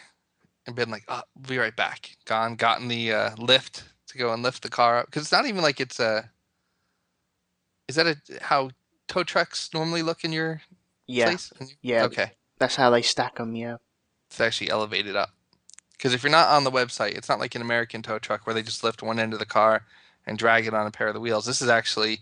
and 0.65 0.75
been 0.75 0.89
like, 0.89 1.03
"Oh, 1.07 1.21
we'll 1.35 1.49
be 1.49 1.57
right 1.59 1.75
back." 1.75 2.17
Gone, 2.25 2.55
gotten 2.55 2.87
the 2.87 3.13
uh, 3.13 3.35
lift 3.37 3.83
to 4.07 4.17
go 4.17 4.33
and 4.33 4.41
lift 4.41 4.63
the 4.63 4.69
car 4.69 4.97
up 4.99 5.05
because 5.05 5.21
it's 5.23 5.31
not 5.31 5.45
even 5.45 5.61
like 5.61 5.79
it's 5.79 5.99
a. 5.99 6.29
Is 7.87 7.95
that 7.95 8.07
a 8.07 8.17
how 8.41 8.71
tow 9.07 9.23
trucks 9.23 9.69
normally 9.73 10.01
look 10.01 10.23
in 10.23 10.31
your 10.31 10.61
Yeah, 11.07 11.25
place? 11.25 11.51
yeah. 11.81 12.03
Okay, 12.05 12.31
that's 12.57 12.75
how 12.75 12.89
they 12.89 13.01
stack 13.01 13.35
them. 13.35 13.55
Yeah. 13.55 13.77
it's 14.29 14.39
actually 14.41 14.69
elevated 14.69 15.15
up. 15.15 15.31
Because 15.93 16.13
if 16.15 16.23
you're 16.23 16.31
not 16.31 16.47
on 16.49 16.63
the 16.63 16.71
website, 16.71 17.15
it's 17.15 17.29
not 17.29 17.39
like 17.39 17.53
an 17.53 17.61
American 17.61 18.01
tow 18.01 18.17
truck 18.17 18.47
where 18.47 18.55
they 18.55 18.63
just 18.63 18.83
lift 18.83 19.03
one 19.03 19.19
end 19.19 19.33
of 19.33 19.39
the 19.39 19.45
car 19.45 19.85
and 20.25 20.39
drag 20.39 20.65
it 20.65 20.73
on 20.73 20.87
a 20.87 20.91
pair 20.91 21.07
of 21.09 21.13
the 21.13 21.19
wheels. 21.19 21.45
This 21.45 21.61
is 21.61 21.69
actually 21.69 22.21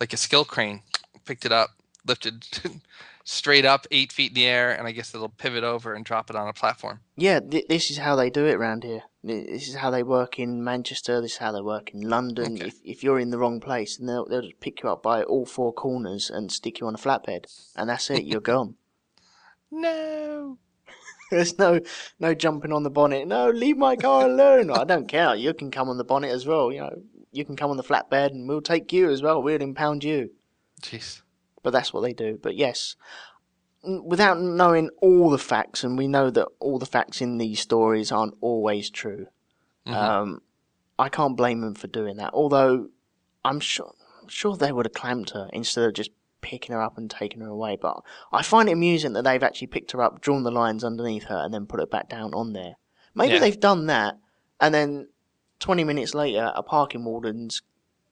like 0.00 0.12
a 0.12 0.16
skill 0.16 0.44
crane. 0.44 0.82
Picked 1.24 1.44
it 1.46 1.52
up, 1.52 1.70
lifted 2.06 2.46
straight 3.24 3.64
up 3.64 3.86
eight 3.90 4.12
feet 4.12 4.30
in 4.30 4.34
the 4.34 4.46
air, 4.46 4.72
and 4.72 4.86
I 4.86 4.92
guess 4.92 5.14
it'll 5.14 5.28
pivot 5.28 5.64
over 5.64 5.94
and 5.94 6.04
drop 6.04 6.30
it 6.30 6.36
on 6.36 6.48
a 6.48 6.52
platform. 6.52 7.00
Yeah, 7.16 7.40
th- 7.40 7.66
this 7.68 7.90
is 7.90 7.98
how 7.98 8.16
they 8.16 8.30
do 8.30 8.46
it 8.46 8.54
around 8.54 8.84
here. 8.84 9.02
This 9.22 9.68
is 9.68 9.76
how 9.76 9.90
they 9.90 10.02
work 10.02 10.38
in 10.38 10.62
Manchester. 10.62 11.20
This 11.20 11.32
is 11.32 11.38
how 11.38 11.52
they 11.52 11.62
work 11.62 11.94
in 11.94 12.02
London. 12.02 12.54
Okay. 12.54 12.66
If, 12.66 12.80
if 12.84 13.02
you're 13.02 13.18
in 13.18 13.30
the 13.30 13.38
wrong 13.38 13.60
place, 13.60 13.98
and 13.98 14.08
they'll, 14.08 14.26
they'll 14.26 14.42
just 14.42 14.60
pick 14.60 14.82
you 14.82 14.90
up 14.90 15.02
by 15.02 15.22
all 15.22 15.46
four 15.46 15.72
corners 15.72 16.30
and 16.30 16.52
stick 16.52 16.80
you 16.80 16.86
on 16.86 16.94
a 16.94 16.98
flatbed, 16.98 17.46
and 17.74 17.88
that's 17.88 18.10
it. 18.10 18.24
You're 18.24 18.40
gone. 18.54 18.76
No. 19.70 20.58
There's 21.30 21.58
no 21.58 21.80
no 22.20 22.34
jumping 22.34 22.72
on 22.72 22.82
the 22.82 22.90
bonnet. 22.90 23.26
No, 23.26 23.48
leave 23.48 23.78
my 23.78 23.96
car 23.96 24.26
alone. 24.26 24.70
I 24.70 24.84
don't 24.84 25.08
care. 25.08 25.34
You 25.34 25.54
can 25.54 25.70
come 25.70 25.88
on 25.88 25.96
the 25.96 26.04
bonnet 26.04 26.30
as 26.30 26.46
well. 26.46 26.70
You 26.70 26.80
know, 26.80 27.02
you 27.32 27.44
can 27.44 27.56
come 27.56 27.70
on 27.70 27.76
the 27.78 27.82
flatbed, 27.82 28.30
and 28.30 28.48
we'll 28.48 28.60
take 28.60 28.92
you 28.92 29.10
as 29.10 29.22
well. 29.22 29.42
We'll 29.42 29.62
impound 29.62 30.04
you. 30.04 30.30
Jeez. 30.82 31.22
But 31.64 31.72
that's 31.72 31.92
what 31.92 32.02
they 32.02 32.12
do. 32.12 32.38
But 32.40 32.54
yes, 32.56 32.94
without 33.82 34.40
knowing 34.40 34.90
all 35.02 35.30
the 35.30 35.38
facts, 35.38 35.82
and 35.82 35.98
we 35.98 36.06
know 36.06 36.30
that 36.30 36.46
all 36.60 36.78
the 36.78 36.86
facts 36.86 37.20
in 37.20 37.38
these 37.38 37.58
stories 37.58 38.12
aren't 38.12 38.34
always 38.40 38.88
true. 38.90 39.26
Um, 39.86 40.40
I 40.98 41.08
can't 41.08 41.36
blame 41.36 41.60
them 41.62 41.74
for 41.74 41.88
doing 41.88 42.16
that. 42.18 42.32
Although 42.32 42.88
I'm 43.44 43.60
sure, 43.60 43.92
I'm 44.22 44.28
sure 44.28 44.56
they 44.56 44.72
would 44.72 44.86
have 44.86 44.94
clamped 44.94 45.30
her 45.30 45.50
instead 45.52 45.84
of 45.84 45.94
just 45.94 46.10
picking 46.40 46.74
her 46.74 46.80
up 46.82 46.96
and 46.96 47.10
taking 47.10 47.40
her 47.40 47.48
away. 47.48 47.76
But 47.80 48.02
I 48.32 48.42
find 48.42 48.68
it 48.68 48.72
amusing 48.72 49.14
that 49.14 49.24
they've 49.24 49.42
actually 49.42 49.66
picked 49.68 49.92
her 49.92 50.02
up, 50.02 50.20
drawn 50.20 50.42
the 50.44 50.50
lines 50.50 50.84
underneath 50.84 51.24
her, 51.24 51.38
and 51.44 51.52
then 51.52 51.66
put 51.66 51.80
her 51.80 51.86
back 51.86 52.08
down 52.08 52.32
on 52.34 52.52
there. 52.52 52.76
Maybe 53.14 53.34
Yeah. 53.34 53.40
they've 53.40 53.58
done 53.60 53.86
that, 53.86 54.18
and 54.60 54.74
then 54.74 55.08
20 55.60 55.84
minutes 55.84 56.14
later, 56.14 56.52
a 56.54 56.62
parking 56.62 57.04
warden's 57.04 57.62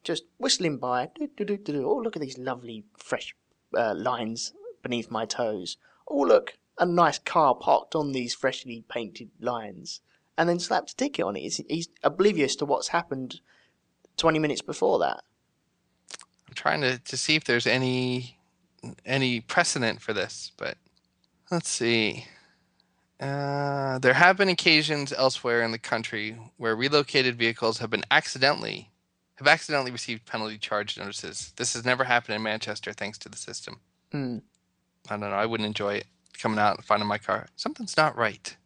just 0.05 0.25
whistling 0.39 0.79
by. 0.79 1.11
Oh, 1.21 2.01
look 2.03 2.17
at 2.17 2.23
these 2.23 2.39
lovely 2.39 2.85
fresh 2.97 3.35
uh, 3.77 3.95
lines 3.95 4.53
beneath 4.83 5.11
my 5.11 5.25
toes. 5.25 5.77
Oh, 6.07 6.21
look, 6.21 6.55
a 6.79 6.87
nice 6.87 7.19
car 7.19 7.55
parked 7.55 7.95
on 7.95 8.13
these 8.13 8.35
freshly 8.35 8.85
painted 8.89 9.31
lines. 9.41 10.01
And 10.39 10.49
then 10.49 10.59
slapped 10.59 10.93
a 10.93 10.97
ticket 10.97 11.25
on 11.25 11.37
it. 11.37 11.41
He's, 11.41 11.61
he's 11.69 11.89
oblivious 12.03 12.57
to 12.57 12.65
what's 12.65 12.89
happened 12.89 13.41
20 14.17 14.39
minutes 14.39 14.63
before 14.63 14.99
that. 15.01 15.23
I'm 16.49 16.55
trying 16.55 16.81
to, 16.83 16.99
to 16.99 17.17
see 17.17 17.35
if 17.35 17.45
there's 17.45 17.67
any 17.67 18.39
any 19.07 19.41
precedent 19.41 20.01
for 20.03 20.13
this, 20.13 20.53
but 20.57 20.77
let's 21.51 21.69
see. 21.69 22.27
Uh, 23.21 23.99
there 24.01 24.15
have 24.15 24.37
been 24.37 24.49
occasions 24.49 25.13
elsewhere 25.13 25.63
in 25.63 25.71
the 25.71 25.79
country 25.79 26.37
where 26.57 26.75
relocated 26.75 27.39
vehicles 27.39 27.79
have 27.79 27.91
been 27.91 28.05
accidentally 28.11 28.91
have 29.37 29.47
accidentally 29.47 29.91
received 29.91 30.27
penalty 30.27 30.59
charge 30.59 30.99
notices. 30.99 31.53
This 31.57 31.75
has 31.75 31.85
never 31.85 32.05
happened 32.05 32.37
in 32.37 32.43
Manchester 32.43 32.93
thanks 32.93 33.19
to 33.19 33.29
the 33.29 33.37
system. 33.37 33.81
Hmm. 34.11 34.39
I 35.09 35.17
don't 35.17 35.31
know. 35.31 35.37
I 35.37 35.47
wouldn't 35.47 35.67
enjoy 35.67 35.95
it 35.95 36.07
coming 36.39 36.59
out 36.59 36.77
and 36.77 36.85
finding 36.85 37.09
my 37.09 37.19
car. 37.19 37.47
Something's 37.57 37.97
not 37.97 38.17
right. 38.17 38.57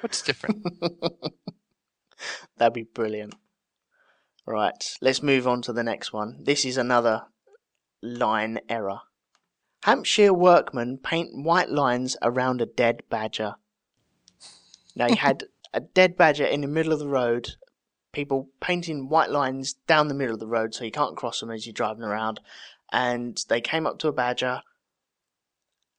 What's 0.00 0.22
different? 0.22 0.66
That'd 2.56 2.72
be 2.72 2.82
brilliant. 2.82 3.34
Right, 4.46 4.96
let's 5.02 5.22
move 5.22 5.46
on 5.46 5.60
to 5.62 5.72
the 5.72 5.82
next 5.82 6.12
one. 6.12 6.42
This 6.42 6.64
is 6.64 6.78
another 6.78 7.24
line 8.02 8.60
error. 8.68 9.00
Hampshire 9.82 10.32
workmen 10.32 10.98
paint 10.98 11.30
white 11.34 11.70
lines 11.70 12.16
around 12.22 12.62
a 12.62 12.66
dead 12.66 13.02
badger. 13.10 13.56
Now 14.96 15.08
you 15.08 15.16
had 15.16 15.44
a 15.74 15.80
dead 15.80 16.16
badger 16.16 16.46
in 16.46 16.62
the 16.62 16.66
middle 16.66 16.92
of 16.92 16.98
the 16.98 17.08
road, 17.08 17.50
people 18.18 18.48
painting 18.58 19.08
white 19.08 19.30
lines 19.30 19.74
down 19.86 20.08
the 20.08 20.14
middle 20.14 20.34
of 20.34 20.40
the 20.40 20.46
road 20.48 20.74
so 20.74 20.82
you 20.82 20.90
can't 20.90 21.16
cross 21.16 21.38
them 21.38 21.52
as 21.52 21.64
you're 21.64 21.72
driving 21.72 22.02
around, 22.02 22.40
and 22.90 23.44
they 23.48 23.60
came 23.60 23.86
up 23.86 23.96
to 23.96 24.08
a 24.08 24.12
badger, 24.12 24.60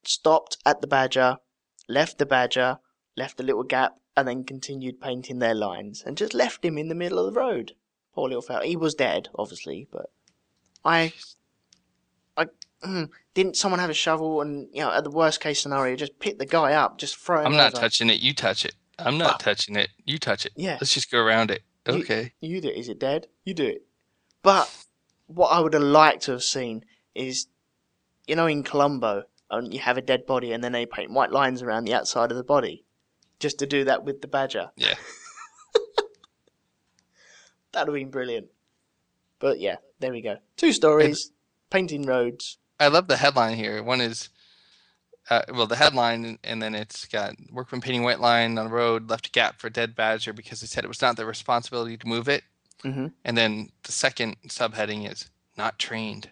stopped 0.03 0.57
at 0.65 0.81
the 0.81 0.87
badger, 0.87 1.37
left 1.87 2.17
the 2.17 2.25
badger, 2.25 2.79
left 3.15 3.39
a 3.39 3.43
little 3.43 3.63
gap, 3.63 4.01
and 4.17 4.27
then 4.27 4.43
continued 4.43 4.99
painting 4.99 5.39
their 5.39 5.55
lines, 5.55 6.03
and 6.05 6.17
just 6.17 6.33
left 6.33 6.65
him 6.65 6.77
in 6.77 6.89
the 6.89 6.95
middle 6.95 7.19
of 7.19 7.33
the 7.33 7.39
road. 7.39 7.71
Poor 8.13 8.27
little 8.27 8.41
fellow. 8.41 8.63
He 8.63 8.75
was 8.75 8.95
dead, 8.95 9.29
obviously, 9.35 9.87
but 9.89 10.11
I, 10.83 11.13
I 12.35 12.47
mm, 12.83 13.09
didn't. 13.33 13.55
Someone 13.55 13.79
have 13.79 13.89
a 13.89 13.93
shovel, 13.93 14.41
and 14.41 14.67
you 14.73 14.81
know, 14.81 14.91
at 14.91 15.05
the 15.05 15.09
worst 15.09 15.39
case 15.39 15.61
scenario, 15.61 15.95
just 15.95 16.19
pick 16.19 16.37
the 16.37 16.45
guy 16.45 16.73
up, 16.73 16.97
just 16.97 17.15
throw 17.15 17.39
him. 17.39 17.45
I'm 17.45 17.53
not 17.53 17.75
over. 17.75 17.83
touching 17.83 18.09
it. 18.09 18.19
You 18.19 18.33
touch 18.33 18.65
it. 18.65 18.75
I'm 18.97 19.17
not 19.17 19.39
touching 19.39 19.77
it. 19.77 19.91
You 20.03 20.17
touch 20.17 20.45
it. 20.45 20.51
Yeah. 20.57 20.73
Let's 20.81 20.93
just 20.93 21.09
go 21.09 21.19
around 21.19 21.49
it. 21.49 21.63
You- 21.87 21.93
Okay. 22.01 22.33
You, 22.39 22.61
do 22.61 22.67
it. 22.69 22.77
Is 22.77 22.89
it 22.89 22.99
dead? 22.99 23.27
You 23.45 23.53
do 23.53 23.65
it. 23.65 23.85
But 24.43 24.69
what 25.27 25.47
I 25.49 25.59
would 25.59 25.73
have 25.73 25.83
liked 25.83 26.23
to 26.23 26.31
have 26.31 26.43
seen 26.43 26.85
is, 27.15 27.47
you 28.27 28.35
know, 28.35 28.45
in 28.47 28.63
Columbo, 28.63 29.23
and 29.51 29.73
you 29.73 29.79
have 29.79 29.97
a 29.97 30.01
dead 30.01 30.25
body, 30.25 30.51
and 30.51 30.63
then 30.63 30.71
they 30.71 30.85
paint 30.85 31.11
white 31.11 31.31
lines 31.31 31.61
around 31.61 31.85
the 31.85 31.93
outside 31.93 32.31
of 32.31 32.37
the 32.37 32.43
body, 32.43 32.83
just 33.39 33.57
to 33.59 33.65
do 33.67 33.83
that 33.85 34.03
with 34.03 34.21
the 34.21 34.27
badger. 34.27 34.71
Yeah. 34.75 34.95
That'd 37.71 37.87
have 37.87 37.93
been 37.93 38.09
brilliant. 38.11 38.47
But 39.39 39.59
yeah, 39.59 39.77
there 39.99 40.11
we 40.11 40.21
go. 40.21 40.37
Two 40.57 40.73
stories, 40.73 41.31
painting 41.69 42.03
roads. 42.03 42.57
I 42.79 42.87
love 42.87 43.07
the 43.07 43.17
headline 43.17 43.57
here. 43.57 43.81
One 43.83 44.01
is, 44.01 44.29
uh, 45.29 45.41
well, 45.53 45.67
the 45.67 45.75
headline, 45.75 46.39
and 46.43 46.61
then 46.61 46.73
it's 46.75 47.05
got 47.05 47.35
workman 47.51 47.81
painting 47.81 48.03
white 48.03 48.19
line 48.19 48.57
on 48.57 48.65
the 48.65 48.71
road 48.71 49.09
left 49.09 49.27
a 49.27 49.31
gap 49.31 49.59
for 49.59 49.69
dead 49.69 49.95
badger 49.95 50.33
because 50.33 50.61
they 50.61 50.67
said 50.67 50.83
it 50.83 50.87
was 50.87 51.01
not 51.01 51.17
their 51.17 51.25
responsibility 51.25 51.97
to 51.97 52.07
move 52.07 52.27
it. 52.27 52.43
Mm-hmm. 52.83 53.07
And 53.25 53.37
then 53.37 53.69
the 53.83 53.91
second 53.91 54.37
subheading 54.47 55.11
is 55.11 55.29
not 55.57 55.77
trained. 55.77 56.29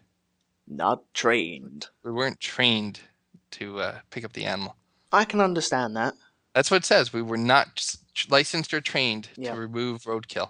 Not 0.67 1.13
trained. 1.13 1.87
We 2.03 2.11
weren't 2.11 2.39
trained 2.39 3.01
to 3.51 3.79
uh, 3.79 3.99
pick 4.09 4.25
up 4.25 4.33
the 4.33 4.45
animal. 4.45 4.75
I 5.11 5.25
can 5.25 5.39
understand 5.41 5.95
that. 5.95 6.13
That's 6.53 6.71
what 6.71 6.77
it 6.77 6.85
says. 6.85 7.13
We 7.13 7.21
were 7.21 7.37
not 7.37 7.95
licensed 8.29 8.73
or 8.73 8.81
trained 8.81 9.29
Yeah. 9.37 9.53
to 9.53 9.59
remove 9.59 10.03
roadkill. 10.03 10.49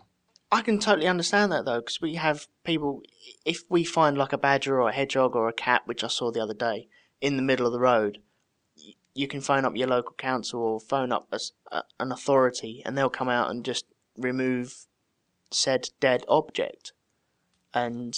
I 0.52 0.62
can 0.62 0.80
totally 0.80 1.08
understand 1.08 1.52
that 1.52 1.66
though, 1.66 1.82
because 1.82 2.00
we 2.00 2.16
have 2.16 2.48
people. 2.64 3.02
If 3.46 3.64
we 3.70 3.84
find 3.84 4.18
like 4.18 4.32
a 4.32 4.38
badger 4.38 4.80
or 4.82 4.90
a 4.90 4.94
hedgehog 4.94 5.36
or 5.36 5.50
a 5.50 5.54
cat, 5.54 5.82
which 5.86 6.04
I 6.04 6.08
saw 6.08 6.32
the 6.32 6.42
other 6.42 6.54
day, 6.54 6.88
in 7.20 7.36
the 7.36 7.44
middle 7.44 7.66
of 7.66 7.74
the 7.74 7.80
road, 7.80 8.20
you 9.18 9.28
can 9.28 9.42
phone 9.42 9.66
up 9.66 9.76
your 9.76 9.88
local 9.88 10.14
council 10.16 10.62
or 10.62 10.80
phone 10.80 11.12
up 11.12 11.28
a 11.32 11.40
a 11.72 11.84
an 12.00 12.12
authority, 12.12 12.82
and 12.86 12.96
they'll 12.98 13.10
come 13.20 13.30
out 13.30 13.50
and 13.50 13.66
just 13.66 13.86
remove 14.16 14.86
said 15.52 15.90
dead 16.00 16.24
object. 16.28 16.94
And 17.74 18.18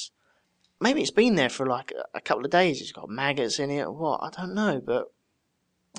maybe 0.80 1.02
it's 1.02 1.12
been 1.12 1.36
there 1.36 1.50
for 1.50 1.66
like 1.66 1.92
a- 1.92 2.18
a 2.18 2.22
couple 2.22 2.46
of 2.46 2.52
days. 2.52 2.82
It's 2.82 2.92
got 2.92 3.10
maggots 3.10 3.60
in 3.60 3.70
it 3.72 3.84
or 3.84 3.92
what? 3.94 4.20
I 4.24 4.30
don't 4.30 4.54
know, 4.54 4.82
but 4.86 5.06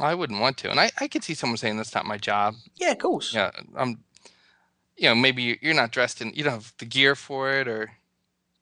I 0.01 0.14
wouldn't 0.14 0.40
want 0.40 0.57
to, 0.59 0.70
and 0.70 0.78
I, 0.80 0.90
I 1.01 1.09
could 1.09 1.24
see 1.24 1.34
someone 1.34 1.57
saying 1.57 1.76
that's 1.76 1.94
not 1.94 2.07
my 2.07 2.16
job. 2.18 2.55
yeah, 2.76 2.92
of 2.92 2.98
course. 2.98 3.34
Yeah, 3.34 3.51
I'm. 3.76 4.05
You 4.96 5.09
know, 5.09 5.14
maybe 5.14 5.42
you- 5.42 5.59
you're 5.62 5.74
not 5.82 5.92
dressed 5.92 6.20
in, 6.20 6.32
you 6.34 6.44
don't 6.44 6.53
have 6.53 6.74
the 6.78 6.84
gear 6.84 7.14
for 7.14 7.51
it, 7.59 7.66
or. 7.68 7.92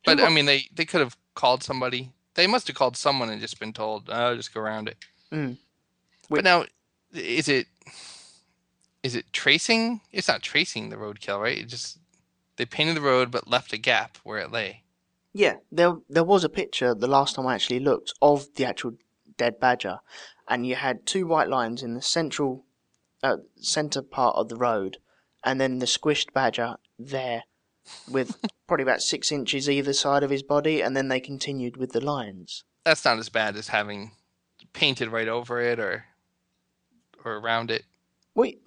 But 0.05 0.20
I 0.20 0.28
mean, 0.30 0.47
they 0.47 0.68
they 0.72 0.84
could 0.86 1.01
have 1.01 1.16
called 1.34 1.62
somebody. 1.64 2.12
They 2.34 2.47
must 2.47 2.66
have 2.68 2.76
called 2.76 2.97
someone 2.97 3.28
and 3.30 3.41
just 3.41 3.59
been 3.59 3.72
told, 3.72 4.09
"Oh, 4.09 4.36
just 4.36 4.55
go 4.55 4.61
around 4.61 4.89
it." 4.89 4.97
Mm. 5.32 5.59
But 6.29 6.45
now, 6.45 6.66
is 7.12 7.49
it 7.49 7.66
is 9.03 9.14
it 9.14 9.33
tracing? 9.33 10.01
It's 10.12 10.29
not 10.29 10.43
tracing 10.43 10.91
the 10.91 10.97
roadkill, 10.97 11.41
right? 11.41 11.59
It 11.59 11.68
just 11.68 11.99
they 12.57 12.66
painted 12.66 12.97
the 12.97 13.01
road 13.01 13.31
but 13.31 13.49
left 13.49 13.72
a 13.72 13.79
gap 13.79 14.18
where 14.24 14.39
it 14.39 14.53
lay. 14.53 14.83
Yeah, 15.33 15.57
there 15.70 15.97
there 16.09 16.24
was 16.24 16.45
a 16.45 16.49
picture 16.49 16.95
the 16.95 17.07
last 17.07 17.37
time 17.37 17.47
I 17.47 17.55
actually 17.55 17.81
looked 17.81 18.12
of 18.20 18.55
the 18.55 18.64
actual 18.64 18.95
dead 19.37 19.61
badger, 19.61 20.01
and 20.49 20.66
you 20.66 20.74
had 20.74 21.07
two 21.07 21.26
white 21.26 21.49
lines 21.49 21.83
in 21.83 21.95
the 21.95 22.03
central, 22.03 22.64
uh, 23.22 23.37
center 23.57 24.03
part 24.03 24.37
of 24.37 24.49
the 24.49 24.57
road, 24.57 24.99
and 25.45 25.61
then 25.61 25.79
the 25.79 25.87
squished 25.87 26.33
badger 26.33 26.76
there, 26.99 27.45
with 28.11 28.37
probably 28.66 28.83
about 28.83 29.01
six 29.01 29.31
inches 29.31 29.70
either 29.70 29.93
side 29.93 30.22
of 30.22 30.31
his 30.31 30.43
body, 30.43 30.83
and 30.83 30.97
then 30.97 31.09
they 31.09 31.20
continued 31.20 31.76
with 31.76 31.93
the 31.93 32.05
lines. 32.05 32.64
That's 32.85 33.05
not 33.05 33.18
as 33.18 33.29
bad 33.29 33.57
as 33.57 33.68
having 33.68 34.12
painted 34.72 35.09
right 35.09 35.29
over 35.29 35.61
it 35.61 35.79
or 35.79 36.05
or 37.29 37.39
around 37.39 37.70
it. 37.70 37.85
Wait, 38.35 38.61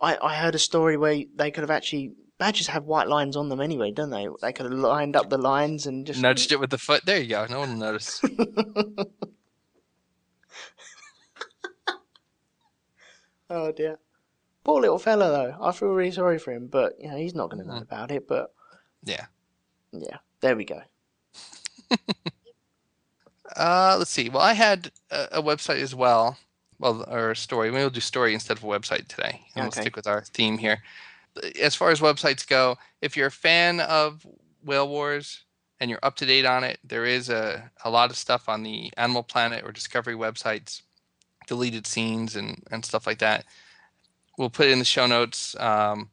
I 0.00 0.16
I 0.16 0.36
heard 0.36 0.54
a 0.54 0.58
story 0.58 0.96
where 0.96 1.22
they 1.34 1.50
could 1.50 1.62
have 1.62 1.70
actually 1.70 2.12
badgers 2.38 2.66
have 2.68 2.84
white 2.84 3.08
lines 3.08 3.36
on 3.36 3.48
them 3.48 3.60
anyway, 3.60 3.90
don't 3.90 4.10
they? 4.10 4.28
They 4.42 4.52
could 4.52 4.70
have 4.70 4.78
lined 4.78 5.16
up 5.16 5.30
the 5.30 5.38
lines 5.38 5.86
and 5.86 6.06
just 6.06 6.20
Nudged 6.20 6.52
it 6.52 6.60
with 6.60 6.70
the 6.70 6.78
foot. 6.78 7.04
There 7.04 7.20
you 7.20 7.28
go. 7.28 7.46
No 7.48 7.60
one 7.60 7.70
will 7.70 7.78
notice. 7.78 8.22
Oh 13.48 13.72
dear. 13.72 13.98
Poor 14.64 14.80
little 14.80 14.98
fella 14.98 15.28
though. 15.30 15.56
I 15.64 15.72
feel 15.72 15.88
really 15.90 16.10
sorry 16.10 16.38
for 16.38 16.52
him, 16.52 16.66
but 16.66 16.96
you 17.00 17.08
know, 17.08 17.16
he's 17.16 17.34
not 17.34 17.50
gonna 17.50 17.64
know 17.64 17.76
about 17.76 18.10
it, 18.10 18.26
but 18.26 18.52
yeah. 19.04 19.26
yeah. 19.92 20.16
There 20.40 20.56
we 20.56 20.64
go. 20.64 20.82
Uh, 23.54 23.96
let's 23.96 24.10
see. 24.10 24.28
Well, 24.28 24.42
I 24.42 24.52
had 24.52 24.90
a, 25.10 25.38
a 25.38 25.42
website 25.42 25.80
as 25.80 25.94
well. 25.94 26.36
Well, 26.78 27.04
or 27.08 27.34
story. 27.34 27.70
Maybe 27.70 27.82
we'll 27.82 27.90
do 27.90 28.00
story 28.00 28.34
instead 28.34 28.58
of 28.58 28.62
website 28.62 29.08
today, 29.08 29.40
and 29.54 29.64
we'll 29.64 29.72
stick 29.72 29.96
with 29.96 30.06
our 30.06 30.22
theme 30.22 30.58
here. 30.58 30.82
As 31.60 31.74
far 31.74 31.90
as 31.90 32.00
websites 32.00 32.46
go, 32.46 32.76
if 33.00 33.16
you're 33.16 33.28
a 33.28 33.30
fan 33.30 33.80
of 33.80 34.26
Whale 34.64 34.88
Wars 34.88 35.44
and 35.80 35.90
you're 35.90 36.00
up 36.02 36.16
to 36.16 36.26
date 36.26 36.46
on 36.46 36.64
it, 36.64 36.78
there 36.84 37.04
is 37.04 37.28
a, 37.28 37.70
a 37.84 37.90
lot 37.90 38.10
of 38.10 38.16
stuff 38.16 38.48
on 38.48 38.62
the 38.62 38.90
Animal 38.96 39.22
Planet 39.22 39.64
or 39.64 39.72
Discovery 39.72 40.14
websites, 40.14 40.82
deleted 41.46 41.86
scenes 41.86 42.36
and, 42.36 42.62
and 42.70 42.84
stuff 42.84 43.06
like 43.06 43.18
that. 43.18 43.44
We'll 44.38 44.50
put 44.50 44.68
in 44.68 44.78
the 44.78 44.84
show 44.84 45.06
notes. 45.06 45.56
Um, 45.58 46.10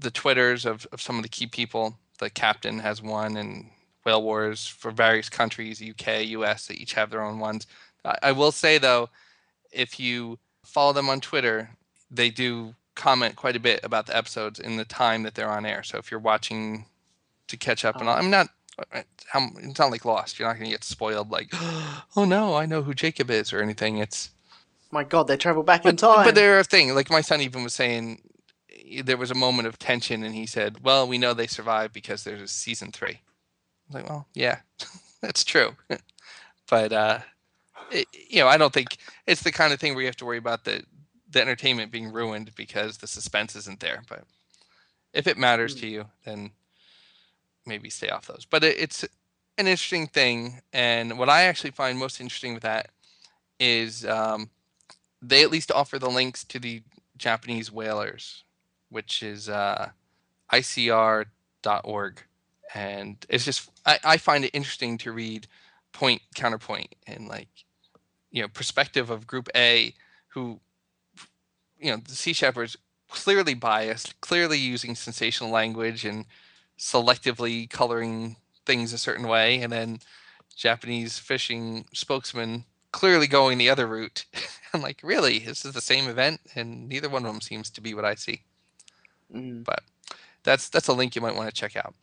the 0.00 0.10
Twitters 0.10 0.64
of, 0.64 0.86
of 0.92 1.00
some 1.00 1.16
of 1.16 1.22
the 1.22 1.28
key 1.28 1.46
people. 1.46 1.96
The 2.18 2.30
captain 2.30 2.78
has 2.78 3.02
one, 3.02 3.36
and 3.36 3.70
Whale 4.04 4.22
Wars 4.22 4.66
for 4.66 4.90
various 4.90 5.28
countries, 5.28 5.82
UK, 5.82 6.26
US, 6.28 6.66
they 6.66 6.74
each 6.74 6.94
have 6.94 7.10
their 7.10 7.22
own 7.22 7.38
ones. 7.38 7.66
I, 8.04 8.16
I 8.24 8.32
will 8.32 8.52
say 8.52 8.78
though, 8.78 9.10
if 9.72 9.98
you 10.00 10.38
follow 10.64 10.92
them 10.92 11.08
on 11.08 11.20
Twitter, 11.20 11.70
they 12.10 12.30
do 12.30 12.74
comment 12.94 13.36
quite 13.36 13.56
a 13.56 13.60
bit 13.60 13.80
about 13.82 14.06
the 14.06 14.16
episodes 14.16 14.58
in 14.58 14.76
the 14.76 14.84
time 14.84 15.22
that 15.22 15.34
they're 15.34 15.50
on 15.50 15.64
air. 15.64 15.82
So 15.82 15.98
if 15.98 16.10
you're 16.10 16.20
watching 16.20 16.86
to 17.48 17.56
catch 17.56 17.84
up, 17.84 17.96
and 18.00 18.08
all, 18.08 18.16
I'm 18.16 18.30
not. 18.30 18.48
I'm, 19.34 19.54
it's 19.58 19.78
not 19.78 19.90
like 19.90 20.04
Lost. 20.04 20.38
You're 20.38 20.48
not 20.48 20.54
going 20.54 20.66
to 20.66 20.70
get 20.70 20.84
spoiled. 20.84 21.30
Like, 21.30 21.48
oh 22.16 22.24
no, 22.26 22.54
I 22.54 22.66
know 22.66 22.82
who 22.82 22.94
Jacob 22.94 23.30
is 23.30 23.52
or 23.52 23.60
anything. 23.60 23.98
It's 23.98 24.30
My 24.90 25.04
God, 25.04 25.26
they 25.26 25.36
travel 25.36 25.62
back 25.62 25.84
in 25.84 25.96
time. 25.96 26.24
but 26.24 26.34
there 26.34 26.58
are 26.58 26.64
things 26.64 26.92
like 26.94 27.10
my 27.10 27.20
son 27.20 27.40
even 27.40 27.62
was 27.62 27.74
saying 27.74 28.22
there 29.04 29.16
was 29.16 29.30
a 29.30 29.34
moment 29.34 29.68
of 29.68 29.78
tension, 29.78 30.22
and 30.22 30.34
he 30.34 30.46
said, 30.46 30.82
"Well, 30.82 31.06
we 31.06 31.18
know 31.18 31.34
they 31.34 31.46
survived 31.46 31.92
because 31.92 32.24
there's 32.24 32.40
a 32.42 32.48
season 32.48 32.92
three. 32.92 33.20
I 33.20 33.86
was 33.88 33.94
like, 33.94 34.08
"Well, 34.08 34.26
yeah, 34.34 34.60
that's 35.20 35.44
true." 35.44 35.76
but 36.68 36.92
uh, 36.92 37.18
it, 37.90 38.06
you 38.28 38.40
know, 38.40 38.48
I 38.48 38.56
don't 38.56 38.72
think 38.72 38.96
it's 39.26 39.42
the 39.42 39.52
kind 39.52 39.72
of 39.72 39.80
thing 39.80 39.94
where 39.94 40.02
you 40.02 40.08
have 40.08 40.16
to 40.16 40.26
worry 40.26 40.38
about 40.38 40.64
the 40.64 40.84
the 41.30 41.40
entertainment 41.40 41.92
being 41.92 42.12
ruined 42.12 42.54
because 42.56 42.98
the 42.98 43.06
suspense 43.06 43.54
isn't 43.54 43.80
there. 43.80 44.02
But 44.08 44.24
if 45.12 45.26
it 45.26 45.38
matters 45.38 45.74
to 45.76 45.86
you, 45.86 46.06
then 46.24 46.50
maybe 47.66 47.88
stay 47.88 48.08
off 48.08 48.26
those. 48.26 48.46
But 48.48 48.64
it, 48.64 48.78
it's 48.78 49.04
an 49.04 49.66
interesting 49.66 50.06
thing, 50.06 50.60
and 50.72 51.18
what 51.18 51.28
I 51.28 51.42
actually 51.42 51.70
find 51.70 51.98
most 51.98 52.20
interesting 52.20 52.54
with 52.54 52.62
that 52.62 52.90
is 53.58 54.04
um, 54.06 54.50
they 55.22 55.42
at 55.42 55.50
least 55.50 55.70
offer 55.70 55.98
the 55.98 56.10
links 56.10 56.44
to 56.44 56.58
the 56.58 56.82
Japanese 57.16 57.70
whalers, 57.70 58.44
which 58.88 59.22
is 59.22 59.48
uh, 59.48 59.90
ICR.org, 60.52 62.22
and 62.74 63.26
it's 63.28 63.44
just 63.44 63.70
I, 63.86 63.98
I 64.02 64.16
find 64.16 64.44
it 64.44 64.50
interesting 64.52 64.98
to 64.98 65.12
read 65.12 65.46
point 65.92 66.22
counterpoint 66.34 66.94
and 67.06 67.28
like 67.28 67.48
you 68.30 68.42
know 68.42 68.48
perspective 68.48 69.10
of 69.10 69.26
Group 69.26 69.48
A, 69.54 69.94
who 70.28 70.60
you 71.78 71.90
know 71.90 71.96
the 71.96 72.14
Sea 72.14 72.32
Shepherds 72.32 72.76
clearly 73.08 73.54
biased, 73.54 74.20
clearly 74.20 74.58
using 74.58 74.94
sensational 74.94 75.50
language 75.50 76.04
and 76.04 76.26
selectively 76.78 77.68
coloring 77.68 78.36
things 78.64 78.92
a 78.92 78.98
certain 78.98 79.26
way, 79.26 79.60
and 79.60 79.72
then 79.72 79.98
Japanese 80.56 81.18
fishing 81.18 81.86
spokesman 81.92 82.64
clearly 82.92 83.26
going 83.26 83.58
the 83.58 83.70
other 83.70 83.86
route. 83.86 84.24
I'm 84.72 84.82
like, 84.82 85.00
really? 85.02 85.40
This 85.40 85.64
is 85.64 85.72
the 85.72 85.80
same 85.80 86.08
event, 86.08 86.40
and 86.54 86.88
neither 86.88 87.08
one 87.08 87.24
of 87.24 87.32
them 87.32 87.40
seems 87.40 87.70
to 87.70 87.80
be 87.80 87.94
what 87.94 88.04
I 88.04 88.14
see. 88.14 88.42
Mm. 89.34 89.64
But 89.64 89.82
that's 90.42 90.68
that's 90.68 90.88
a 90.88 90.92
link 90.92 91.14
you 91.14 91.22
might 91.22 91.34
want 91.34 91.48
to 91.48 91.54
check 91.54 91.76
out. 91.76 91.94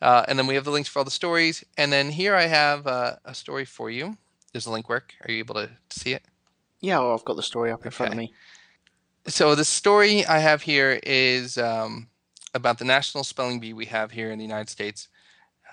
Uh, 0.00 0.24
and 0.28 0.38
then 0.38 0.46
we 0.46 0.54
have 0.54 0.64
the 0.64 0.70
links 0.70 0.88
for 0.88 0.98
all 0.98 1.04
the 1.04 1.10
stories. 1.10 1.64
And 1.78 1.92
then 1.92 2.10
here 2.10 2.34
I 2.34 2.46
have 2.46 2.86
uh, 2.86 3.16
a 3.24 3.34
story 3.34 3.64
for 3.64 3.90
you. 3.90 4.18
Does 4.56 4.64
the 4.64 4.70
link 4.70 4.88
work? 4.88 5.12
Are 5.20 5.30
you 5.30 5.40
able 5.40 5.56
to, 5.56 5.68
see 5.90 6.14
it? 6.14 6.22
Yeah, 6.80 7.00
well, 7.00 7.12
I've 7.12 7.26
got 7.26 7.36
the 7.36 7.42
story 7.42 7.70
up 7.70 7.84
in 7.84 7.90
front 7.90 8.12
of 8.12 8.16
me. 8.16 8.32
So 9.26 9.54
the 9.54 9.66
story 9.66 10.24
I 10.24 10.38
have 10.38 10.62
here 10.62 10.98
is 11.02 11.58
um, 11.58 12.08
about 12.54 12.78
the 12.78 12.86
National 12.86 13.22
Spelling 13.22 13.60
Bee 13.60 13.74
we 13.74 13.84
have 13.84 14.12
here 14.12 14.30
in 14.30 14.38
the 14.38 14.44
United 14.46 14.70
States. 14.70 15.08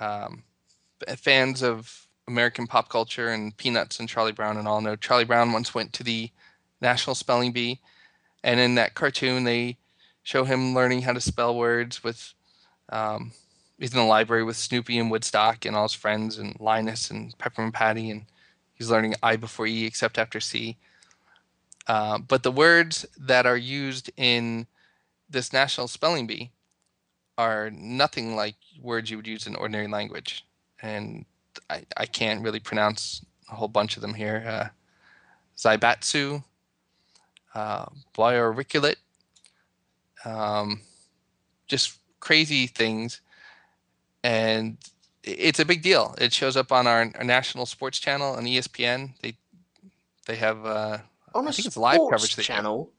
Um, 0.01 0.43
fans 1.15 1.63
of 1.63 2.09
American 2.27 2.67
pop 2.67 2.89
culture 2.89 3.29
and 3.29 3.55
Peanuts 3.55 4.01
and 4.01 4.09
Charlie 4.09 4.34
Brown 4.34 4.57
and 4.57 4.67
all 4.67 4.81
know 4.81 4.97
Charlie 4.97 5.23
Brown 5.23 5.53
once 5.53 5.73
went 5.73 5.93
to 5.93 6.03
the 6.03 6.29
National 6.81 7.15
Spelling 7.15 7.53
Bee, 7.53 7.79
and 8.43 8.59
in 8.59 8.75
that 8.75 8.95
cartoon 8.95 9.45
they 9.45 9.77
show 10.23 10.43
him 10.43 10.75
learning 10.75 11.03
how 11.03 11.13
to 11.13 11.21
spell 11.21 11.55
words 11.55 12.03
with. 12.03 12.34
Um, 12.89 13.31
he's 13.79 13.93
in 13.93 13.99
the 13.99 14.03
library 14.03 14.43
with 14.43 14.57
Snoopy 14.57 14.99
and 14.99 15.09
Woodstock 15.09 15.63
and 15.63 15.73
all 15.73 15.84
his 15.84 15.93
friends 15.93 16.38
and 16.38 16.59
Linus 16.59 17.09
and 17.09 17.34
Peppermint 17.38 17.73
Patty, 17.73 18.09
and 18.09 18.25
he's 18.74 18.89
learning 18.89 19.15
I 19.24 19.36
before 19.36 19.67
E 19.67 19.86
except 19.86 20.17
after 20.17 20.39
C. 20.39 20.78
Uh, 21.88 22.17
but 22.17 22.43
the 22.43 22.51
words 22.51 23.05
that 23.17 23.45
are 23.45 23.57
used 23.57 24.09
in 24.15 24.67
this 25.30 25.51
National 25.51 25.88
Spelling 25.88 26.28
Bee 26.28 26.51
are 27.38 27.69
nothing 27.71 28.36
like 28.36 28.55
words 28.82 29.09
you 29.09 29.17
would 29.17 29.28
use 29.28 29.47
in 29.47 29.55
ordinary 29.55 29.88
language. 29.88 30.45
And 30.82 31.26
I, 31.69 31.84
I 31.97 32.05
can't 32.05 32.43
really 32.43 32.59
pronounce 32.59 33.26
a 33.51 33.55
whole 33.55 33.67
bunch 33.67 33.95
of 33.95 34.01
them 34.01 34.13
here. 34.13 34.43
Uh, 34.47 34.67
Zaibatsu, 35.57 36.43
uh, 37.53 37.86
um, 40.26 40.82
just 41.67 41.97
crazy 42.19 42.67
things. 42.67 43.21
And 44.24 44.78
it's 45.24 45.59
a 45.59 45.65
big 45.65 45.82
deal. 45.82 46.15
It 46.19 46.34
shows 46.34 46.55
up 46.57 46.71
on 46.71 46.88
our, 46.88 47.09
our 47.15 47.24
national 47.24 47.65
sports 47.65 47.99
channel 47.99 48.36
on 48.36 48.43
ESPN. 48.45 49.13
They 49.21 49.36
they 50.26 50.36
have 50.36 50.65
uh, 50.65 50.97
On 51.34 51.47
I 51.47 51.51
think 51.51 51.67
it's 51.67 51.78
live 51.78 51.99
coverage 52.09 52.36
channel, 52.38 52.91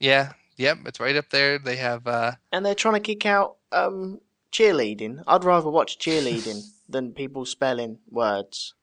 Yeah, 0.00 0.32
yep, 0.56 0.78
it's 0.86 1.00
right 1.00 1.16
up 1.16 1.30
there. 1.30 1.58
They 1.58 1.76
have 1.76 2.06
uh 2.06 2.32
and 2.52 2.64
they're 2.64 2.74
trying 2.74 2.94
to 2.94 3.00
kick 3.00 3.26
out 3.26 3.56
um, 3.72 4.20
cheerleading. 4.52 5.22
I'd 5.26 5.44
rather 5.44 5.70
watch 5.70 5.98
cheerleading 5.98 6.62
than 6.88 7.12
people 7.12 7.44
spelling 7.44 7.98
words. 8.10 8.74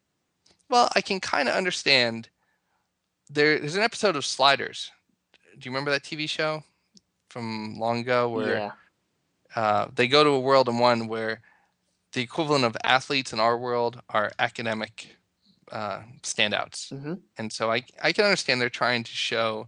well, 0.69 0.89
I 0.95 1.01
can 1.01 1.19
kind 1.19 1.49
of 1.49 1.55
understand 1.55 2.29
there 3.29 3.59
there's 3.59 3.75
an 3.75 3.81
episode 3.83 4.15
of 4.15 4.25
Sliders. 4.25 4.91
Do 5.57 5.67
you 5.67 5.71
remember 5.71 5.91
that 5.91 6.03
TV 6.03 6.29
show 6.29 6.63
from 7.29 7.75
long 7.79 7.99
ago 7.99 8.29
where 8.29 8.55
Yeah. 8.57 8.71
uh, 9.55 9.87
they 9.95 10.07
go 10.07 10.23
to 10.23 10.29
a 10.31 10.39
world 10.39 10.69
in 10.69 10.77
one 10.79 11.07
where 11.07 11.41
the 12.16 12.22
equivalent 12.22 12.63
of 12.63 12.78
athletes 12.84 13.34
in 13.34 13.41
our 13.41 13.57
world 13.57 14.01
are 14.09 14.32
academic 14.39 15.18
uh, 15.72 16.01
standouts. 16.24 16.89
hmm 16.89 17.16
And 17.38 17.51
so 17.53 17.72
I 17.72 17.84
I 18.01 18.13
can 18.13 18.26
understand 18.26 18.61
they're 18.61 18.70
trying 18.70 19.03
to 19.03 19.11
show 19.11 19.68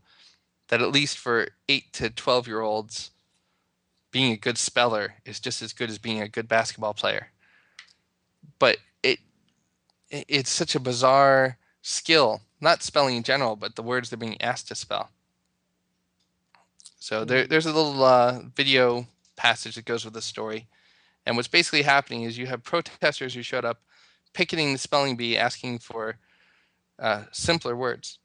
that 0.70 0.82
at 0.82 0.92
least 0.94 1.18
for 1.18 1.50
8 1.70 1.94
to 1.94 2.10
12 2.10 2.48
year 2.48 2.62
olds 2.62 3.12
being 4.12 4.32
a 4.32 4.38
good 4.38 4.58
speller 4.58 5.16
is 5.26 5.42
just 5.42 5.62
as 5.62 5.74
good 5.74 5.90
as 5.90 5.98
being 6.00 6.22
a 6.22 6.30
good 6.30 6.48
basketball 6.48 6.94
player. 6.94 7.28
But 8.60 8.78
it 9.04 9.20
it- 10.10 10.26
it's 10.30 10.52
such 10.52 10.76
a 10.76 10.80
bizarre 10.80 11.58
skill, 11.82 12.42
not 12.62 12.84
spelling 12.84 13.18
in 13.18 13.24
general, 13.24 13.58
but 13.58 13.76
the 13.76 13.84
words 13.84 14.10
they're 14.10 14.18
being 14.18 14.42
asked 14.42 14.70
to 14.70 14.76
spell. 14.76 15.10
So 17.00 17.26
there, 17.26 17.48
there's 17.48 17.66
a 17.66 17.74
little 17.74 18.04
uh, 18.04 18.42
video 18.56 19.08
passage 19.36 19.76
that 19.76 19.86
goes 19.86 20.06
with 20.06 20.14
the 20.14 20.22
story. 20.22 20.68
And 21.28 21.36
what's 21.36 21.50
basically 21.50 21.82
happening 21.82 22.24
is 22.24 22.38
you 22.38 22.48
have 22.48 22.64
protesters 22.64 23.34
who 23.34 23.44
showed 23.44 23.66
up 23.66 23.82
picketing 24.34 24.72
the 24.72 24.80
spelling 24.80 25.18
bee 25.18 25.38
asking 25.38 25.80
for 25.80 26.18
uh, 27.00 27.24
simpler 27.34 27.76
words, 27.76 28.20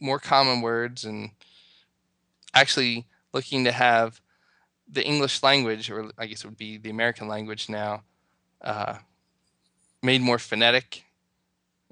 more 0.00 0.18
common 0.18 0.62
words, 0.62 1.04
and 1.04 1.32
actually 2.54 3.06
looking 3.34 3.64
to 3.64 3.72
have 3.72 4.22
the 4.88 5.04
English 5.04 5.42
language, 5.42 5.90
or 5.90 6.10
I 6.16 6.26
guess 6.26 6.44
it 6.44 6.46
would 6.46 6.56
be 6.56 6.78
the 6.78 6.88
American 6.88 7.28
language 7.28 7.68
now, 7.68 8.04
uh, 8.62 8.96
made 10.02 10.22
more 10.22 10.38
phonetic 10.38 11.04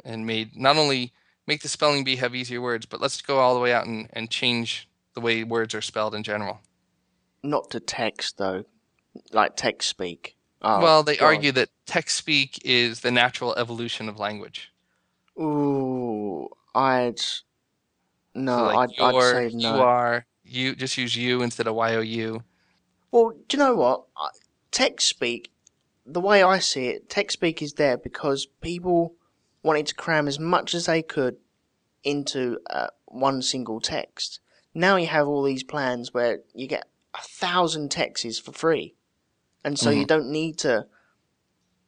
and 0.02 0.26
made 0.26 0.56
not 0.56 0.78
only 0.78 1.12
make 1.46 1.60
the 1.60 1.68
spelling 1.68 2.04
bee 2.04 2.16
have 2.16 2.34
easier 2.34 2.62
words, 2.62 2.86
but 2.86 3.02
let's 3.02 3.20
go 3.20 3.38
all 3.38 3.52
the 3.52 3.60
way 3.60 3.74
out 3.74 3.86
and, 3.86 4.08
and 4.14 4.30
change 4.30 4.88
the 5.14 5.20
way 5.20 5.44
words 5.44 5.74
are 5.74 5.82
spelled 5.82 6.14
in 6.14 6.22
general. 6.22 6.60
Not 7.42 7.70
to 7.72 7.80
text 7.80 8.38
though, 8.38 8.64
like 9.32 9.56
text 9.56 9.88
speak. 9.88 10.36
Oh, 10.62 10.80
well, 10.80 11.02
they 11.02 11.18
argue 11.18 11.52
that 11.52 11.70
text 11.86 12.16
speak 12.16 12.60
is 12.64 13.00
the 13.00 13.10
natural 13.10 13.54
evolution 13.56 14.08
of 14.08 14.18
language. 14.18 14.72
Ooh, 15.38 16.48
I'd 16.74 17.20
no, 18.34 18.56
So, 18.56 18.64
like 18.64 18.90
I'd, 19.00 19.02
I'd 19.02 19.22
say 19.22 19.50
no. 19.56 19.74
you 19.76 19.80
are, 19.82 20.26
you 20.44 20.74
just 20.74 20.96
use 20.98 21.16
you 21.16 21.42
instead 21.42 21.66
of 21.66 21.74
y 21.74 21.94
o 21.94 22.00
u. 22.00 22.42
Well, 23.10 23.30
do 23.48 23.56
you 23.56 23.58
know 23.62 23.74
what? 23.74 24.04
I- 24.16 24.28
Text 24.70 25.08
speak, 25.08 25.50
the 26.06 26.20
way 26.20 26.44
I 26.44 26.60
see 26.60 26.86
it, 26.86 27.10
text 27.10 27.32
speak 27.34 27.60
is 27.60 27.72
there 27.72 27.96
because 27.96 28.46
people 28.60 29.14
wanted 29.64 29.86
to 29.88 29.96
cram 29.96 30.28
as 30.28 30.38
much 30.38 30.74
as 30.74 30.86
they 30.86 31.02
could 31.02 31.38
into 32.04 32.58
uh, 32.70 32.86
one 33.06 33.42
single 33.42 33.80
text. 33.80 34.38
Now 34.72 34.94
you 34.94 35.08
have 35.08 35.26
all 35.26 35.42
these 35.42 35.64
plans 35.64 36.14
where 36.14 36.42
you 36.54 36.68
get 36.68 36.86
a 37.14 37.20
thousand 37.20 37.90
texts 37.90 38.38
for 38.38 38.52
free, 38.52 38.94
and 39.64 39.78
so 39.78 39.90
you 39.90 40.04
Mhm. 40.04 40.08
don't 40.08 40.30
need 40.30 40.58
to, 40.58 40.86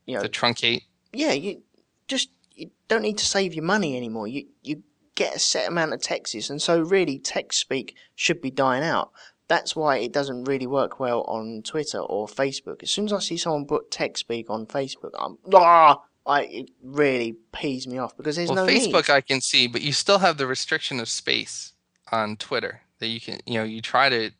you 0.06 0.16
know, 0.16 0.22
The 0.22 0.28
truncate. 0.28 0.82
yeah, 1.12 1.32
you 1.32 1.62
just 2.08 2.28
you 2.54 2.70
don't 2.88 3.02
need 3.02 3.18
to 3.18 3.24
save 3.24 3.54
your 3.54 3.64
money 3.64 3.96
anymore. 3.96 4.26
You 4.28 4.46
you 4.62 4.82
get 5.14 5.36
a 5.36 5.38
set 5.38 5.68
amount 5.68 5.92
of 5.92 6.00
texts, 6.02 6.50
and 6.50 6.60
so 6.60 6.80
really 6.80 7.18
text 7.18 7.58
speak 7.60 7.96
should 8.14 8.40
be 8.40 8.50
dying 8.50 8.82
out. 8.84 9.12
That's 9.48 9.76
why 9.76 9.98
it 9.98 10.12
doesn't 10.12 10.44
really 10.44 10.66
work 10.66 10.98
well 10.98 11.22
on 11.22 11.62
Twitter 11.62 11.98
or 11.98 12.26
Facebook. 12.26 12.82
As 12.82 12.90
soon 12.90 13.06
as 13.06 13.12
I 13.12 13.18
see 13.18 13.36
someone 13.36 13.66
put 13.66 13.90
text 13.90 14.20
speak 14.20 14.48
on 14.48 14.66
Facebook, 14.66 15.10
I'm 15.18 15.38
ah, 15.54 16.02
I 16.26 16.42
it 16.44 16.70
really 16.82 17.36
pees 17.52 17.86
me 17.86 17.98
off 17.98 18.16
because 18.16 18.36
there's 18.36 18.48
well, 18.50 18.66
no 18.66 18.72
Facebook 18.72 19.08
need. 19.08 19.14
I 19.14 19.20
can 19.20 19.40
see, 19.40 19.66
but 19.66 19.82
you 19.82 19.92
still 19.92 20.18
have 20.18 20.38
the 20.38 20.46
restriction 20.46 21.00
of 21.00 21.08
space 21.08 21.72
on 22.10 22.36
Twitter 22.36 22.82
that 22.98 23.08
you 23.08 23.20
can, 23.20 23.40
you 23.46 23.54
know, 23.54 23.64
you 23.64 23.80
try 23.82 24.08
to 24.08 24.30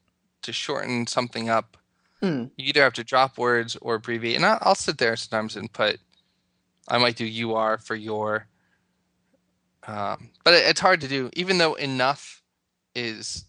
to 0.43 0.53
shorten 0.53 1.07
something 1.07 1.49
up. 1.49 1.77
Hmm. 2.23 2.45
You 2.57 2.69
either 2.69 2.83
have 2.83 2.93
to 2.95 3.05
drop 3.05 3.37
words 3.37 3.77
or 3.83 3.97
abbreviate. 3.97 4.37
And 4.37 4.47
I'll 4.47 4.77
sit 4.77 4.99
there 4.99 5.17
sometimes 5.17 5.57
and 5.57 5.73
put, 5.73 5.99
I 6.89 6.99
might 6.99 7.17
do 7.17 7.27
you 7.27 7.55
are 7.55 7.79
for 7.79 7.97
your. 7.97 8.47
Um, 9.87 10.31
but 10.45 10.55
it, 10.55 10.65
it's 10.67 10.81
hard 10.81 11.01
to 11.01 11.09
do, 11.09 11.31
even 11.35 11.59
though 11.59 11.75
enough 11.75 12.43
is 12.95 13.47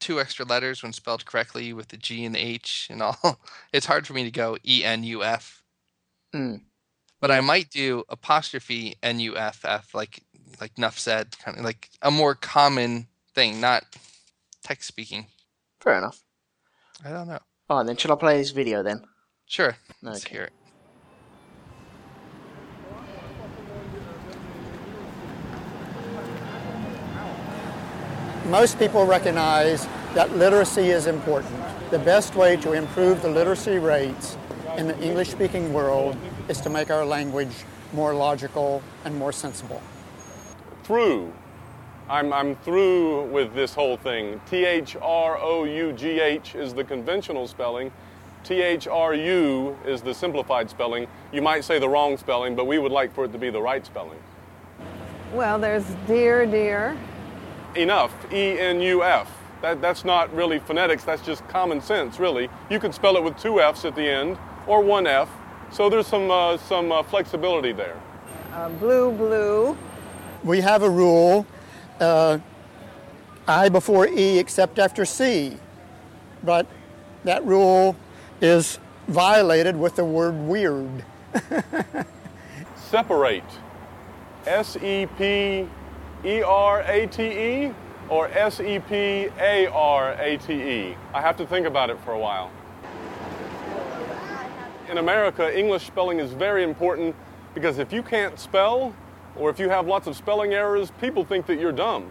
two 0.00 0.20
extra 0.20 0.46
letters 0.46 0.82
when 0.82 0.92
spelled 0.94 1.26
correctly 1.26 1.74
with 1.74 1.88
the 1.88 1.98
G 1.98 2.24
and 2.24 2.34
the 2.34 2.38
H 2.38 2.88
and 2.90 3.02
all. 3.02 3.18
It's 3.72 3.86
hard 3.86 4.06
for 4.06 4.14
me 4.14 4.24
to 4.24 4.30
go 4.30 4.56
E 4.66 4.82
N 4.82 5.04
U 5.04 5.22
F. 5.22 5.62
Hmm. 6.32 6.56
But 7.20 7.30
I 7.30 7.40
might 7.40 7.70
do 7.70 8.04
apostrophe 8.08 8.96
N 9.02 9.20
U 9.20 9.36
F 9.36 9.64
F 9.66 9.94
like 9.94 10.22
like 10.60 10.78
Nuff 10.78 10.98
said, 10.98 11.38
kind 11.38 11.58
of 11.58 11.64
like 11.64 11.90
a 12.00 12.10
more 12.10 12.34
common 12.34 13.08
thing, 13.34 13.60
not 13.60 13.84
text 14.62 14.88
speaking. 14.88 15.26
Fair 15.80 15.98
enough. 15.98 16.22
I 17.04 17.10
don't 17.10 17.28
know. 17.28 17.40
All 17.68 17.78
right, 17.78 17.86
then 17.86 17.96
shall 17.96 18.12
I 18.12 18.16
play 18.16 18.38
this 18.38 18.50
video 18.50 18.82
then? 18.82 19.04
Sure. 19.46 19.76
Let's 20.02 20.24
Okay. 20.24 20.34
hear 20.34 20.44
it. 20.44 20.52
most 28.48 28.78
people 28.78 29.04
recognize 29.04 29.86
that 30.14 30.36
literacy 30.36 30.90
is 30.90 31.06
important. 31.06 31.52
The 31.90 31.98
best 31.98 32.34
way 32.36 32.56
to 32.58 32.72
improve 32.72 33.22
the 33.22 33.28
literacy 33.28 33.78
rates 33.78 34.36
in 34.76 34.86
the 34.88 34.98
English 35.00 35.30
speaking 35.30 35.72
world 35.72 36.16
is 36.48 36.60
to 36.60 36.70
make 36.70 36.90
our 36.90 37.04
language 37.04 37.64
more 37.92 38.14
logical 38.14 38.82
and 39.04 39.16
more 39.16 39.32
sensible. 39.32 39.82
Through. 40.84 41.32
I'm, 42.08 42.32
I'm 42.32 42.54
through 42.56 43.24
with 43.32 43.54
this 43.54 43.74
whole 43.74 43.96
thing. 43.96 44.40
T 44.48 44.64
H 44.64 44.96
R 45.02 45.38
O 45.38 45.64
U 45.64 45.92
G 45.92 46.20
H 46.20 46.54
is 46.54 46.72
the 46.72 46.84
conventional 46.84 47.48
spelling. 47.48 47.90
T 48.44 48.62
H 48.62 48.86
R 48.86 49.12
U 49.12 49.76
is 49.84 50.02
the 50.02 50.14
simplified 50.14 50.70
spelling. 50.70 51.08
You 51.32 51.42
might 51.42 51.64
say 51.64 51.80
the 51.80 51.88
wrong 51.88 52.16
spelling, 52.16 52.54
but 52.54 52.66
we 52.66 52.78
would 52.78 52.92
like 52.92 53.12
for 53.12 53.24
it 53.24 53.32
to 53.32 53.38
be 53.38 53.50
the 53.50 53.60
right 53.60 53.84
spelling. 53.84 54.18
Well, 55.32 55.58
there's 55.58 55.84
dear, 56.06 56.46
dear. 56.46 56.96
Enough. 57.74 58.12
E 58.32 58.56
N 58.58 58.80
U 58.80 59.02
F. 59.02 59.28
That, 59.62 59.80
that's 59.80 60.04
not 60.04 60.32
really 60.32 60.60
phonetics, 60.60 61.02
that's 61.02 61.22
just 61.22 61.46
common 61.48 61.80
sense, 61.80 62.20
really. 62.20 62.48
You 62.70 62.78
could 62.78 62.94
spell 62.94 63.16
it 63.16 63.24
with 63.24 63.36
two 63.38 63.60
F's 63.60 63.84
at 63.84 63.96
the 63.96 64.06
end 64.06 64.38
or 64.66 64.80
one 64.80 65.06
F. 65.06 65.28
So 65.72 65.90
there's 65.90 66.06
some, 66.06 66.30
uh, 66.30 66.58
some 66.58 66.92
uh, 66.92 67.02
flexibility 67.02 67.72
there. 67.72 68.00
Uh, 68.52 68.68
blue, 68.68 69.10
blue. 69.10 69.76
We 70.44 70.60
have 70.60 70.82
a 70.82 70.90
rule 70.90 71.46
uh, 72.00 72.38
I 73.46 73.68
before 73.68 74.06
E 74.08 74.38
except 74.38 74.78
after 74.78 75.04
C, 75.04 75.56
but 76.42 76.66
that 77.24 77.44
rule 77.44 77.96
is 78.40 78.78
violated 79.08 79.76
with 79.76 79.96
the 79.96 80.04
word 80.04 80.34
weird. 80.34 81.04
Separate. 82.76 83.44
S 84.46 84.76
E 84.76 85.06
P 85.18 85.66
E 86.24 86.42
R 86.42 86.82
A 86.82 87.06
T 87.06 87.22
E 87.22 87.74
or 88.08 88.28
S 88.28 88.60
E 88.60 88.78
P 88.78 89.28
A 89.38 89.66
R 89.72 90.12
A 90.20 90.36
T 90.38 90.52
E. 90.52 90.96
I 91.12 91.20
have 91.20 91.36
to 91.38 91.46
think 91.46 91.66
about 91.66 91.90
it 91.90 91.98
for 92.04 92.12
a 92.12 92.18
while. 92.18 92.50
In 94.88 94.98
America, 94.98 95.56
English 95.56 95.84
spelling 95.84 96.20
is 96.20 96.32
very 96.32 96.62
important 96.62 97.16
because 97.54 97.78
if 97.78 97.92
you 97.92 98.02
can't 98.02 98.38
spell 98.38 98.94
or 99.38 99.50
if 99.50 99.58
you 99.58 99.68
have 99.68 99.86
lots 99.86 100.06
of 100.06 100.16
spelling 100.16 100.54
errors, 100.54 100.90
people 101.00 101.24
think 101.24 101.46
that 101.46 101.58
you're 101.58 101.72
dumb. 101.72 102.10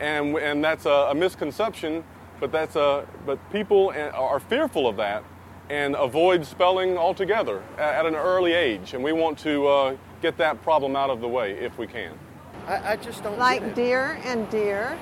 And, 0.00 0.36
and 0.36 0.64
that's 0.64 0.86
a, 0.86 1.08
a 1.10 1.14
misconception, 1.14 2.04
but, 2.40 2.50
that's 2.50 2.76
a, 2.76 3.06
but 3.24 3.38
people 3.52 3.92
are 4.12 4.40
fearful 4.40 4.88
of 4.88 4.96
that 4.96 5.24
and 5.70 5.94
avoid 5.94 6.44
spelling 6.44 6.98
altogether 6.98 7.62
at, 7.78 7.94
at 7.94 8.06
an 8.06 8.14
early 8.14 8.52
age. 8.52 8.94
And 8.94 9.02
we 9.02 9.12
want 9.12 9.38
to 9.40 9.66
uh, 9.66 9.96
get 10.20 10.36
that 10.38 10.62
problem 10.62 10.96
out 10.96 11.10
of 11.10 11.20
the 11.20 11.28
way 11.28 11.52
if 11.52 11.78
we 11.78 11.86
can. 11.86 12.18
I, 12.66 12.92
I 12.92 12.96
just 12.96 13.22
don't 13.22 13.38
like 13.38 13.74
dear 13.74 14.20
and 14.24 14.48
dear 14.50 14.98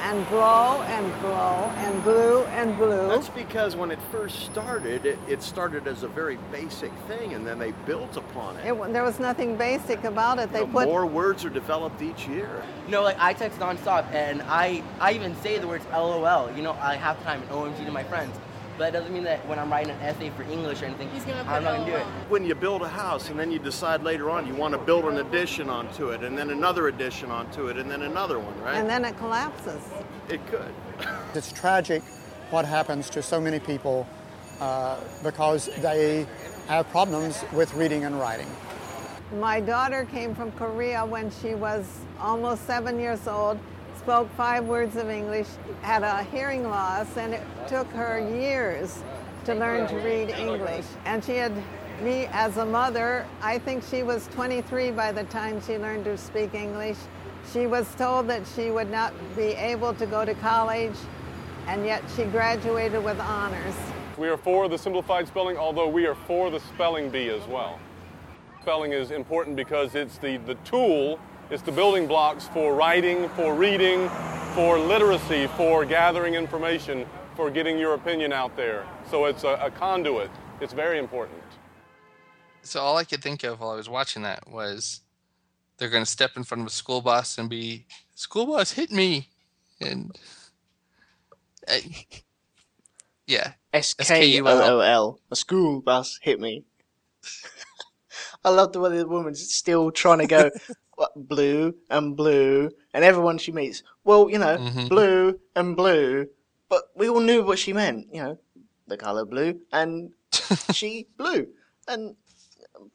and 0.00 0.26
grow 0.28 0.82
and 0.82 1.20
grow 1.20 1.72
and 1.76 2.02
blue 2.02 2.44
and 2.44 2.76
blue. 2.76 3.08
That's 3.08 3.28
because 3.28 3.76
when 3.76 3.90
it 3.90 3.98
first 4.10 4.44
started, 4.46 5.06
it, 5.06 5.18
it 5.28 5.42
started 5.42 5.86
as 5.86 6.02
a 6.02 6.08
very 6.08 6.38
basic 6.52 6.92
thing, 7.08 7.34
and 7.34 7.46
then 7.46 7.58
they 7.58 7.72
built 7.86 8.16
upon 8.16 8.56
it. 8.56 8.66
it 8.66 8.92
there 8.92 9.04
was 9.04 9.18
nothing 9.18 9.56
basic 9.56 10.04
about 10.04 10.38
it. 10.38 10.52
They 10.52 10.60
You 10.60 10.66
know, 10.66 10.72
put 10.72 10.88
more 10.88 11.06
words 11.06 11.44
are 11.44 11.50
developed 11.50 12.00
each 12.02 12.26
year. 12.28 12.62
No, 12.88 13.02
like 13.02 13.16
I 13.18 13.32
text 13.32 13.58
nonstop, 13.58 14.10
and 14.12 14.42
I 14.42 14.82
I 15.00 15.12
even 15.12 15.34
say 15.42 15.58
the 15.58 15.66
words 15.66 15.84
LOL. 15.92 16.50
You 16.56 16.62
know, 16.62 16.72
I 16.80 16.96
have 16.96 17.22
time 17.24 17.42
and 17.42 17.50
OMG 17.50 17.84
to 17.84 17.92
my 17.92 18.04
friends. 18.04 18.36
But 18.78 18.92
that 18.92 18.98
doesn't 19.00 19.12
mean 19.12 19.24
that 19.24 19.44
when 19.48 19.58
I'm 19.58 19.72
writing 19.72 19.90
an 19.90 20.00
essay 20.00 20.30
for 20.30 20.44
English 20.44 20.82
or 20.82 20.84
anything, 20.84 21.10
I'm 21.48 21.64
not 21.64 21.78
gonna 21.78 21.84
do 21.84 21.96
it. 21.96 22.04
When 22.28 22.44
you 22.44 22.54
build 22.54 22.82
a 22.82 22.88
house 22.88 23.28
and 23.28 23.38
then 23.38 23.50
you 23.50 23.58
decide 23.58 24.04
later 24.04 24.30
on 24.30 24.46
you 24.46 24.54
want 24.54 24.72
to 24.72 24.78
build 24.78 25.04
an 25.06 25.18
addition 25.18 25.68
onto 25.68 26.10
it, 26.10 26.22
and 26.22 26.38
then 26.38 26.50
another 26.50 26.86
addition 26.86 27.32
onto 27.32 27.66
it, 27.66 27.76
and 27.76 27.90
then 27.90 28.02
another 28.02 28.38
one, 28.38 28.56
right? 28.62 28.76
and 28.76 28.88
then 28.88 29.04
it 29.04 29.18
collapses. 29.18 29.82
it 30.28 30.46
could. 30.46 30.72
It's 31.34 31.50
tragic 31.50 32.04
what 32.50 32.64
happens 32.64 33.10
to 33.10 33.22
so 33.22 33.40
many 33.40 33.58
people 33.58 34.06
uh, 34.60 34.96
because 35.24 35.66
they 35.82 36.24
have 36.68 36.88
problems 36.90 37.44
with 37.52 37.74
reading 37.74 38.04
and 38.04 38.18
writing. 38.20 38.46
My 39.40 39.60
daughter 39.60 40.06
came 40.10 40.36
from 40.36 40.52
Korea 40.52 41.04
when 41.04 41.30
she 41.42 41.54
was 41.54 41.84
almost 42.20 42.64
seven 42.64 43.00
years 43.00 43.26
old, 43.26 43.58
spoke 44.08 44.34
five 44.38 44.64
words 44.64 44.96
of 44.96 45.10
English, 45.10 45.48
had 45.82 46.02
a 46.02 46.22
hearing 46.32 46.66
loss, 46.66 47.18
and 47.18 47.34
it 47.34 47.42
took 47.68 47.86
her 47.88 48.18
years 48.18 49.02
to 49.44 49.54
learn 49.54 49.86
to 49.86 49.96
read 49.96 50.30
English. 50.30 50.86
And 51.04 51.22
she 51.22 51.36
had 51.36 51.52
me 52.00 52.26
as 52.32 52.56
a 52.56 52.64
mother, 52.64 53.26
I 53.42 53.58
think 53.58 53.84
she 53.84 54.02
was 54.02 54.26
23 54.28 54.92
by 54.92 55.12
the 55.12 55.24
time 55.24 55.60
she 55.60 55.76
learned 55.76 56.06
to 56.06 56.16
speak 56.16 56.54
English. 56.54 56.96
She 57.52 57.66
was 57.66 57.86
told 57.96 58.28
that 58.28 58.46
she 58.56 58.70
would 58.70 58.90
not 58.90 59.12
be 59.36 59.48
able 59.48 59.92
to 59.92 60.06
go 60.06 60.24
to 60.24 60.32
college, 60.36 60.96
and 61.66 61.84
yet 61.84 62.02
she 62.16 62.24
graduated 62.24 63.04
with 63.04 63.20
honors. 63.20 63.74
We 64.16 64.28
are 64.30 64.38
for 64.38 64.70
the 64.70 64.78
simplified 64.78 65.28
spelling, 65.28 65.58
although 65.58 65.86
we 65.86 66.06
are 66.06 66.16
for 66.26 66.48
the 66.48 66.60
spelling 66.60 67.10
bee 67.10 67.28
as 67.28 67.46
well. 67.46 67.78
Spelling 68.62 68.92
is 68.92 69.10
important 69.10 69.54
because 69.54 69.94
it's 69.94 70.16
the, 70.16 70.38
the 70.38 70.54
tool, 70.64 71.20
it's 71.50 71.62
the 71.62 71.72
building 71.72 72.06
blocks 72.06 72.46
for 72.48 72.74
writing, 72.74 73.28
for 73.30 73.54
reading, 73.54 74.08
for 74.54 74.78
literacy, 74.78 75.46
for 75.56 75.84
gathering 75.84 76.34
information, 76.34 77.06
for 77.36 77.50
getting 77.50 77.78
your 77.78 77.94
opinion 77.94 78.32
out 78.32 78.54
there. 78.56 78.86
So 79.10 79.24
it's 79.24 79.44
a, 79.44 79.58
a 79.62 79.70
conduit. 79.70 80.30
It's 80.60 80.72
very 80.72 80.98
important. 80.98 81.42
So 82.62 82.80
all 82.80 82.96
I 82.96 83.04
could 83.04 83.22
think 83.22 83.44
of 83.44 83.60
while 83.60 83.70
I 83.70 83.76
was 83.76 83.88
watching 83.88 84.22
that 84.22 84.46
was 84.46 85.00
they're 85.78 85.88
going 85.88 86.04
to 86.04 86.10
step 86.10 86.32
in 86.36 86.44
front 86.44 86.60
of 86.62 86.66
a 86.66 86.70
school 86.70 87.00
bus 87.00 87.38
and 87.38 87.48
be, 87.48 87.86
"School 88.14 88.46
bus, 88.46 88.72
hit 88.72 88.90
me!" 88.90 89.28
And 89.80 90.14
uh, 91.66 91.78
yeah, 93.26 93.52
S 93.72 93.94
K 93.94 94.40
O 94.40 94.46
O 94.46 94.80
L. 94.80 95.20
A 95.30 95.36
school 95.36 95.80
bus 95.80 96.18
hit 96.20 96.40
me. 96.40 96.64
I 98.44 98.50
love 98.50 98.72
the 98.72 98.80
way 98.80 98.98
the 98.98 99.06
woman's 99.06 99.54
still 99.54 99.90
trying 99.90 100.18
to 100.18 100.26
go 100.26 100.42
what, 100.42 100.52
blue 101.16 101.74
and 101.90 102.16
blue, 102.16 102.70
and 102.94 103.04
everyone 103.04 103.38
she 103.38 103.52
meets, 103.52 103.82
well, 104.04 104.28
you 104.30 104.38
know, 104.38 104.58
Mhm. 104.58 104.88
blue 104.88 105.38
and 105.54 105.76
blue, 105.76 106.26
but 106.68 106.84
we 106.96 107.08
all 107.08 107.20
knew 107.20 107.42
what 107.42 107.58
she 107.58 107.72
meant, 107.72 108.06
you 108.12 108.22
know, 108.22 108.38
the 108.86 108.96
colour 108.96 109.24
blue, 109.24 109.60
and 109.72 110.12
she 110.72 111.06
blue, 111.16 111.46
and 111.86 112.16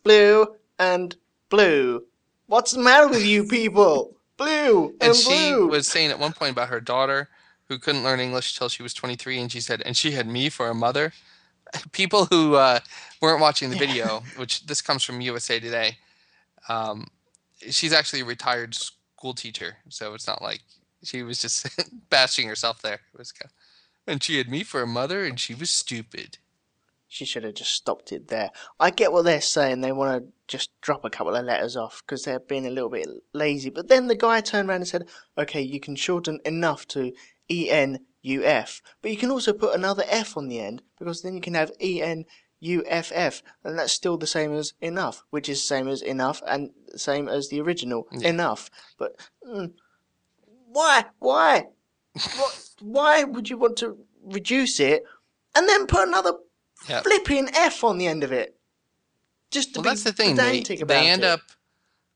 blue 0.03 0.55
and 0.79 1.15
blue. 1.49 2.03
What's 2.47 2.71
the 2.71 2.81
matter 2.81 3.07
with 3.07 3.25
you 3.25 3.45
people? 3.45 4.17
Blue 4.37 4.89
and, 4.89 5.01
and 5.01 5.15
she 5.15 5.53
blue. 5.53 5.67
was 5.67 5.87
saying 5.87 6.09
at 6.09 6.19
one 6.19 6.33
point 6.33 6.51
about 6.51 6.69
her 6.69 6.81
daughter 6.81 7.29
who 7.67 7.77
couldn't 7.77 8.03
learn 8.03 8.19
English 8.19 8.57
till 8.57 8.67
she 8.69 8.83
was 8.83 8.93
23, 8.93 9.39
and 9.39 9.51
she 9.51 9.61
said, 9.61 9.81
and 9.85 9.95
she 9.95 10.11
had 10.11 10.27
me 10.27 10.49
for 10.49 10.67
a 10.69 10.73
mother. 10.75 11.13
People 11.91 12.25
who 12.25 12.55
uh, 12.55 12.79
weren't 13.21 13.39
watching 13.41 13.69
the 13.69 13.75
video, 13.75 14.23
which 14.35 14.65
this 14.65 14.81
comes 14.81 15.03
from 15.03 15.21
USA 15.21 15.59
Today, 15.59 15.97
um, 16.67 17.07
she's 17.69 17.93
actually 17.93 18.21
a 18.21 18.25
retired 18.25 18.75
school 18.75 19.33
teacher, 19.33 19.77
so 19.89 20.13
it's 20.13 20.27
not 20.27 20.41
like 20.41 20.61
she 21.03 21.23
was 21.23 21.41
just 21.41 21.67
bashing 22.09 22.47
herself 22.47 22.81
there. 22.81 22.99
It 23.13 23.17
was 23.17 23.31
kind 23.31 23.49
of, 23.49 24.11
and 24.11 24.23
she 24.23 24.37
had 24.37 24.49
me 24.49 24.63
for 24.63 24.81
a 24.81 24.87
mother, 24.87 25.23
and 25.23 25.39
she 25.39 25.53
was 25.53 25.69
stupid. 25.69 26.37
She 27.07 27.25
should 27.25 27.43
have 27.43 27.53
just 27.53 27.71
stopped 27.71 28.11
it 28.11 28.29
there. 28.29 28.49
I 28.79 28.89
get 28.89 29.11
what 29.11 29.25
they're 29.25 29.39
saying. 29.39 29.81
They 29.81 29.91
want 29.91 30.23
to 30.23 30.31
just 30.47 30.71
drop 30.81 31.05
a 31.05 31.11
couple 31.11 31.35
of 31.35 31.45
letters 31.45 31.77
off 31.77 32.01
because 32.03 32.23
they're 32.23 32.39
being 32.39 32.65
a 32.65 32.71
little 32.71 32.89
bit 32.89 33.07
lazy. 33.33 33.69
But 33.69 33.87
then 33.87 34.07
the 34.07 34.15
guy 34.15 34.41
turned 34.41 34.67
around 34.67 34.77
and 34.77 34.87
said, 34.87 35.07
okay, 35.37 35.61
you 35.61 35.79
can 35.79 35.95
shorten 35.95 36.39
enough 36.43 36.87
to 36.89 37.13
E 37.51 37.69
N 37.69 37.99
U 38.23 38.43
F, 38.43 38.81
but 39.01 39.11
you 39.11 39.17
can 39.17 39.29
also 39.29 39.53
put 39.53 39.75
another 39.75 40.03
F 40.07 40.35
on 40.35 40.47
the 40.47 40.59
end 40.59 40.81
because 40.97 41.21
then 41.21 41.35
you 41.35 41.41
can 41.41 41.53
have 41.53 41.71
E 41.79 42.01
N 42.01 42.25
U 42.63 42.83
F 42.87 43.11
F, 43.13 43.43
and 43.63 43.77
that's 43.77 43.93
still 43.93 44.17
the 44.17 44.27
same 44.27 44.53
as 44.53 44.73
enough, 44.81 45.23
which 45.29 45.49
is 45.49 45.63
same 45.63 45.87
as 45.87 46.01
enough 46.01 46.41
and 46.47 46.71
same 46.95 47.27
as 47.27 47.49
the 47.49 47.61
original 47.61 48.07
enough. 48.21 48.69
But 48.97 49.15
mm, 49.47 49.73
why? 50.71 51.05
Why? 51.19 51.67
what, 52.13 52.69
why 52.79 53.23
would 53.23 53.49
you 53.49 53.57
want 53.57 53.77
to 53.77 53.97
reduce 54.23 54.79
it 54.79 55.03
and 55.55 55.67
then 55.67 55.87
put 55.87 56.07
another 56.07 56.33
Yeah. 56.87 57.01
flipping 57.01 57.49
F 57.53 57.83
on 57.83 57.97
the 57.97 58.07
end 58.07 58.23
of 58.23 58.31
it? 58.31 58.55
Just 59.51 59.73
to 59.73 59.79
well, 59.79 59.83
be 59.83 59.89
that's 59.89 60.03
the 60.03 60.13
thing. 60.13 60.35
They, 60.35 60.61
they 60.61 61.07
end 61.07 61.23
it. 61.23 61.27
up 61.27 61.41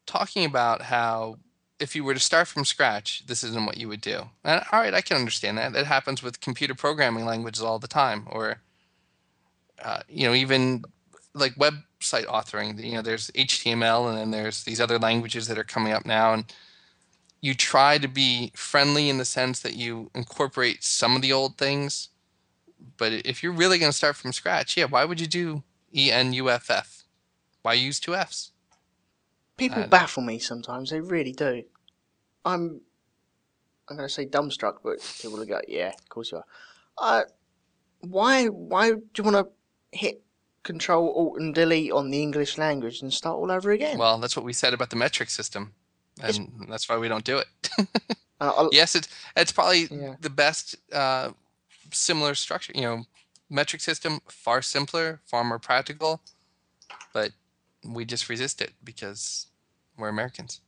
talking 0.06 0.46
about 0.46 0.82
how 0.84 1.40
if 1.80 1.96
you 1.96 2.04
were 2.04 2.14
to 2.14 2.20
start 2.20 2.48
from 2.48 2.66
scratch, 2.66 3.26
this 3.28 3.44
isn't 3.44 3.66
what 3.66 3.78
you 3.78 3.88
would 3.88 4.02
do. 4.02 4.30
And 4.44 4.64
all 4.72 4.80
right, 4.80 4.94
I 4.94 5.02
can 5.02 5.18
understand 5.18 5.58
that. 5.58 5.74
That 5.74 5.86
happens 5.86 6.24
with 6.24 6.42
computer 6.42 6.74
programming 6.74 7.26
languages 7.26 7.62
all 7.62 7.80
the 7.80 7.88
time, 7.88 8.28
or 8.32 8.62
uh, 9.88 10.02
you 10.10 10.28
know, 10.28 10.34
even 10.34 10.84
like 11.34 11.56
website 11.56 12.26
authoring. 12.26 12.84
You 12.84 12.96
know, 12.96 13.02
there's 13.02 13.32
HTML, 13.32 14.10
and 14.10 14.18
then 14.18 14.32
there's 14.32 14.66
these 14.66 14.82
other 14.82 15.00
languages 15.00 15.48
that 15.48 15.58
are 15.58 15.64
coming 15.64 15.94
up 15.94 16.06
now, 16.06 16.34
and 16.34 16.54
you 17.40 17.54
try 17.54 17.98
to 17.98 18.10
be 18.10 18.52
friendly 18.54 19.10
in 19.10 19.18
the 19.18 19.24
sense 19.24 19.62
that 19.62 19.76
you 19.76 20.12
incorporate 20.14 20.84
some 20.84 21.16
of 21.16 21.22
the 21.22 21.32
old 21.32 21.58
things. 21.58 22.10
But 22.98 23.14
if 23.14 23.42
you're 23.42 23.54
really 23.54 23.80
going 23.80 23.92
to 23.92 23.98
start 23.98 24.18
from 24.18 24.34
scratch, 24.34 24.76
yeah, 24.76 24.86
why 24.86 25.06
would 25.06 25.22
you 25.22 25.28
do 25.28 25.64
E 25.96 26.12
N 26.12 26.34
U 26.34 26.50
F 26.50 26.70
F? 26.70 27.04
Why 27.62 27.74
use 27.74 28.02
two 28.02 28.14
Fs? 28.14 28.52
People 29.56 29.84
baffle 29.88 30.22
me 30.22 30.38
sometimes. 30.38 30.90
They 30.90 31.00
really 31.00 31.32
do. 31.32 31.64
I'm. 32.44 32.82
I'm 33.90 33.96
going 33.96 34.10
to 34.10 34.14
say 34.14 34.26
dumbstruck, 34.26 34.80
but 34.84 35.00
people 35.22 35.38
will 35.38 35.46
go, 35.46 35.62
"Yeah, 35.66 35.94
of 35.98 36.10
course 36.10 36.34
you 36.34 36.40
are." 36.40 36.46
Uh, 36.98 37.24
why? 38.02 38.48
Why 38.48 38.92
do 38.92 39.02
you 39.18 39.24
want 39.24 39.38
to 39.38 39.48
hit 39.92 40.22
Control 40.64 41.14
Alt 41.16 41.40
and 41.42 41.56
Delete 41.56 41.92
on 41.92 42.10
the 42.10 42.22
English 42.22 42.58
language 42.58 43.02
and 43.02 43.14
start 43.14 43.36
all 43.38 43.52
over 43.52 43.72
again. 43.72 43.98
Well, 43.98 44.18
that's 44.20 44.36
what 44.36 44.46
we 44.46 44.54
said 44.54 44.74
about 44.74 44.90
the 44.90 44.96
metric 44.96 45.30
system, 45.30 45.74
and 46.22 46.66
that's 46.70 46.90
why 46.90 46.98
we 46.98 47.08
don't 47.08 47.24
do 47.24 47.38
it. 47.38 47.48
I'll- 48.42 48.70
yes, 48.72 48.96
it's 48.96 49.08
it's 49.36 49.52
probably 49.52 49.86
Yeah. 49.90 50.16
the 50.20 50.30
best 50.30 50.76
uh, 50.94 51.32
similar 51.92 52.36
structure. 52.36 52.74
You 52.76 52.82
know, 52.82 53.04
metric 53.50 53.82
system 53.82 54.20
far 54.28 54.62
simpler, 54.62 55.22
far 55.26 55.44
more 55.44 55.60
practical, 55.60 56.22
but 57.14 57.32
we 57.86 58.04
just 58.06 58.28
resist 58.30 58.62
it 58.62 58.74
because 58.84 59.48
we're 59.98 60.10
Americans. 60.10 60.62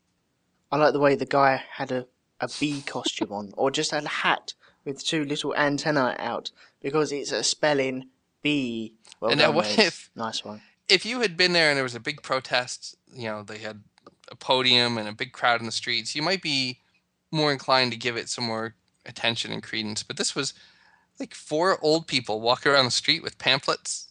I 0.71 0.77
like 0.77 0.93
the 0.93 0.99
way 0.99 1.15
the 1.15 1.25
guy 1.25 1.63
had 1.73 1.91
a, 1.91 2.05
a 2.39 2.47
bee 2.59 2.81
costume 2.81 3.31
on, 3.33 3.51
or 3.57 3.69
just 3.71 3.91
had 3.91 4.03
a 4.05 4.07
hat 4.23 4.53
with 4.85 5.03
two 5.05 5.25
little 5.25 5.53
antennae 5.55 6.15
out, 6.19 6.51
because 6.81 7.11
it's 7.11 7.31
a 7.31 7.43
spelling 7.43 8.07
bee. 8.41 8.95
Well 9.19 9.31
And 9.31 9.39
now 9.39 9.47
done, 9.47 9.55
what 9.55 9.65
mates. 9.65 9.79
if- 9.79 10.09
Nice 10.15 10.43
one. 10.43 10.61
If 10.87 11.05
you 11.05 11.19
had 11.21 11.37
been 11.37 11.53
there 11.53 11.69
and 11.69 11.77
there 11.77 11.83
was 11.83 11.93
a 11.95 11.99
big 11.99 12.23
protest, 12.23 12.95
you 13.13 13.27
know, 13.29 13.43
they 13.43 13.59
had 13.59 13.83
a 14.31 14.35
podium 14.35 14.97
and 14.97 15.07
a 15.07 15.13
big 15.13 15.33
crowd 15.33 15.59
in 15.59 15.65
the 15.67 15.71
streets, 15.71 16.15
you 16.15 16.21
might 16.23 16.41
be 16.41 16.79
more 17.31 17.51
inclined 17.51 17.91
to 17.91 17.97
give 17.97 18.17
it 18.17 18.27
some 18.27 18.45
more 18.45 18.73
attention 19.05 19.51
and 19.51 19.61
credence. 19.61 20.01
But 20.01 20.17
this 20.17 20.33
was 20.35 20.53
like 21.19 21.35
four 21.35 21.77
old 21.83 22.07
people 22.07 22.41
walking 22.41 22.71
around 22.71 22.85
the 22.85 22.91
street 22.91 23.21
with 23.21 23.37
pamphlets. 23.37 24.07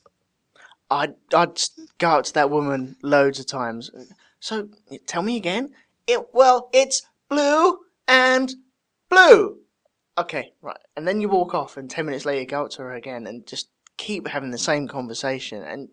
I'd, 0.90 1.14
I'd 1.34 1.60
go 1.98 2.08
out 2.08 2.24
to 2.26 2.34
that 2.34 2.50
woman 2.50 2.96
loads 3.02 3.40
of 3.40 3.46
times. 3.46 3.90
So, 4.40 4.68
tell 5.06 5.22
me 5.22 5.36
again. 5.36 5.70
It, 6.06 6.28
well, 6.32 6.70
it's 6.72 7.02
blue 7.28 7.80
and 8.06 8.54
blue. 9.08 9.58
Okay, 10.16 10.52
right. 10.62 10.78
And 10.96 11.06
then 11.06 11.20
you 11.20 11.28
walk 11.28 11.54
off, 11.54 11.76
and 11.76 11.90
ten 11.90 12.06
minutes 12.06 12.24
later, 12.24 12.40
you 12.40 12.46
go 12.46 12.62
out 12.62 12.70
to 12.72 12.82
her 12.82 12.94
again 12.94 13.26
and 13.26 13.46
just 13.46 13.68
keep 13.98 14.26
having 14.26 14.50
the 14.50 14.58
same 14.58 14.88
conversation. 14.88 15.62
And 15.62 15.88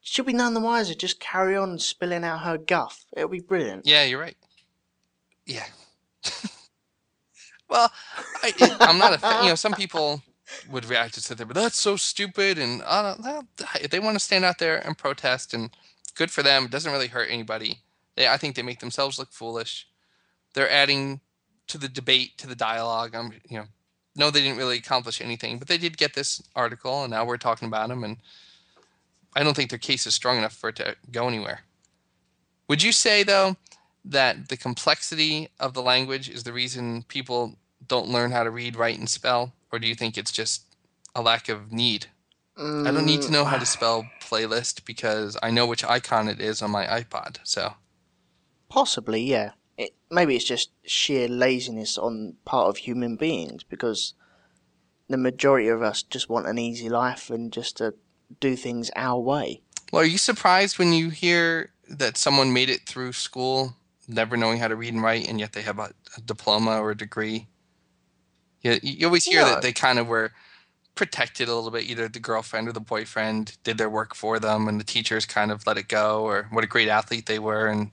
she'll 0.00 0.24
be 0.24 0.32
none 0.32 0.54
the 0.54 0.60
wiser. 0.60 0.94
Just 0.94 1.18
carry 1.18 1.56
on 1.56 1.78
spilling 1.78 2.22
out 2.22 2.42
her 2.42 2.58
guff. 2.58 3.04
It'll 3.16 3.28
be 3.28 3.40
brilliant. 3.40 3.86
Yeah, 3.86 4.04
you're 4.04 4.20
right. 4.20 4.36
Yeah. 5.46 5.66
well, 7.68 7.90
I, 8.42 8.76
I'm 8.80 8.98
not 8.98 9.14
a 9.14 9.18
fan. 9.18 9.42
You 9.42 9.50
know, 9.50 9.54
some 9.56 9.72
people 9.72 10.22
would 10.70 10.84
react 10.84 11.20
to 11.22 11.34
there, 11.34 11.46
but 11.46 11.56
that's 11.56 11.80
so 11.80 11.96
stupid. 11.96 12.58
And 12.58 12.82
uh, 12.84 13.42
they 13.90 13.98
want 14.00 14.16
to 14.16 14.24
stand 14.24 14.44
out 14.44 14.58
there 14.58 14.78
and 14.78 14.96
protest, 14.96 15.54
and 15.54 15.70
good 16.14 16.30
for 16.30 16.42
them. 16.42 16.64
It 16.64 16.70
doesn't 16.70 16.92
really 16.92 17.08
hurt 17.08 17.28
anybody. 17.30 17.80
They, 18.16 18.28
I 18.28 18.36
think 18.36 18.56
they 18.56 18.62
make 18.62 18.80
themselves 18.80 19.18
look 19.18 19.32
foolish. 19.32 19.86
They're 20.54 20.70
adding 20.70 21.20
to 21.68 21.78
the 21.78 21.88
debate, 21.88 22.36
to 22.38 22.46
the 22.46 22.56
dialogue. 22.56 23.14
I'm, 23.14 23.32
you 23.48 23.58
know, 23.58 23.66
no, 24.16 24.30
they 24.30 24.42
didn't 24.42 24.58
really 24.58 24.78
accomplish 24.78 25.20
anything, 25.20 25.58
but 25.58 25.68
they 25.68 25.78
did 25.78 25.96
get 25.96 26.14
this 26.14 26.42
article, 26.54 27.02
and 27.02 27.10
now 27.10 27.24
we're 27.24 27.36
talking 27.36 27.68
about 27.68 27.88
them. 27.88 28.04
And 28.04 28.16
I 29.34 29.42
don't 29.42 29.54
think 29.54 29.70
their 29.70 29.78
case 29.78 30.06
is 30.06 30.14
strong 30.14 30.38
enough 30.38 30.54
for 30.54 30.70
it 30.70 30.76
to 30.76 30.96
go 31.10 31.28
anywhere. 31.28 31.60
Would 32.68 32.82
you 32.82 32.92
say 32.92 33.22
though 33.22 33.56
that 34.04 34.48
the 34.48 34.56
complexity 34.56 35.48
of 35.58 35.74
the 35.74 35.82
language 35.82 36.28
is 36.28 36.44
the 36.44 36.52
reason 36.52 37.04
people 37.08 37.56
don't 37.86 38.08
learn 38.08 38.30
how 38.30 38.44
to 38.44 38.50
read, 38.50 38.76
write, 38.76 38.98
and 38.98 39.08
spell, 39.08 39.52
or 39.72 39.78
do 39.78 39.88
you 39.88 39.94
think 39.94 40.16
it's 40.16 40.32
just 40.32 40.64
a 41.14 41.22
lack 41.22 41.48
of 41.48 41.72
need? 41.72 42.06
I 42.56 42.90
don't 42.90 43.06
need 43.06 43.22
to 43.22 43.32
know 43.32 43.46
how 43.46 43.56
to 43.56 43.64
mm. 43.64 43.68
spell 43.68 44.06
playlist 44.20 44.84
because 44.84 45.36
I 45.42 45.50
know 45.50 45.66
which 45.66 45.82
icon 45.82 46.28
it 46.28 46.40
is 46.40 46.60
on 46.60 46.70
my 46.70 46.84
iPod. 46.84 47.38
So 47.42 47.72
Possibly, 48.68 49.22
yeah. 49.22 49.52
It, 49.80 49.94
maybe 50.10 50.36
it's 50.36 50.44
just 50.44 50.70
sheer 50.84 51.26
laziness 51.26 51.96
on 51.96 52.34
part 52.44 52.68
of 52.68 52.76
human 52.76 53.16
beings 53.16 53.62
because 53.64 54.12
the 55.08 55.16
majority 55.16 55.68
of 55.68 55.82
us 55.82 56.02
just 56.02 56.28
want 56.28 56.46
an 56.46 56.58
easy 56.58 56.90
life 56.90 57.30
and 57.30 57.50
just 57.50 57.78
to 57.78 57.94
do 58.40 58.56
things 58.56 58.90
our 58.94 59.18
way. 59.18 59.62
Well, 59.90 60.02
are 60.02 60.06
you 60.06 60.18
surprised 60.18 60.78
when 60.78 60.92
you 60.92 61.08
hear 61.08 61.72
that 61.88 62.18
someone 62.18 62.52
made 62.52 62.68
it 62.68 62.82
through 62.86 63.14
school 63.14 63.74
never 64.06 64.36
knowing 64.36 64.58
how 64.58 64.68
to 64.68 64.76
read 64.76 64.92
and 64.92 65.02
write, 65.02 65.26
and 65.28 65.40
yet 65.40 65.54
they 65.54 65.62
have 65.62 65.78
a, 65.78 65.92
a 66.16 66.20
diploma 66.20 66.78
or 66.78 66.90
a 66.90 66.96
degree? 66.96 67.48
Yeah, 68.60 68.78
you, 68.82 68.92
you 68.98 69.06
always 69.06 69.24
hear 69.24 69.40
No. 69.40 69.46
that 69.46 69.62
they 69.62 69.72
kind 69.72 69.98
of 69.98 70.06
were 70.06 70.32
protected 70.94 71.48
a 71.48 71.54
little 71.54 71.70
bit. 71.70 71.88
Either 71.88 72.06
the 72.06 72.20
girlfriend 72.20 72.68
or 72.68 72.72
the 72.72 72.80
boyfriend 72.80 73.56
did 73.64 73.78
their 73.78 73.88
work 73.88 74.14
for 74.14 74.38
them, 74.38 74.68
and 74.68 74.78
the 74.78 74.84
teachers 74.84 75.24
kind 75.24 75.50
of 75.50 75.66
let 75.66 75.78
it 75.78 75.88
go, 75.88 76.22
or 76.24 76.48
what 76.50 76.64
a 76.64 76.66
great 76.66 76.88
athlete 76.88 77.24
they 77.24 77.38
were. 77.38 77.66
And 77.66 77.90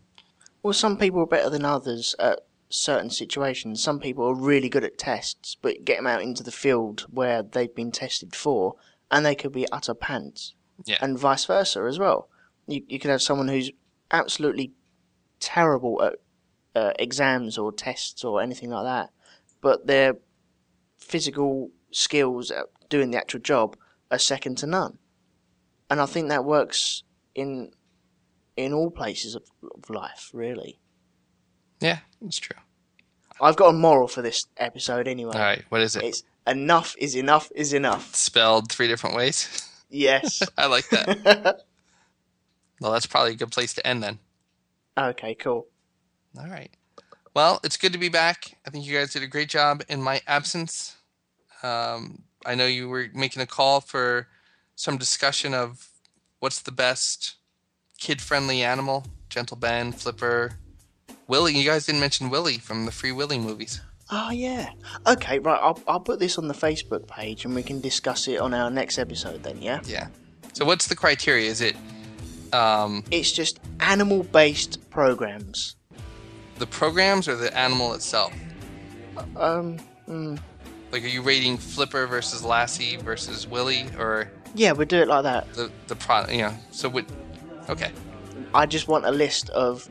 Well, 0.63 0.73
some 0.73 0.97
people 0.97 1.21
are 1.21 1.27
better 1.27 1.49
than 1.49 1.65
others 1.65 2.15
at 2.19 2.39
certain 2.69 3.09
situations. 3.09 3.81
Some 3.81 3.99
people 3.99 4.25
are 4.25 4.35
really 4.35 4.69
good 4.69 4.83
at 4.83 4.97
tests, 4.97 5.55
but 5.61 5.85
get 5.85 5.97
them 5.97 6.07
out 6.07 6.21
into 6.21 6.43
the 6.43 6.51
field 6.51 7.05
where 7.09 7.43
they've 7.43 7.73
been 7.73 7.91
tested 7.91 8.35
for, 8.35 8.75
and 9.09 9.25
they 9.25 9.35
could 9.35 9.53
be 9.53 9.71
utter 9.71 9.93
pants. 9.93 10.53
Yeah. 10.85 10.97
And 11.01 11.17
vice 11.17 11.45
versa 11.45 11.81
as 11.83 11.97
well. 11.97 12.29
You, 12.67 12.83
you 12.87 12.99
could 12.99 13.11
have 13.11 13.21
someone 13.21 13.47
who's 13.47 13.71
absolutely 14.11 14.73
terrible 15.39 16.01
at 16.03 16.15
uh, 16.75 16.91
exams 16.99 17.57
or 17.57 17.71
tests 17.71 18.23
or 18.23 18.41
anything 18.41 18.69
like 18.69 18.85
that, 18.85 19.09
but 19.61 19.87
their 19.87 20.17
physical 20.97 21.71
skills 21.91 22.51
at 22.51 22.65
doing 22.89 23.11
the 23.11 23.17
actual 23.17 23.39
job 23.39 23.77
are 24.11 24.19
second 24.19 24.57
to 24.59 24.67
none. 24.67 24.97
And 25.89 26.01
I 26.01 26.05
think 26.05 26.29
that 26.29 26.45
works 26.45 27.03
in 27.33 27.71
in 28.57 28.73
all 28.73 28.91
places 28.91 29.35
of, 29.35 29.43
of 29.75 29.89
life, 29.89 30.29
really. 30.33 30.79
yeah, 31.79 31.99
it's 32.25 32.39
true. 32.39 32.57
I've 33.39 33.55
got 33.55 33.69
a 33.69 33.73
moral 33.73 34.07
for 34.07 34.21
this 34.23 34.45
episode 34.57 35.07
anyway. 35.07 35.33
All 35.35 35.41
right, 35.41 35.63
what 35.69 35.81
is 35.81 35.95
it? 35.95 36.03
It's 36.03 36.23
enough 36.47 36.95
is 36.97 37.15
enough 37.15 37.51
is 37.55 37.71
enough. 37.73 38.15
Spelled 38.15 38.71
three 38.71 38.87
different 38.87 39.15
ways. 39.15 39.63
Yes. 39.89 40.43
I 40.57 40.65
like 40.65 40.89
that. 40.89 41.63
well, 42.81 42.91
that's 42.91 43.05
probably 43.05 43.31
a 43.31 43.35
good 43.37 43.53
place 43.53 43.73
to 43.75 43.87
end 43.87 44.03
then. 44.03 44.19
okay, 44.97 45.33
cool. 45.33 45.65
All 46.37 46.49
right. 46.49 46.69
Well, 47.33 47.61
it's 47.63 47.77
good 47.77 47.93
to 47.93 47.97
be 47.97 48.09
back. 48.09 48.57
I 48.67 48.69
think 48.69 48.85
you 48.85 48.93
guys 48.97 49.13
did 49.13 49.23
a 49.23 49.27
great 49.27 49.47
job 49.47 49.83
in 49.87 50.01
my 50.01 50.19
absence. 50.27 50.97
Um, 51.63 52.23
I 52.45 52.53
know 52.55 52.65
you 52.65 52.89
were 52.89 53.07
making 53.13 53.41
a 53.41 53.45
call 53.45 53.79
for 53.79 54.27
some 54.75 54.97
discussion 54.97 55.53
of 55.53 55.87
what's 56.41 56.59
the 56.59 56.73
best 56.73 57.35
kid-friendly 57.97 58.63
animal. 58.63 59.05
Gentle 59.29 59.57
Ben, 59.57 59.91
Flipper, 59.91 60.53
Willie. 61.27 61.55
You 61.57 61.65
guys 61.65 61.85
didn't 61.85 62.01
mention 62.01 62.29
Willie 62.29 62.57
from 62.57 62.85
the 62.85 62.91
Free 62.91 63.11
Willy 63.11 63.37
movies. 63.37 63.81
Oh 64.09 64.31
yeah. 64.31 64.69
Okay, 65.05 65.39
right. 65.39 65.59
I'll 65.61 65.77
I'll 65.87 65.99
put 65.99 66.19
this 66.19 66.37
on 66.37 66.47
the 66.47 66.53
Facebook 66.53 67.07
page 67.07 67.43
and 67.43 67.53
we 67.53 67.61
can 67.61 67.81
discuss 67.81 68.27
it 68.29 68.39
on 68.39 68.53
our 68.53 68.69
next 68.71 68.97
episode 68.97 69.43
then. 69.43 69.61
Yeah. 69.61 69.81
Yeah. 69.85 70.07
So 70.53 70.63
what's 70.63 70.87
the 70.87 70.95
criteria? 70.95 71.49
Is 71.49 71.59
it 71.59 71.75
um, 72.53 73.03
It's 73.11 73.33
just 73.33 73.59
animal-based 73.81 74.89
programs. 74.89 75.75
the 76.57 76.65
programs 76.67 77.27
or 77.27 77.35
the 77.35 77.55
animal 77.57 77.93
itself? 77.93 78.33
Um. 79.35 79.77
mm, 80.07 80.39
Like, 80.93 81.03
are 81.03 81.07
you 81.07 81.21
rating 81.21 81.57
Flipper 81.57 82.07
versus 82.07 82.43
Lassie 82.45 82.95
versus 82.95 83.45
Willie, 83.45 83.87
or 83.99 84.31
yeah, 84.55 84.71
we'll 84.71 84.87
do 84.87 84.99
it 85.01 85.09
like 85.09 85.23
that. 85.23 85.51
the 85.53 85.69
the 85.87 85.95
product? 85.97 86.31
yeah. 86.33 86.51
know, 86.51 86.57
so 86.71 86.87
what? 86.87 87.05
Okay. 87.69 87.91
I 88.53 88.65
just 88.65 88.87
want 88.87 89.05
a 89.05 89.11
list 89.11 89.49
of 89.49 89.89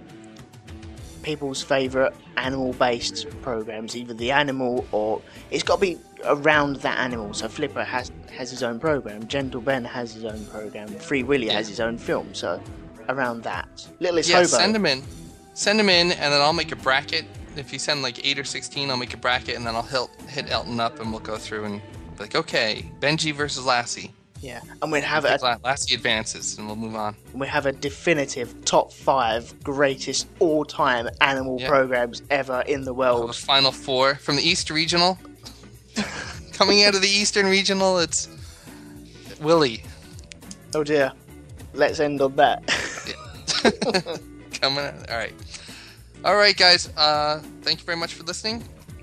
people's 1.22 1.62
favourite 1.62 2.14
animal-based 2.36 3.26
programs, 3.42 3.96
either 3.96 4.14
the 4.14 4.30
animal 4.30 4.86
or 4.92 5.20
it's 5.50 5.64
got 5.64 5.76
to 5.76 5.80
be 5.80 5.98
around 6.24 6.76
that 6.76 6.98
animal. 6.98 7.34
So 7.34 7.48
Flipper 7.48 7.84
has 7.84 8.12
has 8.30 8.50
his 8.50 8.62
own 8.62 8.78
program, 8.78 9.26
Gentle 9.26 9.60
Ben 9.60 9.84
has 9.84 10.14
his 10.14 10.24
own 10.24 10.44
program, 10.46 10.88
Free 10.88 11.22
Willy 11.22 11.48
has 11.48 11.68
his 11.68 11.80
own 11.80 11.98
film. 11.98 12.34
So 12.34 12.62
around 13.08 13.42
that, 13.42 13.86
Littlest 14.00 14.28
yeah, 14.28 14.36
Hobo. 14.36 14.48
send 14.48 14.74
them 14.74 14.86
in. 14.86 15.02
Send 15.54 15.78
them 15.78 15.88
in, 15.88 16.12
and 16.12 16.32
then 16.32 16.40
I'll 16.40 16.52
make 16.52 16.72
a 16.72 16.76
bracket. 16.76 17.24
If 17.56 17.72
you 17.72 17.78
send 17.78 18.02
like 18.02 18.24
eight 18.26 18.38
or 18.38 18.44
sixteen, 18.44 18.90
I'll 18.90 18.96
make 18.96 19.14
a 19.14 19.16
bracket, 19.16 19.56
and 19.56 19.66
then 19.66 19.74
I'll 19.74 19.82
hit 19.82 20.08
hit 20.28 20.50
Elton 20.50 20.78
up, 20.78 21.00
and 21.00 21.10
we'll 21.10 21.20
go 21.20 21.36
through 21.36 21.64
and 21.64 21.80
be 22.16 22.24
like, 22.24 22.36
okay, 22.36 22.90
Benji 23.00 23.34
versus 23.34 23.64
Lassie. 23.64 24.12
Yeah, 24.42 24.60
and 24.82 24.92
we'd 24.92 25.02
have 25.02 25.24
I 25.24 25.28
a 25.34 25.38
think 25.38 25.64
La- 25.64 25.74
advances, 25.94 26.58
and 26.58 26.66
we'll 26.66 26.76
move 26.76 26.94
on. 26.94 27.16
we 27.32 27.46
have 27.48 27.66
a 27.66 27.72
definitive 27.72 28.64
top 28.64 28.92
five 28.92 29.52
greatest 29.64 30.28
all-time 30.40 31.08
animal 31.20 31.58
Yeah. 31.60 31.68
programs 31.68 32.22
ever 32.30 32.60
in 32.66 32.84
the 32.84 32.92
world. 32.94 33.28
The 33.30 33.32
final 33.32 33.72
four 33.72 34.14
from 34.16 34.36
the 34.36 34.42
East 34.42 34.70
Regional. 34.70 35.18
Coming 36.52 36.84
out 36.84 36.94
of 36.94 37.00
the 37.02 37.08
Eastern 37.08 37.46
Regional, 37.46 37.98
it's 37.98 38.28
Willie. 39.40 39.82
Oh 40.74 40.84
dear, 40.84 41.12
let's 41.74 41.98
end 42.00 42.20
on 42.20 42.36
that. 42.36 42.62
Coming 44.60 44.84
out. 44.84 45.10
All 45.10 45.16
right. 45.16 45.34
All 46.24 46.36
right, 46.36 46.56
guys. 46.56 46.88
Uh, 46.96 47.40
thank 47.62 47.80
you 47.80 47.84
very 47.86 47.96
much 47.96 48.14
for 48.14 48.22
listening. 48.24 48.62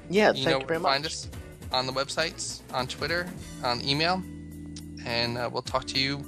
yeah, 0.09 0.29
you 0.29 0.43
thank 0.43 0.47
know 0.47 0.59
you 0.59 0.65
very 0.65 0.79
much. 0.79 0.91
find 0.91 1.05
us 1.05 1.27
on 1.71 1.85
the 1.87 1.93
websites, 1.93 2.59
on 2.73 2.85
Twitter, 2.87 3.27
on 3.63 3.81
email, 3.87 4.21
and 5.05 5.37
uh, 5.37 5.49
we'll 5.51 5.61
talk 5.61 5.85
to 5.87 5.99
you 5.99 6.25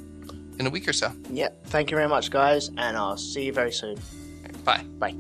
in 0.60 0.68
a 0.68 0.70
week 0.70 0.88
or 0.88 0.94
so. 0.94 1.12
Yeah, 1.30 1.50
thank 1.66 1.92
you 1.92 1.98
very 1.98 2.10
much, 2.10 2.30
guys, 2.30 2.70
and 2.78 2.98
I'll 2.98 3.18
see 3.18 3.46
you 3.46 3.54
very 3.54 3.72
soon. 3.72 3.98
Bye. 4.64 4.84
Bye. 5.00 5.16